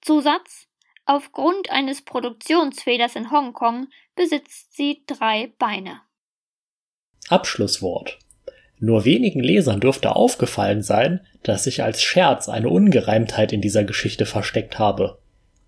Zusatz 0.00 0.68
Aufgrund 1.10 1.70
eines 1.70 2.02
Produktionsfehlers 2.02 3.16
in 3.16 3.32
Hongkong 3.32 3.88
besitzt 4.14 4.76
sie 4.76 5.02
drei 5.06 5.52
Beine. 5.58 6.02
Abschlusswort 7.28 8.18
nur 8.80 9.04
wenigen 9.04 9.40
Lesern 9.40 9.80
dürfte 9.80 10.16
aufgefallen 10.16 10.82
sein, 10.82 11.20
dass 11.42 11.66
ich 11.66 11.82
als 11.82 12.02
Scherz 12.02 12.48
eine 12.48 12.70
Ungereimtheit 12.70 13.52
in 13.52 13.60
dieser 13.60 13.84
Geschichte 13.84 14.26
versteckt 14.26 14.78
habe. 14.78 15.18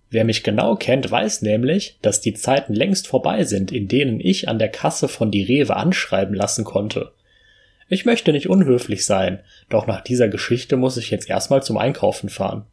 Wer 0.09 0.25
mich 0.25 0.43
genau 0.43 0.75
kennt, 0.75 1.09
weiß 1.09 1.41
nämlich, 1.41 1.97
dass 2.01 2.21
die 2.21 2.33
Zeiten 2.33 2.73
längst 2.73 3.07
vorbei 3.07 3.43
sind, 3.45 3.71
in 3.71 3.87
denen 3.87 4.19
ich 4.19 4.49
an 4.49 4.59
der 4.59 4.69
Kasse 4.69 5.07
von 5.07 5.31
die 5.31 5.43
Rewe 5.43 5.75
anschreiben 5.75 6.35
lassen 6.35 6.65
konnte. 6.65 7.13
Ich 7.87 8.05
möchte 8.05 8.31
nicht 8.31 8.49
unhöflich 8.49 9.05
sein, 9.05 9.39
doch 9.69 9.87
nach 9.87 10.01
dieser 10.01 10.27
Geschichte 10.27 10.77
muss 10.77 10.97
ich 10.97 11.11
jetzt 11.11 11.29
erstmal 11.29 11.63
zum 11.63 11.77
Einkaufen 11.77 12.29
fahren. 12.29 12.65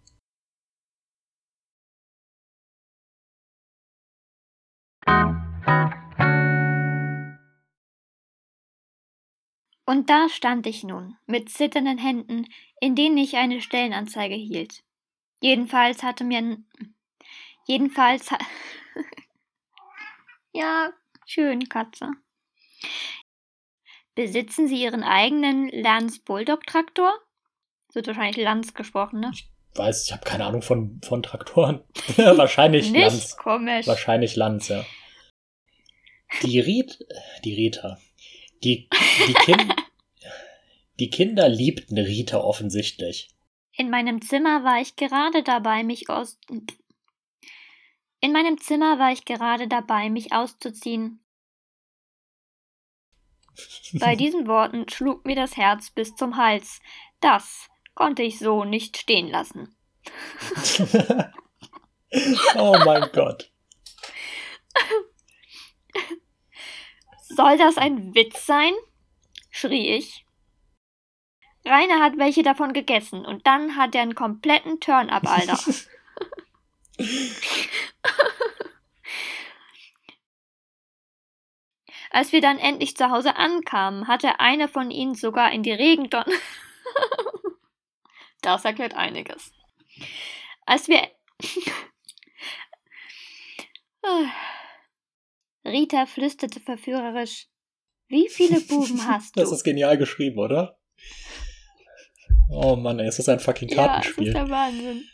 Und 9.90 10.08
da 10.08 10.28
stand 10.28 10.68
ich 10.68 10.84
nun, 10.84 11.16
mit 11.26 11.50
zitternden 11.50 11.98
Händen, 11.98 12.46
in 12.80 12.94
denen 12.94 13.18
ich 13.18 13.34
eine 13.34 13.60
Stellenanzeige 13.60 14.36
hielt. 14.36 14.84
Jedenfalls 15.40 16.04
hatte 16.04 16.22
mir. 16.22 16.58
Jedenfalls. 17.66 18.30
Ha 18.30 18.38
ja, 20.52 20.92
schön, 21.26 21.68
Katze. 21.68 22.12
Besitzen 24.14 24.68
Sie 24.68 24.80
Ihren 24.80 25.02
eigenen 25.02 25.68
Lanz 25.70 26.20
Bulldog 26.20 26.64
Traktor? 26.68 27.12
Wird 27.92 28.06
wahrscheinlich 28.06 28.36
Lanz 28.36 28.74
gesprochen, 28.74 29.18
ne? 29.18 29.32
Ich 29.34 29.50
weiß, 29.74 30.04
ich 30.04 30.12
habe 30.12 30.22
keine 30.22 30.44
Ahnung 30.44 30.62
von, 30.62 31.00
von 31.02 31.24
Traktoren. 31.24 31.82
Wahrscheinlich 32.16 32.92
Nicht 32.92 33.02
Lanz. 33.02 33.36
komisch. 33.36 33.88
Wahrscheinlich 33.88 34.36
Lanz, 34.36 34.68
ja. 34.68 34.86
Die 36.42 36.60
Ried, 36.60 37.04
die 37.44 37.54
Rita. 37.54 37.98
Die, 38.62 38.90
die, 39.26 39.32
kind, 39.32 39.74
die 41.00 41.10
Kinder 41.10 41.48
liebten 41.48 41.98
Rita 41.98 42.38
offensichtlich. 42.38 43.30
In 43.72 43.88
meinem 43.88 44.20
Zimmer 44.20 44.62
war 44.64 44.80
ich 44.80 44.96
gerade 44.96 45.42
dabei, 45.42 45.82
mich 45.82 46.10
aus. 46.10 46.38
In 48.20 48.32
meinem 48.32 48.60
Zimmer 48.60 48.98
war 48.98 49.10
ich 49.10 49.24
gerade 49.24 49.66
dabei, 49.66 50.10
mich 50.10 50.32
auszuziehen. 50.32 51.24
Bei 53.94 54.14
diesen 54.22 54.46
Worten 54.46 54.88
schlug 54.90 55.24
mir 55.24 55.36
das 55.36 55.56
Herz 55.56 55.90
bis 55.90 56.14
zum 56.14 56.36
Hals. 56.36 56.80
Das 57.20 57.68
konnte 57.94 58.22
ich 58.22 58.38
so 58.38 58.64
nicht 58.64 58.98
stehen 58.98 59.28
lassen. 59.28 59.74
oh 62.56 62.76
mein 62.84 63.08
Gott. 63.12 63.50
Soll 67.22 67.56
das 67.56 67.78
ein 67.78 68.14
Witz 68.14 68.44
sein? 68.44 68.74
schrie 69.50 69.96
ich. 69.96 70.26
Rainer 71.70 72.00
hat 72.00 72.18
welche 72.18 72.42
davon 72.42 72.72
gegessen 72.72 73.24
und 73.24 73.46
dann 73.46 73.76
hat 73.76 73.94
er 73.94 74.02
einen 74.02 74.16
kompletten 74.16 74.80
Turn-up, 74.80 75.26
Alter. 75.26 75.58
Als 82.10 82.32
wir 82.32 82.40
dann 82.40 82.58
endlich 82.58 82.96
zu 82.96 83.10
Hause 83.10 83.36
ankamen, 83.36 84.08
hatte 84.08 84.40
eine 84.40 84.66
von 84.66 84.90
ihnen 84.90 85.14
sogar 85.14 85.52
in 85.52 85.62
die 85.62 85.70
Regentonne. 85.70 86.34
das 88.42 88.64
erklärt 88.64 88.94
einiges. 88.94 89.52
Als 90.66 90.88
wir. 90.88 91.08
Rita 95.64 96.06
flüsterte 96.06 96.58
verführerisch: 96.58 97.46
Wie 98.08 98.28
viele 98.28 98.60
Buben 98.60 99.06
hast 99.06 99.36
du? 99.36 99.40
Das 99.40 99.52
ist 99.52 99.62
genial 99.62 99.96
geschrieben, 99.96 100.40
oder? 100.40 100.80
Oh 102.50 102.76
Mann, 102.76 102.98
ey, 102.98 103.06
es 103.06 103.18
ist 103.18 103.28
ein 103.28 103.40
fucking 103.40 103.68
Kartenspiel. 103.68 104.28
Ja, 104.28 104.32
das 104.32 104.42
ist 104.42 104.48
der 104.48 104.56
Wahnsinn. 104.56 105.04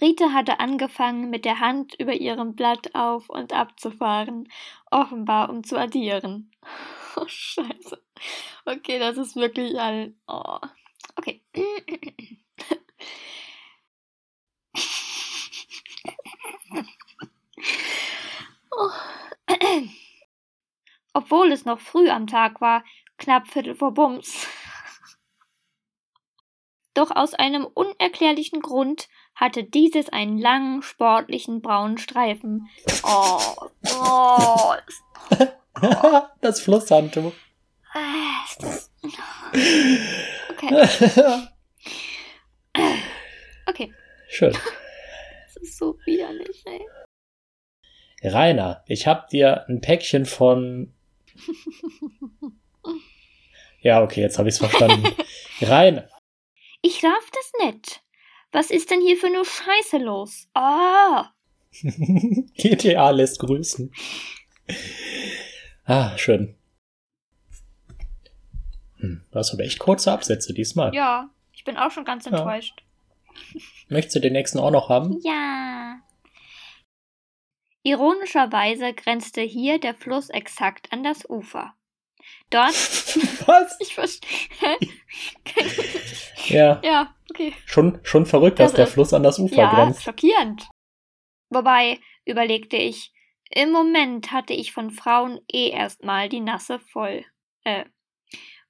Rita 0.00 0.32
hatte 0.32 0.60
angefangen, 0.60 1.30
mit 1.30 1.44
der 1.44 1.60
Hand 1.60 1.94
über 1.98 2.12
ihrem 2.12 2.54
Blatt 2.54 2.94
auf 2.94 3.30
und 3.30 3.52
ab 3.52 3.78
zu 3.78 3.90
fahren, 3.90 4.48
offenbar 4.90 5.50
um 5.50 5.64
zu 5.64 5.78
addieren. 5.78 6.50
Oh, 7.16 7.28
scheiße. 7.28 8.02
Okay, 8.64 8.98
das 8.98 9.16
ist 9.18 9.36
wirklich 9.36 9.78
ein... 9.78 10.18
Oh. 10.26 10.58
Okay. 11.14 11.40
Oh. 18.76 18.90
Obwohl 21.14 21.52
es 21.52 21.64
noch 21.64 21.78
früh 21.78 22.08
am 22.10 22.26
Tag 22.26 22.60
war, 22.60 22.82
knapp 23.18 23.46
Viertel 23.46 23.76
vor 23.76 23.94
Bums. 23.94 24.48
Doch 26.94 27.10
aus 27.14 27.34
einem 27.34 27.66
unerklärlichen 27.66 28.60
Grund 28.60 29.08
hatte 29.34 29.64
dieses 29.64 30.08
einen 30.10 30.38
langen, 30.38 30.82
sportlichen 30.82 31.60
braunen 31.60 31.98
Streifen. 31.98 32.68
Oh, 33.02 33.40
oh. 34.00 34.74
oh. 35.40 36.20
das 36.40 36.60
Flusshandtuch. 36.60 37.32
Ah. 37.92 38.44
Okay. 40.50 41.48
Okay. 43.66 43.94
Schön. 44.28 44.52
Das 44.52 45.56
ist 45.56 45.78
so 45.78 45.96
widerlich, 46.04 46.62
ey. 46.66 46.86
Rainer, 48.22 48.82
ich 48.86 49.06
hab 49.06 49.28
dir 49.28 49.64
ein 49.68 49.80
Päckchen 49.80 50.26
von. 50.26 50.92
ja, 53.80 54.02
okay, 54.02 54.20
jetzt 54.20 54.38
habe 54.38 54.48
ich's 54.48 54.58
verstanden. 54.58 55.06
Rainer. 55.62 56.08
Ich 56.86 57.02
raff 57.02 57.30
das 57.32 57.66
nicht. 57.66 58.02
Was 58.52 58.70
ist 58.70 58.90
denn 58.90 59.00
hier 59.00 59.16
für 59.16 59.28
eine 59.28 59.42
Scheiße 59.42 59.96
los? 60.04 60.48
Ah! 60.52 61.30
GTA 61.72 63.08
lässt 63.08 63.38
grüßen. 63.38 63.90
Ah, 65.86 66.18
schön. 66.18 66.54
Hm, 68.98 69.24
du 69.30 69.38
hast 69.38 69.54
aber 69.54 69.64
echt 69.64 69.78
kurze 69.78 70.12
Absätze 70.12 70.52
diesmal. 70.52 70.94
Ja, 70.94 71.30
ich 71.54 71.64
bin 71.64 71.78
auch 71.78 71.90
schon 71.90 72.04
ganz 72.04 72.26
enttäuscht. 72.26 72.84
Ja. 73.54 73.60
Möchtest 73.88 74.16
du 74.16 74.20
den 74.20 74.34
nächsten 74.34 74.58
auch 74.58 74.70
noch 74.70 74.90
haben? 74.90 75.18
Ja. 75.22 76.02
Ironischerweise 77.82 78.92
grenzte 78.92 79.40
hier 79.40 79.80
der 79.80 79.94
Fluss 79.94 80.28
exakt 80.28 80.92
an 80.92 81.02
das 81.02 81.28
Ufer. 81.30 81.74
Dort. 82.50 82.72
Was? 83.46 83.76
Ich 83.80 83.94
verstehe. 83.94 84.28
ja. 86.46 86.80
Ja, 86.82 87.14
okay. 87.30 87.52
Schon, 87.66 87.98
schon 88.02 88.26
verrückt, 88.26 88.58
dass 88.58 88.72
Das 88.72 88.76
der 88.76 88.84
ist- 88.86 88.92
Fluss 88.94 89.12
an 89.12 89.22
das 89.22 89.38
Ufer 89.38 89.56
Ja, 89.56 89.74
grenzt. 89.74 90.02
schockierend. 90.02 90.68
Wobei, 91.50 92.00
überlegte 92.24 92.76
ich, 92.76 93.12
im 93.50 93.70
Moment 93.70 94.32
hatte 94.32 94.52
ich 94.54 94.72
von 94.72 94.90
Frauen 94.90 95.40
eh 95.52 95.68
erstmal 95.68 96.28
die 96.28 96.40
Nasse 96.40 96.78
voll. 96.80 97.24
Äh, 97.64 97.84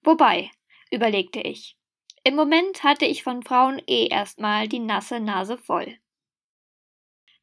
wobei, 0.03 0.51
überlegte 0.90 1.40
ich, 1.40 1.77
im 2.24 2.35
Moment 2.36 2.82
hatte 2.85 3.05
ich 3.07 3.23
von 3.23 3.43
Frauen 3.43 3.81
eh 3.86 4.07
erstmal 4.07 4.66
die 4.69 4.78
nasse 4.81 5.20
Nase 5.20 5.59
voll. 5.59 5.99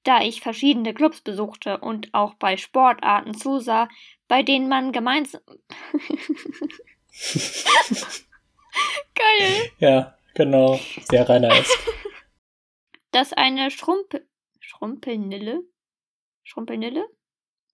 Da 0.03 0.21
ich 0.23 0.41
verschiedene 0.41 0.93
Clubs 0.95 1.21
besuchte 1.21 1.77
und 1.79 2.11
auch 2.13 2.33
bei 2.35 2.57
Sportarten 2.57 3.35
zusah, 3.35 3.87
bei 4.31 4.43
denen 4.43 4.69
man 4.69 4.93
gemeinsam. 4.93 5.41
Geil! 9.13 9.71
Ja, 9.79 10.15
genau. 10.35 10.79
Sehr 11.09 11.27
Rainer 11.27 11.59
ist. 11.59 11.77
dass 13.11 13.33
eine 13.33 13.69
Schrumpel. 13.71 14.25
Schrumpelnille? 14.61 15.63
Schrumpelnille? 16.43 17.05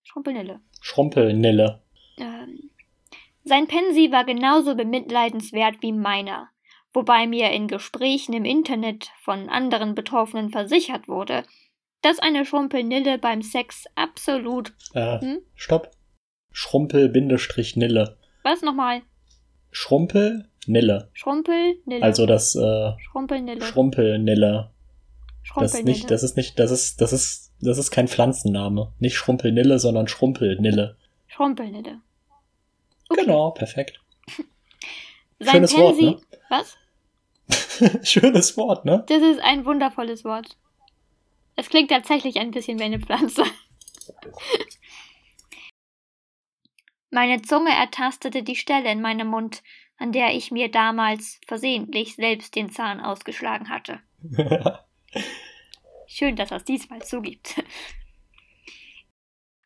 Schrumpelnille. 0.02 0.60
Schrumpelnille. 0.82 1.84
Ähm, 2.18 2.72
sein 3.44 3.68
Pensi 3.68 4.12
war 4.12 4.26
genauso 4.26 4.74
bemitleidenswert 4.74 5.84
wie 5.84 5.92
meiner, 5.92 6.50
wobei 6.92 7.28
mir 7.28 7.52
in 7.52 7.68
Gesprächen 7.68 8.34
im 8.34 8.46
Internet 8.46 9.12
von 9.22 9.48
anderen 9.50 9.94
Betroffenen 9.94 10.50
versichert 10.50 11.08
wurde, 11.08 11.44
dass 12.02 12.18
eine 12.18 12.48
Schrumpelnille 12.48 13.20
beim 13.20 13.44
Sex 13.44 13.86
absolut. 13.94 14.74
Äh, 14.96 15.22
Hm? 15.22 15.42
Stopp. 15.54 15.92
Schrumpel-Nille. 16.58 18.18
Was 18.42 18.64
nochmal? 18.64 19.04
Schrumpel-Nille. 19.70 21.08
Schrumpelnille. 21.14 22.02
Also 22.02 22.26
das 22.26 22.56
äh, 22.56 22.94
Schrumpelnille. 22.98 23.64
Schrumpelnille. 23.64 24.72
Das 25.56 25.76
ist 25.76 25.86
nicht, 25.86 26.10
das 26.10 26.24
ist 26.24 26.36
nicht, 26.36 26.58
das 26.58 26.72
ist, 26.72 27.00
das 27.00 27.14
ist, 27.14 27.54
das 27.62 27.78
ist 27.78 27.92
kein 27.92 28.08
Pflanzenname. 28.08 28.92
Nicht 28.98 29.16
Schrumpelnille, 29.16 29.78
sondern 29.78 30.08
Schrumpelnille. 30.08 30.98
Schrumpelnille. 31.28 32.02
Okay. 33.10 33.22
Genau, 33.22 33.52
perfekt. 33.52 34.02
Sein 35.40 35.68
Schönes 35.68 35.78
Wort, 35.78 35.96
Pensi. 35.96 36.06
ne? 36.06 36.18
Was? 36.50 36.78
Schönes 38.10 38.58
Wort, 38.58 38.84
ne? 38.84 39.06
Das 39.08 39.22
ist 39.22 39.42
ein 39.44 39.64
wundervolles 39.64 40.26
Wort. 40.26 40.58
Es 41.56 41.70
klingt 41.70 41.92
tatsächlich 41.92 42.40
ein 42.40 42.50
bisschen 42.50 42.80
wie 42.80 42.84
eine 42.84 43.00
Pflanze. 43.00 43.44
Meine 47.10 47.42
Zunge 47.42 47.72
ertastete 47.72 48.44
die 48.44 48.56
Stelle 48.56 48.92
in 48.92 49.02
meinem 49.02 49.28
Mund, 49.28 49.64
an 49.98 50.12
der 50.12 50.36
ich 50.36 50.52
mir 50.52 50.70
damals 50.70 51.40
versehentlich 51.48 52.16
selbst 52.16 52.56
den 52.56 52.70
Zahn 52.70 53.00
ausgeschlagen 53.00 53.70
hatte. 53.70 54.02
Schön, 56.08 56.36
dass 56.36 56.52
er 56.52 56.58
es 56.58 56.66
diesmal 56.66 57.02
zugibt. 57.02 57.64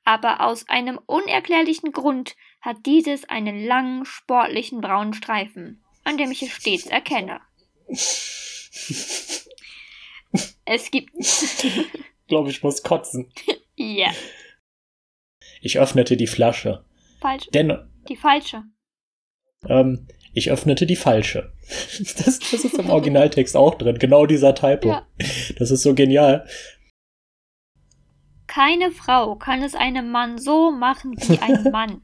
Aber 0.03 0.41
aus 0.41 0.67
einem 0.67 0.99
unerklärlichen 1.05 1.91
Grund 1.91 2.35
hat 2.59 2.85
dieses 2.85 3.25
einen 3.25 3.65
langen, 3.65 4.05
sportlichen 4.05 4.81
braunen 4.81 5.13
Streifen, 5.13 5.83
an 6.03 6.17
dem 6.17 6.31
ich 6.31 6.41
es 6.41 6.51
stets 6.51 6.87
erkenne. 6.87 7.41
Es 10.65 10.91
gibt. 10.91 11.11
Ich 12.23 12.33
glaube, 12.33 12.49
ich 12.49 12.63
muss 12.63 12.81
kotzen. 12.81 13.29
Ja, 13.75 14.11
Ich 15.59 15.79
öffnete 15.79 16.15
die 16.15 16.27
Flasche. 16.27 16.85
Falsch. 17.21 17.47
Denn 17.53 17.77
Die 18.09 18.15
falsche. 18.17 18.63
ähm, 19.67 20.07
ich 20.33 20.49
öffnete 20.51 20.85
die 20.85 20.95
falsche. 20.95 21.53
Das, 22.17 22.39
das 22.39 22.53
ist 22.65 22.77
im 22.77 22.89
Originaltext 22.89 23.55
auch 23.55 23.75
drin, 23.75 23.97
genau 23.99 24.25
dieser 24.25 24.55
Typo. 24.55 24.89
Ja. 24.89 25.07
Das 25.57 25.71
ist 25.71 25.83
so 25.83 25.93
genial. 25.93 26.45
Keine 28.47 28.91
Frau 28.91 29.35
kann 29.35 29.61
es 29.63 29.75
einem 29.75 30.11
Mann 30.11 30.37
so 30.37 30.71
machen 30.71 31.13
wie 31.17 31.39
ein 31.39 31.63
Mann. 31.71 32.01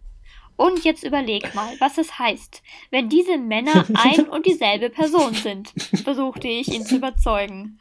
Und 0.55 0.83
jetzt 0.83 1.03
überleg 1.03 1.53
mal, 1.53 1.73
was 1.79 1.97
es 1.97 2.17
heißt, 2.17 2.63
wenn 2.89 3.09
diese 3.09 3.37
Männer 3.37 3.85
ein 3.93 4.27
und 4.27 4.45
dieselbe 4.45 4.89
Person 4.89 5.33
sind, 5.33 5.73
versuchte 6.03 6.47
ich 6.47 6.73
ihn 6.73 6.85
zu 6.85 6.95
überzeugen. 6.97 7.79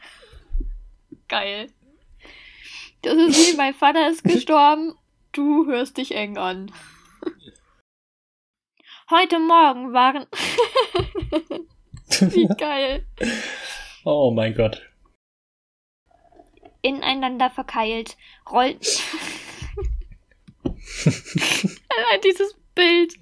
Geil. 1.29 1.69
Das 3.03 3.15
ist 3.15 3.53
wie 3.53 3.57
mein 3.57 3.73
Vater 3.75 4.09
ist 4.11 4.25
gestorben, 4.25 4.95
du 5.33 5.67
hörst 5.67 5.97
dich 5.97 6.15
eng 6.15 6.37
an. 6.39 6.71
Heute 9.09 9.39
Morgen 9.39 9.93
waren. 9.93 10.27
wie 12.21 12.47
geil. 12.59 13.07
Oh 14.05 14.33
mein 14.33 14.55
Gott. 14.55 14.83
ineinander 16.83 17.51
verkeilt, 17.51 18.17
rollten. 18.51 18.85
Allein 20.65 22.21
dieses 22.25 22.55
Bild. 22.75 23.15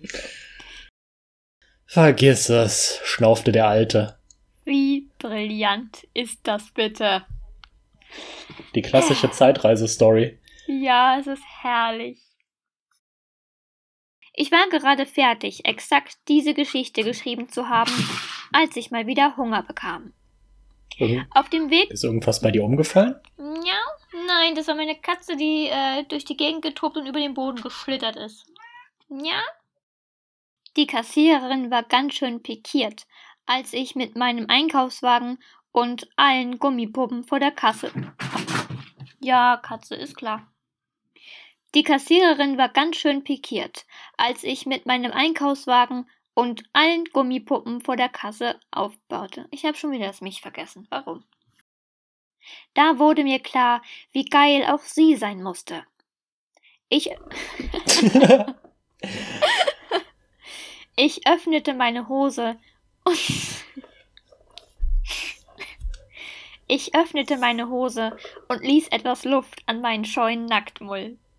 Vergiss 1.86 2.48
es, 2.48 3.00
schnaufte 3.04 3.52
der 3.52 3.68
Alte. 3.68 4.18
Wie 4.64 5.10
brillant 5.18 6.06
ist 6.14 6.40
das 6.44 6.70
bitte? 6.72 7.26
Die 8.74 8.82
klassische 8.82 9.30
Zeitreisestory. 9.30 10.38
Ja, 10.66 11.18
es 11.20 11.26
ist 11.26 11.42
herrlich. 11.62 12.23
Ich 14.36 14.50
war 14.50 14.68
gerade 14.68 15.06
fertig, 15.06 15.64
exakt 15.64 16.16
diese 16.28 16.54
Geschichte 16.54 17.04
geschrieben 17.04 17.48
zu 17.50 17.68
haben, 17.68 17.92
als 18.52 18.74
ich 18.76 18.90
mal 18.90 19.06
wieder 19.06 19.36
Hunger 19.36 19.62
bekam. 19.62 20.12
Irgend- 20.96 21.26
Auf 21.30 21.48
dem 21.48 21.70
Weg. 21.70 21.90
Ist 21.90 22.04
irgendwas 22.04 22.40
bei 22.40 22.50
dir 22.50 22.64
umgefallen? 22.64 23.16
Ja, 23.38 23.78
nein, 24.26 24.54
das 24.54 24.66
war 24.68 24.74
meine 24.74 24.96
Katze, 24.96 25.36
die 25.36 25.68
äh, 25.70 26.04
durch 26.04 26.24
die 26.24 26.36
Gegend 26.36 26.62
getobt 26.62 26.96
und 26.96 27.06
über 27.06 27.18
den 27.20 27.34
Boden 27.34 27.60
geschlittert 27.62 28.16
ist. 28.16 28.44
Ja? 29.08 29.40
Die 30.76 30.86
Kassiererin 30.86 31.70
war 31.70 31.84
ganz 31.84 32.14
schön 32.14 32.42
pikiert, 32.42 33.06
als 33.46 33.72
ich 33.72 33.94
mit 33.94 34.16
meinem 34.16 34.46
Einkaufswagen 34.48 35.38
und 35.70 36.08
allen 36.16 36.58
Gummipuppen 36.58 37.22
vor 37.24 37.38
der 37.38 37.52
Kasse. 37.52 37.90
Ja, 39.20 39.56
Katze 39.56 39.94
ist 39.94 40.16
klar. 40.16 40.46
Die 41.74 41.82
Kassiererin 41.82 42.56
war 42.56 42.68
ganz 42.68 42.96
schön 42.96 43.24
pikiert, 43.24 43.84
als 44.16 44.44
ich 44.44 44.64
mit 44.64 44.86
meinem 44.86 45.10
Einkaufswagen 45.10 46.08
und 46.32 46.62
allen 46.72 47.04
Gummipuppen 47.06 47.80
vor 47.80 47.96
der 47.96 48.08
Kasse 48.08 48.60
aufbaute. 48.70 49.48
Ich 49.50 49.64
habe 49.64 49.76
schon 49.76 49.90
wieder 49.90 50.06
das 50.06 50.20
mich 50.20 50.40
vergessen. 50.40 50.86
Warum? 50.90 51.24
Da 52.74 52.98
wurde 52.98 53.24
mir 53.24 53.40
klar, 53.40 53.82
wie 54.12 54.24
geil 54.24 54.64
auch 54.66 54.82
sie 54.82 55.16
sein 55.16 55.42
musste. 55.42 55.84
Ich, 56.88 57.10
ich 60.96 61.26
öffnete 61.26 61.74
meine 61.74 62.08
Hose 62.08 62.56
und 63.02 63.18
ich 66.68 66.94
öffnete 66.94 67.36
meine 67.36 67.68
Hose 67.68 68.16
und 68.46 68.62
ließ 68.62 68.88
etwas 68.88 69.24
Luft 69.24 69.62
an 69.66 69.80
meinen 69.80 70.04
scheuen 70.04 70.46
Nacktmull. 70.46 71.18